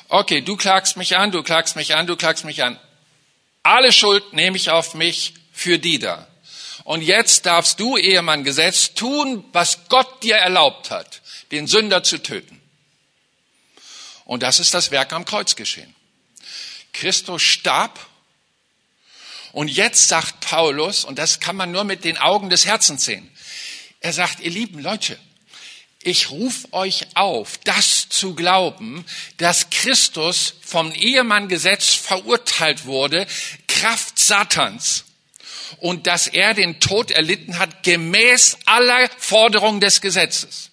Okay, 0.07 0.41
du 0.41 0.55
klagst 0.55 0.95
mich 0.95 1.17
an, 1.17 1.31
du 1.31 1.43
klagst 1.43 1.75
mich 1.75 1.95
an, 1.95 2.07
du 2.07 2.15
klagst 2.15 2.45
mich 2.45 2.63
an. 2.63 2.79
Alle 3.63 3.91
Schuld 3.91 4.33
nehme 4.33 4.57
ich 4.57 4.69
auf 4.69 4.93
mich 4.93 5.33
für 5.51 5.79
die 5.79 5.99
da. 5.99 6.27
Und 6.83 7.01
jetzt 7.01 7.45
darfst 7.45 7.79
du, 7.79 7.97
Ehemann 7.97 8.43
Gesetz, 8.43 8.93
tun, 8.93 9.45
was 9.53 9.79
Gott 9.89 10.23
dir 10.23 10.35
erlaubt 10.35 10.91
hat, 10.91 11.21
den 11.51 11.67
Sünder 11.67 12.03
zu 12.03 12.21
töten. 12.21 12.61
Und 14.25 14.43
das 14.43 14.59
ist 14.59 14.73
das 14.73 14.91
Werk 14.91 15.13
am 15.13 15.25
Kreuz 15.25 15.55
geschehen. 15.55 15.93
Christus 16.93 17.41
starb 17.41 17.99
und 19.53 19.69
jetzt 19.69 20.09
sagt 20.09 20.41
Paulus, 20.41 21.05
und 21.05 21.19
das 21.19 21.39
kann 21.39 21.55
man 21.55 21.71
nur 21.71 21.83
mit 21.85 22.03
den 22.03 22.17
Augen 22.17 22.49
des 22.49 22.65
Herzens 22.65 23.05
sehen, 23.05 23.29
er 24.01 24.11
sagt, 24.11 24.41
ihr 24.41 24.51
lieben 24.51 24.79
Leute, 24.79 25.17
ich 26.01 26.31
rufe 26.31 26.73
euch 26.73 27.05
auf, 27.13 27.57
das 27.63 28.09
zu 28.09 28.33
glauben, 28.33 29.05
dass 29.37 29.69
Christus 29.69 30.55
vom 30.61 30.91
Ehemanngesetz 30.91 31.93
verurteilt 31.93 32.85
wurde, 32.85 33.25
Kraft 33.67 34.19
Satans, 34.19 35.05
und 35.77 36.07
dass 36.07 36.27
er 36.27 36.53
den 36.55 36.79
Tod 36.79 37.11
erlitten 37.11 37.59
hat, 37.59 37.83
gemäß 37.83 38.57
aller 38.65 39.07
Forderungen 39.17 39.79
des 39.79 40.01
Gesetzes. 40.01 40.71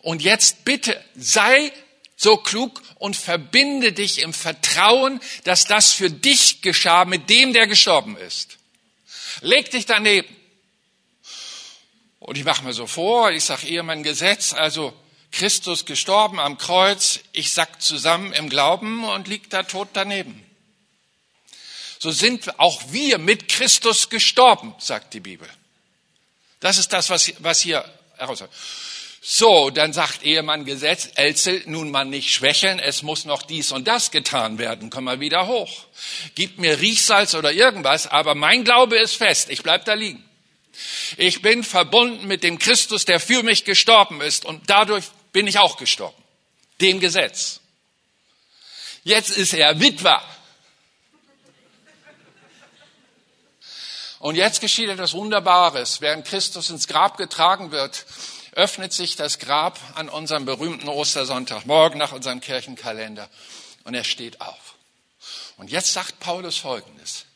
Und 0.00 0.22
jetzt 0.22 0.64
bitte, 0.64 0.98
sei 1.16 1.72
so 2.16 2.36
klug 2.36 2.80
und 3.00 3.16
verbinde 3.16 3.92
dich 3.92 4.20
im 4.20 4.34
Vertrauen, 4.34 5.20
dass 5.44 5.64
das 5.64 5.90
für 5.90 6.10
dich 6.10 6.60
geschah 6.60 7.06
mit 7.06 7.30
dem, 7.30 7.54
der 7.54 7.66
gestorben 7.66 8.16
ist. 8.18 8.58
Leg 9.40 9.70
dich 9.70 9.86
daneben. 9.86 10.28
Und 12.18 12.36
ich 12.36 12.44
mache 12.44 12.62
mir 12.62 12.74
so 12.74 12.86
vor, 12.86 13.32
ich 13.32 13.44
sage 13.44 13.66
ihr 13.66 13.82
mein 13.82 14.02
Gesetz, 14.02 14.52
also 14.52 14.92
Christus 15.32 15.86
gestorben 15.86 16.38
am 16.38 16.58
Kreuz, 16.58 17.20
ich 17.32 17.52
sack 17.52 17.80
zusammen 17.80 18.34
im 18.34 18.50
Glauben 18.50 19.02
und 19.04 19.28
liegt 19.28 19.54
da 19.54 19.62
tot 19.62 19.88
daneben. 19.94 20.44
So 21.98 22.10
sind 22.10 22.58
auch 22.58 22.82
wir 22.92 23.16
mit 23.16 23.48
Christus 23.48 24.10
gestorben, 24.10 24.74
sagt 24.78 25.14
die 25.14 25.20
Bibel. 25.20 25.48
Das 26.60 26.76
ist 26.76 26.92
das, 26.92 27.08
was, 27.08 27.32
was 27.38 27.62
hier 27.62 27.82
herauskommt. 28.18 28.52
So, 29.22 29.68
dann 29.68 29.92
sagt 29.92 30.22
Ehemann 30.22 30.64
Gesetz, 30.64 31.10
Elzel, 31.14 31.62
nun 31.66 31.90
mal 31.90 32.06
nicht 32.06 32.32
schwächeln, 32.32 32.78
es 32.78 33.02
muss 33.02 33.26
noch 33.26 33.42
dies 33.42 33.70
und 33.70 33.86
das 33.86 34.10
getan 34.10 34.56
werden, 34.56 34.88
komm 34.88 35.04
mal 35.04 35.20
wieder 35.20 35.46
hoch. 35.46 35.84
Gib 36.34 36.58
mir 36.58 36.80
Riechsalz 36.80 37.34
oder 37.34 37.52
irgendwas, 37.52 38.06
aber 38.06 38.34
mein 38.34 38.64
Glaube 38.64 38.98
ist 38.98 39.16
fest, 39.16 39.50
ich 39.50 39.62
bleib 39.62 39.84
da 39.84 39.92
liegen. 39.92 40.24
Ich 41.18 41.42
bin 41.42 41.64
verbunden 41.64 42.26
mit 42.28 42.42
dem 42.42 42.58
Christus, 42.58 43.04
der 43.04 43.20
für 43.20 43.42
mich 43.42 43.64
gestorben 43.64 44.22
ist 44.22 44.46
und 44.46 44.70
dadurch 44.70 45.04
bin 45.32 45.46
ich 45.46 45.58
auch 45.58 45.76
gestorben. 45.76 46.16
Dem 46.80 46.98
Gesetz. 46.98 47.60
Jetzt 49.04 49.36
ist 49.36 49.52
er 49.52 49.78
Witwer. 49.80 50.22
Und 54.18 54.36
jetzt 54.36 54.60
geschieht 54.60 54.88
etwas 54.88 55.12
Wunderbares. 55.12 56.00
Während 56.00 56.26
Christus 56.26 56.70
ins 56.70 56.86
Grab 56.86 57.16
getragen 57.16 57.70
wird, 57.70 58.04
öffnet 58.52 58.92
sich 58.92 59.16
das 59.16 59.38
Grab 59.38 59.78
an 59.94 60.08
unserem 60.08 60.44
berühmten 60.44 60.88
Ostersonntag, 60.88 61.66
morgen 61.66 61.98
nach 61.98 62.12
unserem 62.12 62.40
Kirchenkalender. 62.40 63.28
Und 63.84 63.94
er 63.94 64.04
steht 64.04 64.40
auf. 64.40 64.74
Und 65.56 65.70
jetzt 65.70 65.92
sagt 65.92 66.20
Paulus 66.20 66.56
Folgendes. 66.56 67.26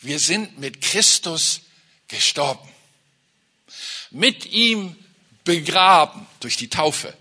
Wir 0.00 0.18
sind 0.18 0.58
mit 0.58 0.80
Christus 0.80 1.62
gestorben. 2.08 2.68
Mit 4.10 4.46
ihm 4.46 4.96
begraben 5.44 6.26
durch 6.40 6.56
die 6.56 6.68
Taufe. 6.68 7.14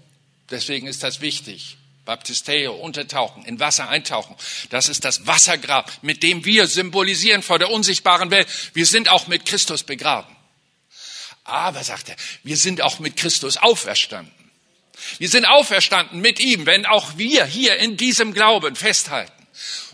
Deswegen 0.50 0.88
ist 0.88 1.04
das 1.04 1.22
wichtig. 1.22 1.78
Baptisteo, 2.06 2.74
untertauchen, 2.74 3.46
in 3.46 3.60
Wasser 3.60 3.88
eintauchen. 3.88 4.36
Das 4.70 4.90
ist 4.90 5.06
das 5.06 5.28
Wassergrab, 5.28 5.92
mit 6.02 6.24
dem 6.24 6.46
wir 6.46 6.68
symbolisieren 6.68 7.44
vor 7.44 7.60
der 7.60 7.70
unsichtbaren 7.70 8.32
Welt. 8.32 8.48
Wir 8.74 8.86
sind 8.86 9.10
auch 9.10 9.28
mit 9.28 9.46
Christus 9.46 9.84
begraben. 9.84 10.36
Aber, 11.44 11.84
sagt 11.84 12.10
er, 12.10 12.16
wir 12.44 12.58
sind 12.58 12.82
auch 12.82 13.00
mit 13.00 13.18
Christus 13.18 13.58
auferstanden. 13.58 14.34
Wir 15.18 15.30
sind 15.30 15.46
auferstanden 15.46 16.22
mit 16.22 16.40
ihm, 16.40 16.66
wenn 16.66 16.86
auch 16.86 17.18
wir 17.18 17.46
hier 17.46 17.78
in 17.78 17.98
diesem 17.98 18.34
Glauben 18.34 18.76
festhalten. 18.76 19.32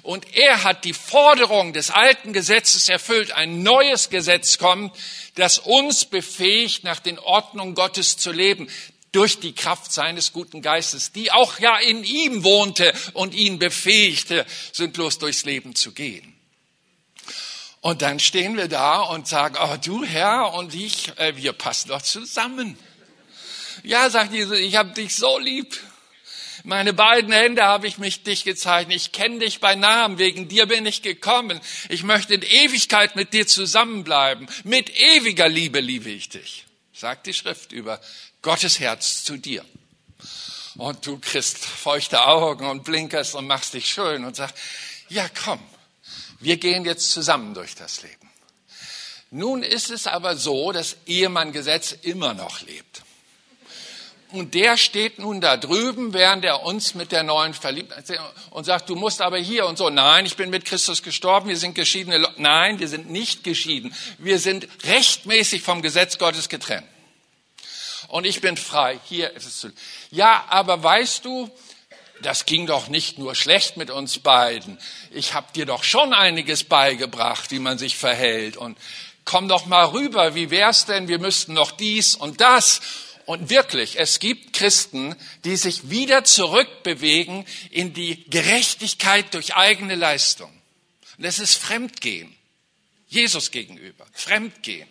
Und 0.03 0.35
er 0.35 0.63
hat 0.63 0.85
die 0.85 0.93
Forderung 0.93 1.73
des 1.73 1.91
alten 1.91 2.31
Gesetzes 2.31 2.87
erfüllt. 2.87 3.31
Ein 3.31 3.63
neues 3.63 4.09
Gesetz 4.09 4.57
kommt, 4.57 4.95
das 5.35 5.59
uns 5.59 6.05
befähigt, 6.05 6.83
nach 6.83 6.99
den 6.99 7.19
Ordnungen 7.19 7.75
Gottes 7.75 8.17
zu 8.17 8.31
leben, 8.31 8.69
durch 9.11 9.39
die 9.39 9.53
Kraft 9.55 9.91
seines 9.91 10.31
guten 10.31 10.61
Geistes, 10.61 11.11
die 11.11 11.31
auch 11.31 11.59
ja 11.59 11.77
in 11.77 12.03
ihm 12.03 12.43
wohnte 12.43 12.93
und 13.13 13.33
ihn 13.33 13.57
befähigte, 13.57 14.45
sündlos 14.71 15.17
durchs 15.17 15.43
Leben 15.43 15.75
zu 15.75 15.91
gehen. 15.91 16.36
Und 17.81 18.01
dann 18.01 18.19
stehen 18.19 18.57
wir 18.57 18.67
da 18.67 19.01
und 19.01 19.27
sagen, 19.27 19.55
oh 19.61 19.77
du 19.83 20.03
Herr 20.03 20.53
und 20.53 20.73
ich, 20.73 21.17
äh, 21.17 21.35
wir 21.37 21.53
passen 21.53 21.89
doch 21.89 22.01
zusammen. 22.01 22.77
Ja, 23.83 24.09
sagt 24.09 24.33
Jesus, 24.33 24.57
ich 24.59 24.75
habe 24.75 24.91
dich 24.91 25.15
so 25.15 25.37
lieb. 25.37 25.77
Meine 26.63 26.91
beiden 26.91 27.31
Hände 27.31 27.63
habe 27.63 27.87
ich 27.87 27.97
mich 27.97 28.23
dich 28.23 28.43
gezeichnet. 28.43 28.97
Ich 28.97 29.11
kenne 29.11 29.39
dich 29.39 29.59
bei 29.59 29.75
Namen. 29.75 30.17
Wegen 30.17 30.49
dir 30.49 30.65
bin 30.65 30.85
ich 30.85 31.01
gekommen. 31.01 31.61
Ich 31.87 32.03
möchte 32.03 32.33
in 32.33 32.41
Ewigkeit 32.41 33.15
mit 33.15 33.31
dir 33.31 33.47
zusammenbleiben. 33.47 34.49
Mit 34.63 34.89
ewiger 34.99 35.47
Liebe 35.47 35.79
liebe 35.79 36.09
ich 36.09 36.29
dich. 36.29 36.65
Sagt 36.93 37.27
die 37.27 37.33
Schrift 37.33 37.71
über 37.71 38.01
Gottes 38.41 38.79
Herz 38.79 39.23
zu 39.23 39.37
dir. 39.37 39.63
Und 40.75 41.05
du 41.05 41.19
kriegst 41.19 41.57
feuchte 41.63 42.25
Augen 42.25 42.65
und 42.65 42.83
blinkerst 42.83 43.35
und 43.35 43.47
machst 43.47 43.73
dich 43.73 43.89
schön 43.89 44.25
und 44.25 44.35
sagst, 44.35 44.55
ja 45.09 45.27
komm, 45.43 45.59
wir 46.39 46.57
gehen 46.57 46.85
jetzt 46.85 47.11
zusammen 47.11 47.53
durch 47.53 47.75
das 47.75 48.03
Leben. 48.03 48.29
Nun 49.29 49.63
ist 49.63 49.89
es 49.89 50.07
aber 50.07 50.37
so, 50.37 50.71
dass 50.71 50.97
Ehemanngesetz 51.05 51.91
immer 52.01 52.33
noch 52.33 52.61
lebt. 52.61 53.03
Und 54.31 54.53
der 54.55 54.75
steht 54.75 55.19
nun 55.19 55.39
da 55.39 55.55
drüben, 55.55 56.13
während 56.13 56.43
er 56.43 56.63
uns 56.63 56.95
mit 56.95 57.13
der 57.13 57.23
neuen 57.23 57.53
verliebt 57.53 57.93
und 58.51 58.65
sagt, 58.65 58.89
du 58.89 58.95
musst 58.95 59.21
aber 59.21 59.37
hier 59.37 59.65
und 59.65 59.77
so. 59.77 59.89
Nein, 59.89 60.25
ich 60.25 60.35
bin 60.35 60.49
mit 60.49 60.65
Christus 60.65 61.01
gestorben, 61.01 61.47
wir 61.47 61.57
sind 61.57 61.75
geschiedene 61.75 62.17
Leute. 62.17 62.41
Nein, 62.41 62.79
wir 62.79 62.89
sind 62.89 63.09
nicht 63.09 63.45
geschieden. 63.45 63.95
Wir 64.17 64.39
sind 64.39 64.67
rechtmäßig 64.83 65.61
vom 65.61 65.81
Gesetz 65.81 66.17
Gottes 66.17 66.49
getrennt. 66.49 66.87
Und 68.09 68.25
ich 68.25 68.41
bin 68.41 68.57
frei. 68.57 68.99
Hier 69.05 69.31
ist 69.31 69.45
es 69.45 69.59
zu. 69.59 69.71
Ja, 70.11 70.45
aber 70.49 70.83
weißt 70.83 71.23
du, 71.23 71.49
das 72.21 72.45
ging 72.45 72.65
doch 72.65 72.87
nicht 72.87 73.17
nur 73.17 73.35
schlecht 73.35 73.77
mit 73.77 73.89
uns 73.89 74.19
beiden. 74.19 74.77
Ich 75.11 75.33
habe 75.33 75.51
dir 75.53 75.65
doch 75.65 75.83
schon 75.83 76.13
einiges 76.13 76.63
beigebracht, 76.63 77.51
wie 77.51 77.59
man 77.59 77.77
sich 77.77 77.97
verhält. 77.97 78.57
Und 78.57 78.77
komm 79.25 79.47
doch 79.47 79.65
mal 79.65 79.85
rüber, 79.85 80.35
wie 80.35 80.49
wär's 80.49 80.85
denn? 80.85 81.07
Wir 81.07 81.19
müssten 81.19 81.53
noch 81.53 81.71
dies 81.71 82.15
und 82.15 82.41
das. 82.41 82.81
Und 83.25 83.49
wirklich, 83.49 83.99
es 83.99 84.19
gibt 84.19 84.53
Christen, 84.53 85.15
die 85.43 85.57
sich 85.57 85.89
wieder 85.89 86.23
zurückbewegen 86.23 87.45
in 87.71 87.93
die 87.93 88.23
Gerechtigkeit 88.29 89.33
durch 89.33 89.55
eigene 89.55 89.95
Leistung. 89.95 90.51
Und 91.17 91.25
das 91.25 91.39
ist 91.39 91.55
Fremdgehen. 91.55 92.33
Jesus 93.09 93.51
gegenüber. 93.51 94.05
Fremdgehen. 94.13 94.87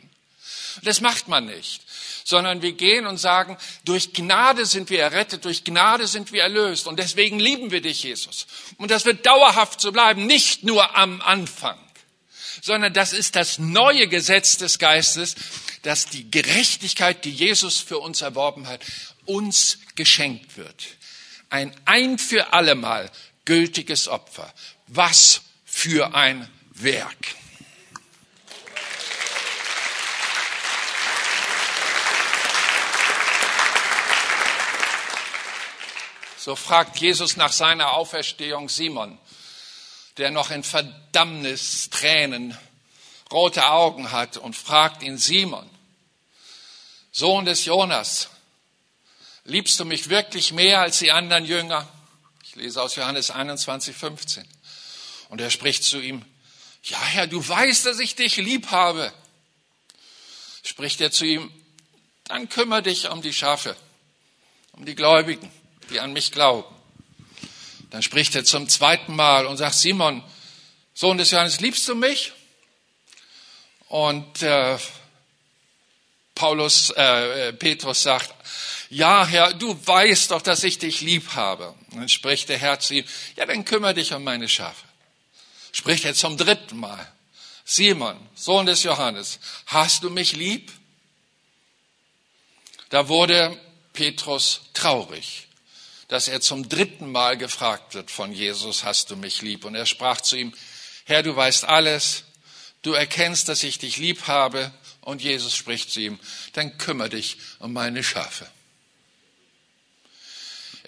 Das 0.82 1.00
macht 1.00 1.28
man 1.28 1.46
nicht 1.46 1.85
sondern 2.26 2.60
wir 2.60 2.72
gehen 2.72 3.06
und 3.06 3.18
sagen, 3.18 3.56
durch 3.84 4.12
Gnade 4.12 4.66
sind 4.66 4.90
wir 4.90 5.00
errettet, 5.00 5.44
durch 5.44 5.62
Gnade 5.62 6.08
sind 6.08 6.32
wir 6.32 6.42
erlöst 6.42 6.88
und 6.88 6.98
deswegen 6.98 7.38
lieben 7.38 7.70
wir 7.70 7.80
dich, 7.80 8.02
Jesus. 8.02 8.48
Und 8.78 8.90
das 8.90 9.04
wird 9.04 9.24
dauerhaft 9.24 9.80
so 9.80 9.92
bleiben, 9.92 10.26
nicht 10.26 10.64
nur 10.64 10.96
am 10.96 11.20
Anfang, 11.20 11.78
sondern 12.62 12.92
das 12.92 13.12
ist 13.12 13.36
das 13.36 13.60
neue 13.60 14.08
Gesetz 14.08 14.56
des 14.56 14.80
Geistes, 14.80 15.36
dass 15.82 16.06
die 16.06 16.28
Gerechtigkeit, 16.28 17.24
die 17.24 17.30
Jesus 17.30 17.78
für 17.78 17.98
uns 17.98 18.22
erworben 18.22 18.66
hat, 18.66 18.80
uns 19.24 19.78
geschenkt 19.94 20.56
wird. 20.56 20.84
Ein 21.48 21.72
ein 21.84 22.18
für 22.18 22.52
allemal 22.52 23.08
gültiges 23.44 24.08
Opfer. 24.08 24.52
Was 24.88 25.42
für 25.64 26.12
ein 26.16 26.50
Werk. 26.72 27.36
So 36.46 36.54
fragt 36.54 36.98
Jesus 36.98 37.36
nach 37.36 37.50
seiner 37.50 37.94
Auferstehung 37.94 38.68
Simon, 38.68 39.18
der 40.16 40.30
noch 40.30 40.52
in 40.52 40.62
Verdammnis 40.62 41.90
Tränen 41.90 42.56
rote 43.32 43.66
Augen 43.66 44.12
hat 44.12 44.36
und 44.36 44.54
fragt 44.54 45.02
ihn, 45.02 45.18
Simon, 45.18 45.68
Sohn 47.10 47.46
des 47.46 47.64
Jonas, 47.64 48.28
liebst 49.42 49.80
du 49.80 49.84
mich 49.84 50.08
wirklich 50.08 50.52
mehr 50.52 50.82
als 50.82 51.00
die 51.00 51.10
anderen 51.10 51.44
Jünger? 51.44 51.88
Ich 52.44 52.54
lese 52.54 52.80
aus 52.80 52.94
Johannes 52.94 53.32
21, 53.32 53.96
15. 53.96 54.46
Und 55.30 55.40
er 55.40 55.50
spricht 55.50 55.82
zu 55.82 55.98
ihm, 55.98 56.24
ja 56.84 57.02
Herr, 57.02 57.26
du 57.26 57.48
weißt, 57.48 57.86
dass 57.86 57.98
ich 57.98 58.14
dich 58.14 58.36
lieb 58.36 58.70
habe. 58.70 59.12
Spricht 60.62 61.00
er 61.00 61.10
zu 61.10 61.24
ihm, 61.24 61.52
dann 62.22 62.48
kümmere 62.48 62.84
dich 62.84 63.10
um 63.10 63.20
die 63.20 63.32
Schafe, 63.32 63.74
um 64.70 64.84
die 64.84 64.94
Gläubigen, 64.94 65.50
die 65.90 66.00
an 66.00 66.12
mich 66.12 66.32
glauben. 66.32 66.74
Dann 67.90 68.02
spricht 68.02 68.34
er 68.34 68.44
zum 68.44 68.68
zweiten 68.68 69.14
Mal 69.14 69.46
und 69.46 69.56
sagt, 69.56 69.74
Simon, 69.74 70.22
Sohn 70.94 71.18
des 71.18 71.30
Johannes, 71.30 71.60
liebst 71.60 71.86
du 71.88 71.94
mich? 71.94 72.32
Und 73.88 74.42
äh, 74.42 74.78
Paulus, 76.34 76.90
äh, 76.90 77.52
Petrus 77.52 78.02
sagt, 78.02 78.34
ja 78.90 79.26
Herr, 79.26 79.54
du 79.54 79.76
weißt 79.86 80.30
doch, 80.30 80.42
dass 80.42 80.64
ich 80.64 80.78
dich 80.78 81.00
lieb 81.00 81.34
habe. 81.34 81.74
Und 81.90 82.00
dann 82.00 82.08
spricht 82.08 82.48
der 82.48 82.58
Herr 82.58 82.78
zu 82.80 82.94
ihm, 82.94 83.04
ja, 83.36 83.46
dann 83.46 83.64
kümmere 83.64 83.94
dich 83.94 84.12
um 84.12 84.24
meine 84.24 84.48
Schafe. 84.48 84.84
Spricht 85.72 86.04
er 86.04 86.14
zum 86.14 86.36
dritten 86.36 86.78
Mal, 86.78 87.06
Simon, 87.64 88.16
Sohn 88.34 88.66
des 88.66 88.82
Johannes, 88.82 89.38
hast 89.66 90.02
du 90.02 90.10
mich 90.10 90.32
lieb? 90.32 90.72
Da 92.90 93.08
wurde 93.08 93.60
Petrus 93.92 94.62
traurig, 94.72 95.45
dass 96.08 96.28
er 96.28 96.40
zum 96.40 96.68
dritten 96.68 97.10
Mal 97.10 97.36
gefragt 97.36 97.94
wird 97.94 98.10
von 98.10 98.32
Jesus, 98.32 98.84
hast 98.84 99.10
du 99.10 99.16
mich 99.16 99.42
lieb? 99.42 99.64
Und 99.64 99.74
er 99.74 99.86
sprach 99.86 100.20
zu 100.20 100.36
ihm, 100.36 100.52
Herr, 101.04 101.22
du 101.22 101.34
weißt 101.34 101.64
alles, 101.64 102.24
du 102.82 102.92
erkennst, 102.92 103.48
dass 103.48 103.62
ich 103.62 103.78
dich 103.78 103.96
lieb 103.96 104.26
habe. 104.26 104.72
Und 105.00 105.22
Jesus 105.22 105.54
spricht 105.54 105.90
zu 105.90 106.00
ihm, 106.00 106.18
dann 106.54 106.78
kümmere 106.78 107.10
dich 107.10 107.38
um 107.60 107.72
meine 107.72 108.02
Schafe. 108.02 108.48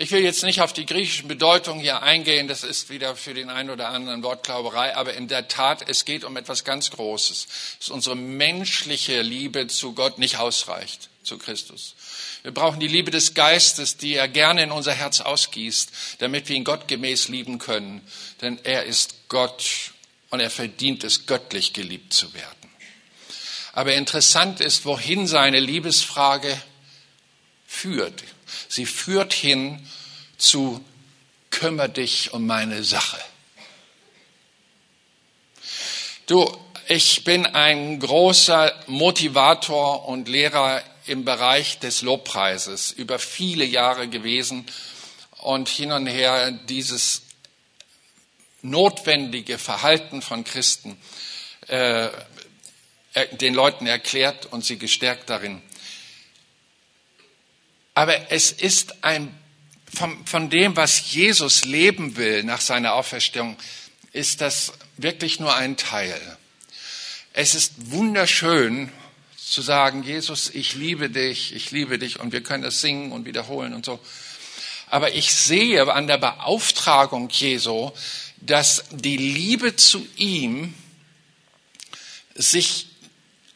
Ich 0.00 0.12
will 0.12 0.22
jetzt 0.22 0.44
nicht 0.44 0.60
auf 0.60 0.72
die 0.72 0.86
griechischen 0.86 1.26
Bedeutungen 1.26 1.80
hier 1.80 2.04
eingehen, 2.04 2.46
das 2.46 2.62
ist 2.62 2.88
wieder 2.88 3.16
für 3.16 3.34
den 3.34 3.50
einen 3.50 3.68
oder 3.68 3.88
anderen 3.88 4.22
Wortglauberei, 4.22 4.94
aber 4.94 5.14
in 5.14 5.26
der 5.26 5.48
Tat, 5.48 5.88
es 5.88 6.04
geht 6.04 6.22
um 6.22 6.36
etwas 6.36 6.62
ganz 6.62 6.92
Großes, 6.92 7.48
dass 7.80 7.88
unsere 7.88 8.14
menschliche 8.14 9.22
Liebe 9.22 9.66
zu 9.66 9.94
Gott 9.94 10.18
nicht 10.18 10.36
ausreicht, 10.38 11.08
zu 11.24 11.36
Christus. 11.36 11.96
Wir 12.44 12.52
brauchen 12.52 12.78
die 12.78 12.86
Liebe 12.86 13.10
des 13.10 13.34
Geistes, 13.34 13.96
die 13.96 14.14
er 14.14 14.28
gerne 14.28 14.62
in 14.62 14.70
unser 14.70 14.92
Herz 14.92 15.20
ausgießt, 15.20 15.90
damit 16.20 16.48
wir 16.48 16.54
ihn 16.54 16.62
gottgemäß 16.62 17.26
lieben 17.26 17.58
können, 17.58 18.00
denn 18.40 18.60
er 18.62 18.84
ist 18.84 19.28
Gott 19.28 19.90
und 20.30 20.38
er 20.38 20.50
verdient 20.50 21.02
es, 21.02 21.26
göttlich 21.26 21.72
geliebt 21.72 22.12
zu 22.12 22.32
werden. 22.34 22.70
Aber 23.72 23.94
interessant 23.94 24.60
ist, 24.60 24.84
wohin 24.84 25.26
seine 25.26 25.58
Liebesfrage 25.58 26.56
führt. 27.66 28.22
Sie 28.68 28.86
führt 28.86 29.32
hin 29.32 29.86
zu 30.36 30.84
kümmer 31.50 31.88
dich 31.88 32.32
um 32.32 32.46
meine 32.46 32.84
Sache. 32.84 33.18
Du, 36.26 36.46
ich 36.88 37.24
bin 37.24 37.46
ein 37.46 37.98
großer 37.98 38.72
Motivator 38.86 40.06
und 40.08 40.28
Lehrer 40.28 40.82
im 41.06 41.24
Bereich 41.24 41.78
des 41.78 42.02
Lobpreises 42.02 42.92
über 42.92 43.18
viele 43.18 43.64
Jahre 43.64 44.08
gewesen 44.08 44.66
und 45.38 45.68
hin 45.68 45.92
und 45.92 46.06
her 46.06 46.50
dieses 46.50 47.22
notwendige 48.62 49.58
Verhalten 49.58 50.22
von 50.22 50.44
Christen 50.44 51.00
äh, 51.68 52.08
den 53.32 53.54
Leuten 53.54 53.86
erklärt 53.86 54.46
und 54.46 54.64
sie 54.64 54.78
gestärkt 54.78 55.30
darin. 55.30 55.62
Aber 57.98 58.30
es 58.30 58.52
ist 58.52 59.02
ein, 59.02 59.36
von, 59.92 60.24
von 60.24 60.50
dem, 60.50 60.76
was 60.76 61.10
Jesus 61.10 61.64
leben 61.64 62.16
will 62.16 62.44
nach 62.44 62.60
seiner 62.60 62.94
Auferstehung, 62.94 63.56
ist 64.12 64.40
das 64.40 64.72
wirklich 64.98 65.40
nur 65.40 65.56
ein 65.56 65.76
Teil. 65.76 66.20
Es 67.32 67.56
ist 67.56 67.90
wunderschön 67.90 68.92
zu 69.36 69.62
sagen, 69.62 70.04
Jesus, 70.04 70.48
ich 70.48 70.76
liebe 70.76 71.10
dich, 71.10 71.52
ich 71.56 71.72
liebe 71.72 71.98
dich 71.98 72.20
und 72.20 72.30
wir 72.30 72.40
können 72.40 72.62
das 72.62 72.80
singen 72.80 73.10
und 73.10 73.24
wiederholen 73.24 73.74
und 73.74 73.84
so. 73.84 73.98
Aber 74.86 75.16
ich 75.16 75.34
sehe 75.34 75.92
an 75.92 76.06
der 76.06 76.18
Beauftragung 76.18 77.28
Jesu, 77.30 77.90
dass 78.36 78.84
die 78.92 79.16
Liebe 79.16 79.74
zu 79.74 80.06
ihm 80.14 80.72
sich 82.36 82.86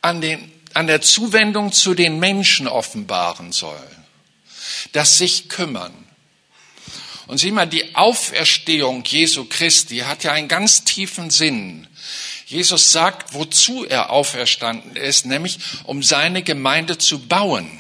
an, 0.01 0.21
den, 0.21 0.51
an 0.75 0.89
der 0.89 1.01
Zuwendung 1.01 1.71
zu 1.71 1.95
den 1.95 2.19
Menschen 2.19 2.67
offenbaren 2.67 3.53
soll 3.53 3.79
das 4.93 5.19
sich 5.19 5.49
kümmern. 5.49 5.93
Und 7.27 7.39
sieh 7.39 7.53
mal, 7.53 7.67
die 7.67 7.95
Auferstehung 7.95 9.05
Jesu 9.05 9.45
Christi 9.45 9.99
hat 9.99 10.25
ja 10.25 10.33
einen 10.33 10.49
ganz 10.49 10.85
tiefen 10.85 11.31
Sinn. 11.31 11.87
Jesus 12.47 12.93
sagt, 12.93 13.33
wozu 13.33 13.87
er 13.87 14.11
auferstanden 14.11 14.97
ist, 14.97 15.25
nämlich 15.25 15.59
um 15.85 16.03
seine 16.03 16.43
Gemeinde 16.43 16.99
zu 16.99 17.21
bauen. 17.21 17.71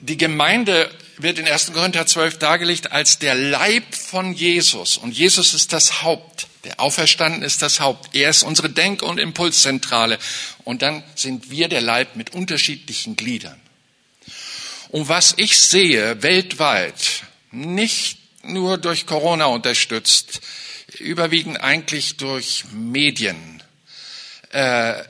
Die 0.00 0.16
Gemeinde 0.16 0.90
wird 1.18 1.38
in 1.38 1.46
1. 1.46 1.72
Korinther 1.72 2.06
12 2.06 2.38
dargelegt 2.38 2.92
als 2.92 3.18
der 3.18 3.34
Leib 3.34 3.94
von 3.94 4.32
Jesus. 4.32 4.96
Und 4.96 5.12
Jesus 5.12 5.52
ist 5.52 5.72
das 5.72 6.02
Haupt. 6.02 6.46
Der 6.64 6.80
Auferstanden 6.80 7.42
ist 7.42 7.62
das 7.62 7.80
Haupt. 7.80 8.14
Er 8.14 8.30
ist 8.30 8.42
unsere 8.42 8.70
Denk- 8.70 9.02
und 9.02 9.18
Impulszentrale. 9.18 10.18
Und 10.64 10.82
dann 10.82 11.02
sind 11.14 11.50
wir 11.50 11.68
der 11.68 11.80
Leib 11.80 12.16
mit 12.16 12.32
unterschiedlichen 12.32 13.16
Gliedern. 13.16 13.60
Und 14.88 15.08
was 15.08 15.34
ich 15.36 15.58
sehe 15.58 16.22
weltweit, 16.22 17.24
nicht 17.50 18.18
nur 18.42 18.78
durch 18.78 19.06
Corona 19.06 19.46
unterstützt, 19.46 20.40
überwiegend 20.98 21.60
eigentlich 21.60 22.16
durch 22.16 22.64
Medien 22.72 23.62
äh, 24.50 25.02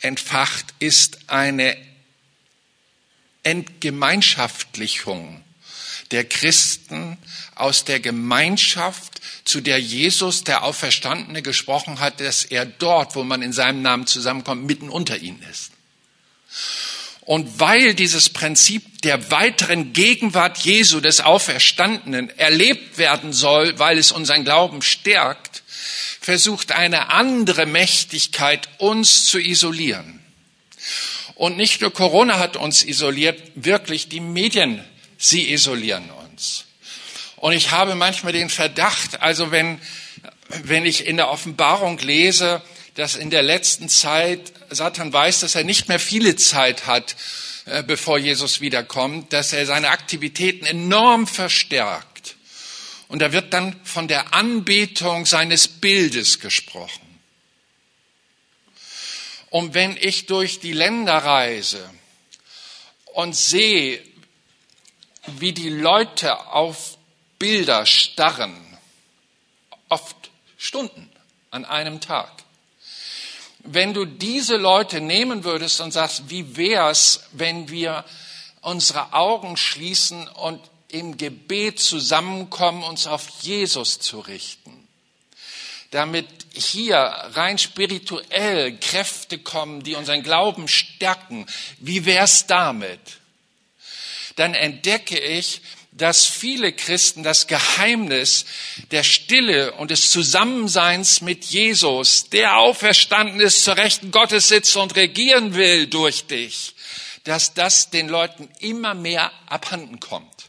entfacht, 0.00 0.66
ist 0.78 1.18
eine 1.28 1.76
Entgemeinschaftlichung 3.42 5.44
der 6.10 6.24
Christen 6.24 7.18
aus 7.54 7.84
der 7.84 8.00
Gemeinschaft, 8.00 9.20
zu 9.44 9.60
der 9.60 9.78
Jesus, 9.78 10.44
der 10.44 10.62
Auferstandene, 10.62 11.42
gesprochen 11.42 12.00
hat, 12.00 12.20
dass 12.20 12.44
er 12.44 12.64
dort, 12.64 13.14
wo 13.14 13.24
man 13.24 13.42
in 13.42 13.52
seinem 13.52 13.82
Namen 13.82 14.06
zusammenkommt, 14.06 14.64
mitten 14.64 14.88
unter 14.88 15.18
ihnen 15.18 15.42
ist. 15.50 15.72
Und 17.28 17.60
weil 17.60 17.92
dieses 17.92 18.30
Prinzip 18.30 19.02
der 19.02 19.30
weiteren 19.30 19.92
Gegenwart 19.92 20.56
Jesu 20.64 21.00
des 21.00 21.20
Auferstandenen 21.20 22.30
erlebt 22.38 22.96
werden 22.96 23.34
soll, 23.34 23.78
weil 23.78 23.98
es 23.98 24.12
unseren 24.12 24.44
Glauben 24.44 24.80
stärkt, 24.80 25.62
versucht 26.22 26.72
eine 26.72 27.12
andere 27.12 27.66
Mächtigkeit 27.66 28.70
uns 28.78 29.26
zu 29.26 29.38
isolieren. 29.38 30.20
Und 31.34 31.58
nicht 31.58 31.82
nur 31.82 31.92
Corona 31.92 32.38
hat 32.38 32.56
uns 32.56 32.82
isoliert, 32.82 33.38
wirklich 33.56 34.08
die 34.08 34.20
Medien, 34.20 34.82
sie 35.18 35.52
isolieren 35.52 36.08
uns. 36.32 36.64
Und 37.36 37.52
ich 37.52 37.72
habe 37.72 37.94
manchmal 37.94 38.32
den 38.32 38.48
Verdacht, 38.48 39.20
also 39.20 39.50
wenn, 39.50 39.82
wenn 40.62 40.86
ich 40.86 41.06
in 41.06 41.18
der 41.18 41.28
Offenbarung 41.28 41.98
lese, 41.98 42.62
dass 42.94 43.16
in 43.16 43.28
der 43.28 43.42
letzten 43.42 43.90
Zeit 43.90 44.50
Satan 44.70 45.12
weiß, 45.12 45.40
dass 45.40 45.54
er 45.54 45.64
nicht 45.64 45.88
mehr 45.88 45.98
viele 45.98 46.36
Zeit 46.36 46.86
hat, 46.86 47.16
äh, 47.64 47.82
bevor 47.82 48.18
Jesus 48.18 48.60
wiederkommt, 48.60 49.32
dass 49.32 49.52
er 49.52 49.66
seine 49.66 49.90
Aktivitäten 49.90 50.66
enorm 50.66 51.26
verstärkt. 51.26 52.36
Und 53.08 53.20
da 53.20 53.32
wird 53.32 53.52
dann 53.52 53.78
von 53.84 54.06
der 54.06 54.34
Anbetung 54.34 55.26
seines 55.26 55.68
Bildes 55.68 56.40
gesprochen. 56.40 57.08
Und 59.50 59.72
wenn 59.72 59.96
ich 59.96 60.26
durch 60.26 60.60
die 60.60 60.74
Länder 60.74 61.16
reise 61.16 61.88
und 63.14 63.34
sehe, 63.34 64.02
wie 65.38 65.52
die 65.52 65.70
Leute 65.70 66.46
auf 66.48 66.98
Bilder 67.38 67.86
starren, 67.86 68.78
oft 69.88 70.16
Stunden 70.58 71.10
an 71.50 71.64
einem 71.64 72.00
Tag, 72.00 72.30
wenn 73.74 73.94
du 73.94 74.04
diese 74.04 74.56
Leute 74.56 75.00
nehmen 75.00 75.44
würdest 75.44 75.80
und 75.80 75.92
sagst, 75.92 76.30
wie 76.30 76.56
wär's, 76.56 77.20
wenn 77.32 77.68
wir 77.68 78.04
unsere 78.60 79.12
Augen 79.12 79.56
schließen 79.56 80.26
und 80.28 80.60
im 80.88 81.16
Gebet 81.16 81.78
zusammenkommen, 81.78 82.82
uns 82.82 83.06
auf 83.06 83.28
Jesus 83.42 83.98
zu 83.98 84.20
richten, 84.20 84.88
damit 85.90 86.26
hier 86.54 86.96
rein 86.96 87.58
spirituell 87.58 88.78
Kräfte 88.78 89.38
kommen, 89.38 89.82
die 89.82 89.94
unseren 89.94 90.22
Glauben 90.22 90.66
stärken. 90.68 91.46
Wie 91.78 92.04
wär's 92.04 92.46
damit? 92.46 93.00
Dann 94.36 94.54
entdecke 94.54 95.18
ich, 95.18 95.60
dass 95.98 96.24
viele 96.24 96.72
Christen 96.72 97.22
das 97.22 97.46
Geheimnis 97.46 98.46
der 98.90 99.02
Stille 99.02 99.72
und 99.74 99.90
des 99.90 100.10
Zusammenseins 100.10 101.20
mit 101.20 101.44
Jesus, 101.44 102.30
der 102.30 102.56
auferstanden 102.56 103.40
ist, 103.40 103.64
zur 103.64 103.76
Rechten 103.76 104.10
Gottes 104.10 104.48
sitzt 104.48 104.76
und 104.76 104.96
regieren 104.96 105.54
will 105.54 105.86
durch 105.86 106.26
dich, 106.26 106.74
dass 107.24 107.54
das 107.54 107.90
den 107.90 108.08
Leuten 108.08 108.48
immer 108.60 108.94
mehr 108.94 109.30
abhanden 109.46 110.00
kommt. 110.00 110.48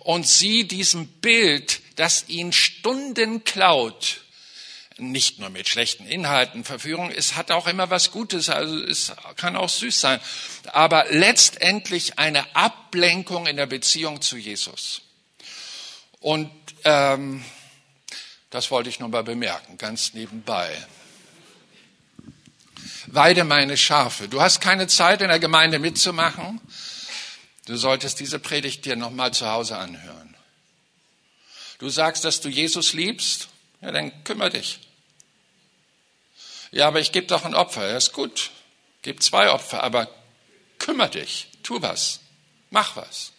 Und 0.00 0.26
sie 0.26 0.64
diesem 0.64 1.06
Bild, 1.06 1.80
das 1.96 2.24
ihnen 2.28 2.52
Stunden 2.52 3.44
klaut, 3.44 4.20
nicht 5.00 5.38
nur 5.38 5.50
mit 5.50 5.68
schlechten 5.68 6.06
Inhalten. 6.06 6.64
Verführung 6.64 7.10
ist, 7.10 7.36
hat 7.36 7.50
auch 7.50 7.66
immer 7.66 7.90
was 7.90 8.10
Gutes, 8.10 8.48
also 8.48 8.76
es 8.84 9.12
kann 9.36 9.56
auch 9.56 9.68
süß 9.68 10.00
sein. 10.00 10.20
Aber 10.72 11.06
letztendlich 11.10 12.18
eine 12.18 12.54
Ablenkung 12.54 13.46
in 13.46 13.56
der 13.56 13.66
Beziehung 13.66 14.20
zu 14.20 14.36
Jesus. 14.36 15.02
Und 16.20 16.50
ähm, 16.84 17.44
das 18.50 18.70
wollte 18.70 18.90
ich 18.90 19.00
nur 19.00 19.08
mal 19.08 19.24
bemerken, 19.24 19.78
ganz 19.78 20.14
nebenbei. 20.14 20.76
Weide 23.06 23.44
meine 23.44 23.76
Schafe. 23.76 24.28
Du 24.28 24.40
hast 24.40 24.60
keine 24.60 24.86
Zeit 24.86 25.22
in 25.22 25.28
der 25.28 25.40
Gemeinde 25.40 25.78
mitzumachen. 25.78 26.60
Du 27.66 27.76
solltest 27.76 28.20
diese 28.20 28.38
Predigt 28.38 28.84
dir 28.84 28.96
nochmal 28.96 29.32
zu 29.32 29.46
Hause 29.46 29.78
anhören. 29.78 30.36
Du 31.78 31.88
sagst, 31.88 32.24
dass 32.24 32.40
du 32.40 32.48
Jesus 32.48 32.92
liebst, 32.92 33.48
ja, 33.80 33.90
dann 33.90 34.24
kümmere 34.24 34.50
dich. 34.50 34.80
Ja, 36.70 36.86
aber 36.88 37.00
ich 37.00 37.12
gebe 37.12 37.26
doch 37.26 37.44
ein 37.44 37.54
Opfer. 37.54 37.88
Ja, 37.88 37.96
ist 37.96 38.12
gut. 38.12 38.50
Gib 39.02 39.22
zwei 39.22 39.50
Opfer, 39.50 39.82
aber 39.82 40.08
kümmere 40.78 41.10
dich. 41.10 41.48
Tu 41.62 41.80
was. 41.82 42.20
Mach 42.70 42.96
was. 42.96 43.32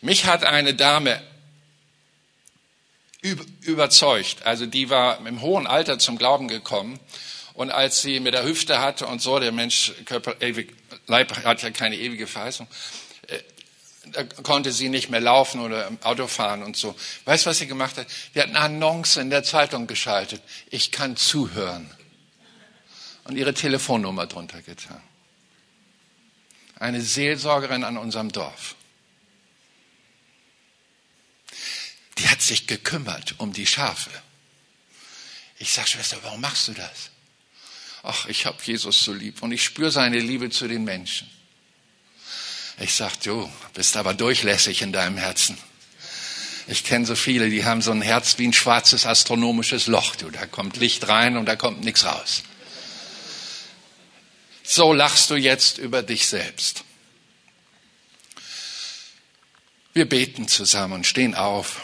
Mich 0.00 0.24
hat 0.24 0.44
eine 0.44 0.74
Dame 0.74 1.22
überzeugt. 3.62 4.46
Also 4.46 4.66
die 4.66 4.88
war 4.88 5.26
im 5.26 5.40
hohen 5.40 5.66
Alter 5.66 5.98
zum 5.98 6.16
Glauben 6.16 6.48
gekommen. 6.48 6.98
Und 7.52 7.70
als 7.70 8.00
sie 8.00 8.20
mit 8.20 8.32
der 8.32 8.44
Hüfte 8.44 8.80
hatte 8.80 9.06
und 9.06 9.20
so, 9.20 9.38
der 9.38 9.52
Mensch, 9.52 9.92
Körper, 10.06 10.40
ewig, 10.40 10.74
Leib 11.06 11.44
hat 11.44 11.62
ja 11.62 11.70
keine 11.70 11.96
ewige 11.96 12.26
Verheißung, 12.26 12.66
äh, 13.26 13.38
da 14.12 14.24
konnte 14.24 14.72
sie 14.72 14.88
nicht 14.88 15.10
mehr 15.10 15.20
laufen 15.20 15.60
oder 15.60 15.86
im 15.86 15.98
Auto 16.02 16.26
fahren 16.26 16.62
und 16.62 16.76
so. 16.76 16.94
Weißt 17.26 17.44
du, 17.44 17.50
was 17.50 17.58
sie 17.58 17.66
gemacht 17.66 17.98
hat? 17.98 18.06
Die 18.34 18.40
hat 18.40 18.48
eine 18.48 18.58
Annonce 18.58 19.18
in 19.18 19.30
der 19.30 19.44
Zeitung 19.44 19.86
geschaltet. 19.86 20.40
Ich 20.70 20.90
kann 20.90 21.16
zuhören. 21.16 21.90
Und 23.30 23.36
ihre 23.36 23.54
Telefonnummer 23.54 24.26
drunter 24.26 24.60
getan. 24.60 25.00
Eine 26.80 27.00
Seelsorgerin 27.00 27.84
an 27.84 27.96
unserem 27.96 28.32
Dorf. 28.32 28.74
die 32.20 32.28
hat 32.28 32.42
sich 32.42 32.66
gekümmert 32.66 33.34
um 33.38 33.52
die 33.52 33.66
Schafe. 33.66 34.10
Ich 35.58 35.72
sage, 35.72 35.88
Schwester, 35.88 36.18
warum 36.22 36.40
machst 36.40 36.68
du 36.68 36.72
das? 36.72 37.10
Ach, 38.02 38.26
ich 38.26 38.46
habe 38.46 38.58
Jesus 38.62 39.04
so 39.04 39.12
lieb 39.12 39.42
und 39.42 39.52
ich 39.52 39.62
spüre 39.62 39.90
seine 39.90 40.18
Liebe 40.18 40.50
zu 40.50 40.68
den 40.68 40.84
Menschen. 40.84 41.30
Ich 42.78 42.94
sage, 42.94 43.14
du 43.24 43.50
bist 43.74 43.96
aber 43.96 44.14
durchlässig 44.14 44.82
in 44.82 44.92
deinem 44.92 45.16
Herzen. 45.16 45.56
Ich 46.66 46.84
kenne 46.84 47.04
so 47.04 47.14
viele, 47.14 47.50
die 47.50 47.64
haben 47.64 47.82
so 47.82 47.90
ein 47.90 48.02
Herz 48.02 48.38
wie 48.38 48.46
ein 48.46 48.52
schwarzes 48.52 49.06
astronomisches 49.06 49.86
Loch. 49.86 50.16
Du, 50.16 50.30
da 50.30 50.46
kommt 50.46 50.76
Licht 50.76 51.08
rein 51.08 51.36
und 51.36 51.46
da 51.46 51.56
kommt 51.56 51.82
nichts 51.84 52.04
raus. 52.04 52.42
So 54.72 54.92
lachst 54.92 55.30
du 55.30 55.34
jetzt 55.34 55.78
über 55.78 56.04
dich 56.04 56.28
selbst. 56.28 56.84
Wir 59.94 60.08
beten 60.08 60.46
zusammen 60.46 60.92
und 60.92 61.08
stehen 61.08 61.34
auf. 61.34 61.80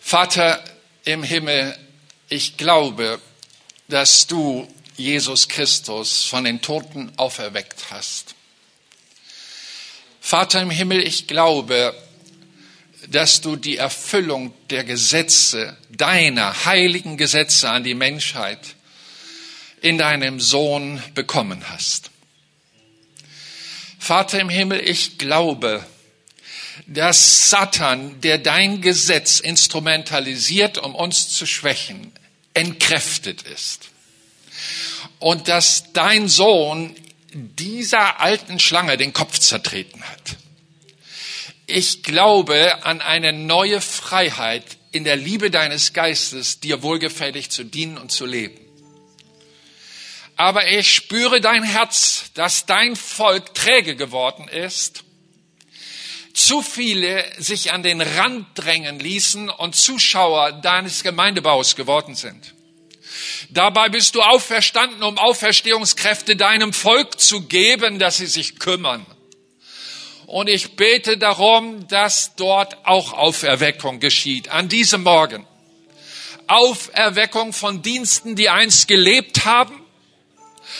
Vater 0.00 0.64
im 1.04 1.22
Himmel, 1.22 1.78
ich 2.30 2.56
glaube, 2.56 3.20
dass 3.88 4.26
du 4.26 4.66
Jesus 4.96 5.48
Christus 5.48 6.24
von 6.24 6.44
den 6.44 6.62
Toten 6.62 7.12
auferweckt 7.18 7.90
hast. 7.90 8.35
Vater 10.28 10.60
im 10.60 10.70
Himmel, 10.70 11.06
ich 11.06 11.28
glaube, 11.28 11.94
dass 13.06 13.42
du 13.42 13.54
die 13.54 13.76
Erfüllung 13.76 14.52
der 14.70 14.82
Gesetze, 14.82 15.76
deiner 15.88 16.64
heiligen 16.64 17.16
Gesetze 17.16 17.70
an 17.70 17.84
die 17.84 17.94
Menschheit 17.94 18.58
in 19.82 19.98
deinem 19.98 20.40
Sohn 20.40 21.00
bekommen 21.14 21.62
hast. 21.68 22.10
Vater 24.00 24.40
im 24.40 24.48
Himmel, 24.48 24.80
ich 24.80 25.16
glaube, 25.16 25.86
dass 26.88 27.48
Satan, 27.48 28.20
der 28.20 28.38
dein 28.38 28.80
Gesetz 28.80 29.38
instrumentalisiert, 29.38 30.76
um 30.76 30.96
uns 30.96 31.28
zu 31.28 31.46
schwächen, 31.46 32.10
entkräftet 32.52 33.42
ist. 33.42 33.90
Und 35.20 35.46
dass 35.46 35.92
dein 35.92 36.26
Sohn 36.26 36.96
dieser 37.36 38.20
alten 38.20 38.58
Schlange 38.58 38.96
den 38.96 39.12
Kopf 39.12 39.38
zertreten 39.38 40.02
hat. 40.02 40.36
Ich 41.66 42.02
glaube 42.02 42.84
an 42.84 43.00
eine 43.00 43.32
neue 43.32 43.80
Freiheit 43.80 44.64
in 44.92 45.04
der 45.04 45.16
Liebe 45.16 45.50
deines 45.50 45.92
Geistes, 45.92 46.60
dir 46.60 46.82
wohlgefällig 46.82 47.50
zu 47.50 47.64
dienen 47.64 47.98
und 47.98 48.12
zu 48.12 48.24
leben. 48.24 48.58
Aber 50.36 50.68
ich 50.68 50.92
spüre 50.92 51.40
dein 51.40 51.62
Herz, 51.62 52.30
dass 52.34 52.66
dein 52.66 52.94
Volk 52.94 53.54
träge 53.54 53.96
geworden 53.96 54.48
ist 54.48 55.04
zu 56.36 56.60
viele 56.60 57.24
sich 57.38 57.72
an 57.72 57.82
den 57.82 58.02
Rand 58.02 58.46
drängen 58.54 58.98
ließen 58.98 59.48
und 59.48 59.74
Zuschauer 59.74 60.52
deines 60.52 61.02
Gemeindebaus 61.02 61.76
geworden 61.76 62.14
sind. 62.14 62.54
Dabei 63.50 63.88
bist 63.88 64.14
du 64.14 64.22
auferstanden, 64.22 65.02
um 65.02 65.18
Auferstehungskräfte 65.18 66.36
deinem 66.36 66.72
Volk 66.72 67.20
zu 67.20 67.42
geben, 67.42 67.98
dass 67.98 68.18
sie 68.18 68.26
sich 68.26 68.58
kümmern. 68.58 69.06
Und 70.26 70.48
ich 70.48 70.76
bete 70.76 71.18
darum, 71.18 71.86
dass 71.88 72.34
dort 72.36 72.84
auch 72.84 73.12
Auferweckung 73.12 74.00
geschieht, 74.00 74.48
an 74.48 74.68
diesem 74.68 75.02
Morgen. 75.02 75.46
Auferweckung 76.48 77.52
von 77.52 77.82
Diensten, 77.82 78.36
die 78.36 78.48
einst 78.48 78.88
gelebt 78.88 79.44
haben. 79.44 79.80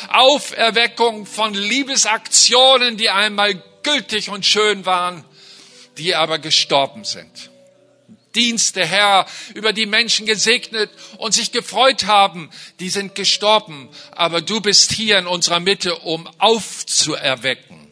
Auferweckung 0.08 1.26
von 1.26 1.54
Liebesaktionen, 1.54 2.96
die 2.96 3.10
einmal 3.10 3.62
gültig 3.82 4.30
und 4.30 4.44
schön 4.44 4.84
waren 4.84 5.24
die 5.98 6.14
aber 6.14 6.38
gestorben 6.38 7.04
sind. 7.04 7.50
Dienste, 8.36 8.86
Herr, 8.86 9.26
über 9.54 9.72
die 9.72 9.86
Menschen 9.86 10.26
gesegnet 10.26 10.90
und 11.18 11.34
sich 11.34 11.50
gefreut 11.50 12.04
haben, 12.04 12.50
die 12.78 12.90
sind 12.90 13.14
gestorben, 13.14 13.88
aber 14.12 14.42
du 14.42 14.60
bist 14.60 14.92
hier 14.92 15.18
in 15.18 15.26
unserer 15.26 15.58
Mitte, 15.58 15.96
um 15.96 16.28
aufzuerwecken. 16.38 17.90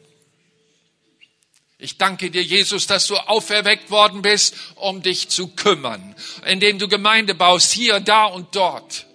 Ich 1.78 1.98
danke 1.98 2.30
dir, 2.30 2.42
Jesus, 2.42 2.86
dass 2.86 3.06
du 3.08 3.16
auferweckt 3.16 3.90
worden 3.90 4.22
bist, 4.22 4.54
um 4.76 5.02
dich 5.02 5.28
zu 5.28 5.48
kümmern, 5.48 6.14
indem 6.46 6.78
du 6.78 6.88
Gemeinde 6.88 7.34
baust, 7.34 7.72
hier, 7.72 8.00
da 8.00 8.24
und 8.24 8.54
dort. 8.54 9.06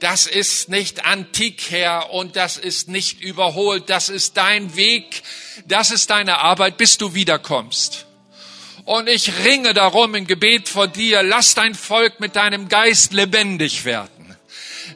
Das 0.00 0.26
ist 0.26 0.70
nicht 0.70 1.04
antik, 1.04 1.70
Herr, 1.70 2.10
und 2.10 2.34
das 2.34 2.56
ist 2.56 2.88
nicht 2.88 3.20
überholt. 3.20 3.90
Das 3.90 4.08
ist 4.08 4.36
dein 4.38 4.74
Weg, 4.74 5.22
das 5.66 5.90
ist 5.90 6.08
deine 6.08 6.38
Arbeit, 6.38 6.78
bis 6.78 6.96
du 6.96 7.14
wiederkommst. 7.14 8.06
Und 8.90 9.08
ich 9.08 9.44
ringe 9.44 9.72
darum 9.72 10.16
im 10.16 10.26
Gebet 10.26 10.68
vor 10.68 10.88
dir, 10.88 11.22
lass 11.22 11.54
dein 11.54 11.76
Volk 11.76 12.18
mit 12.18 12.34
deinem 12.34 12.68
Geist 12.68 13.12
lebendig 13.12 13.84
werden. 13.84 14.36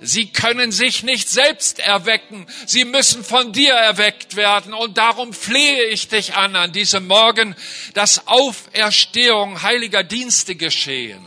Sie 0.03 0.33
können 0.33 0.73
sich 0.73 1.05
nicht 1.05 1.29
selbst 1.29 1.79
erwecken, 1.79 2.49
sie 2.67 2.85
müssen 2.85 3.23
von 3.23 3.53
dir 3.53 3.73
erweckt 3.73 4.35
werden. 4.35 4.75
Und 4.75 4.99
darum 4.99 5.33
flehe 5.33 5.85
ich 5.85 6.09
dich 6.09 6.35
an, 6.35 6.57
an 6.57 6.73
diesem 6.73 7.07
Morgen, 7.07 7.55
dass 7.93 8.27
Auferstehung 8.27 9.63
heiliger 9.63 10.03
Dienste 10.03 10.57
geschehen. 10.57 11.25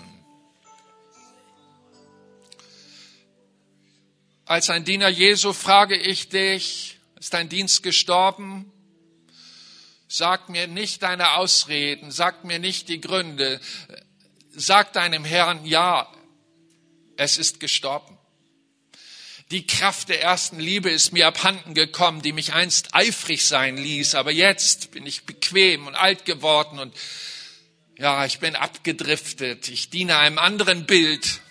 Als 4.44 4.70
ein 4.70 4.84
Diener 4.84 5.08
Jesu 5.08 5.54
frage 5.54 5.96
ich 5.96 6.28
dich, 6.28 7.00
ist 7.18 7.34
dein 7.34 7.48
Dienst 7.48 7.82
gestorben? 7.82 8.74
Sag 10.18 10.50
mir 10.50 10.66
nicht 10.66 11.04
deine 11.04 11.34
Ausreden, 11.34 12.10
sag 12.10 12.44
mir 12.44 12.58
nicht 12.58 12.90
die 12.90 13.00
Gründe. 13.00 13.62
Sag 14.50 14.92
deinem 14.94 15.24
Herrn, 15.24 15.64
ja, 15.64 16.12
es 17.18 17.38
ist 17.38 17.60
gestorben. 17.60 18.18
Die 19.52 19.68
Kraft 19.68 20.10
der 20.10 20.24
ersten 20.24 20.60
Liebe 20.60 20.90
ist 20.90 21.14
mir 21.14 21.28
abhanden 21.28 21.76
gekommen, 21.76 22.24
die 22.24 22.34
mich 22.34 22.54
einst 22.54 22.96
eifrig 22.96 23.46
sein 23.46 23.78
ließ, 23.78 24.16
aber 24.16 24.32
jetzt 24.32 24.90
bin 24.90 25.06
ich 25.06 25.28
bequem 25.28 25.86
und 25.86 25.94
alt 25.94 26.26
geworden 26.26 26.80
und 26.80 26.96
ja, 28.00 28.26
ich 28.26 28.40
bin 28.40 28.56
abgedriftet, 28.56 29.68
ich 29.68 29.92
diene 29.92 30.18
einem 30.18 30.40
anderen 30.40 30.88
Bild. 30.88 31.42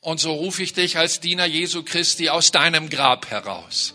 Und 0.00 0.18
so 0.18 0.32
rufe 0.32 0.62
ich 0.62 0.72
dich 0.72 0.96
als 0.96 1.20
Diener 1.20 1.44
Jesu 1.44 1.82
Christi 1.82 2.30
aus 2.30 2.52
deinem 2.52 2.88
Grab 2.88 3.30
heraus. 3.30 3.92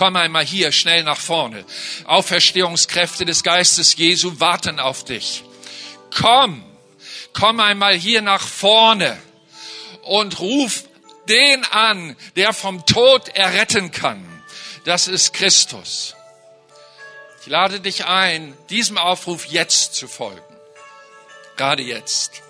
Komm 0.00 0.16
einmal 0.16 0.46
hier 0.46 0.72
schnell 0.72 1.04
nach 1.04 1.20
vorne. 1.20 1.62
Auferstehungskräfte 2.06 3.26
des 3.26 3.42
Geistes 3.42 3.96
Jesu 3.96 4.40
warten 4.40 4.80
auf 4.80 5.04
dich. 5.04 5.44
Komm, 6.16 6.64
komm 7.34 7.60
einmal 7.60 7.94
hier 7.98 8.22
nach 8.22 8.40
vorne 8.40 9.20
und 10.00 10.40
ruf 10.40 10.84
den 11.28 11.62
an, 11.66 12.16
der 12.34 12.54
vom 12.54 12.86
Tod 12.86 13.28
erretten 13.36 13.90
kann. 13.90 14.26
Das 14.86 15.06
ist 15.06 15.34
Christus. 15.34 16.16
Ich 17.42 17.48
lade 17.48 17.80
dich 17.80 18.06
ein, 18.06 18.56
diesem 18.70 18.96
Aufruf 18.96 19.44
jetzt 19.48 19.96
zu 19.96 20.08
folgen. 20.08 20.40
Gerade 21.58 21.82
jetzt. 21.82 22.40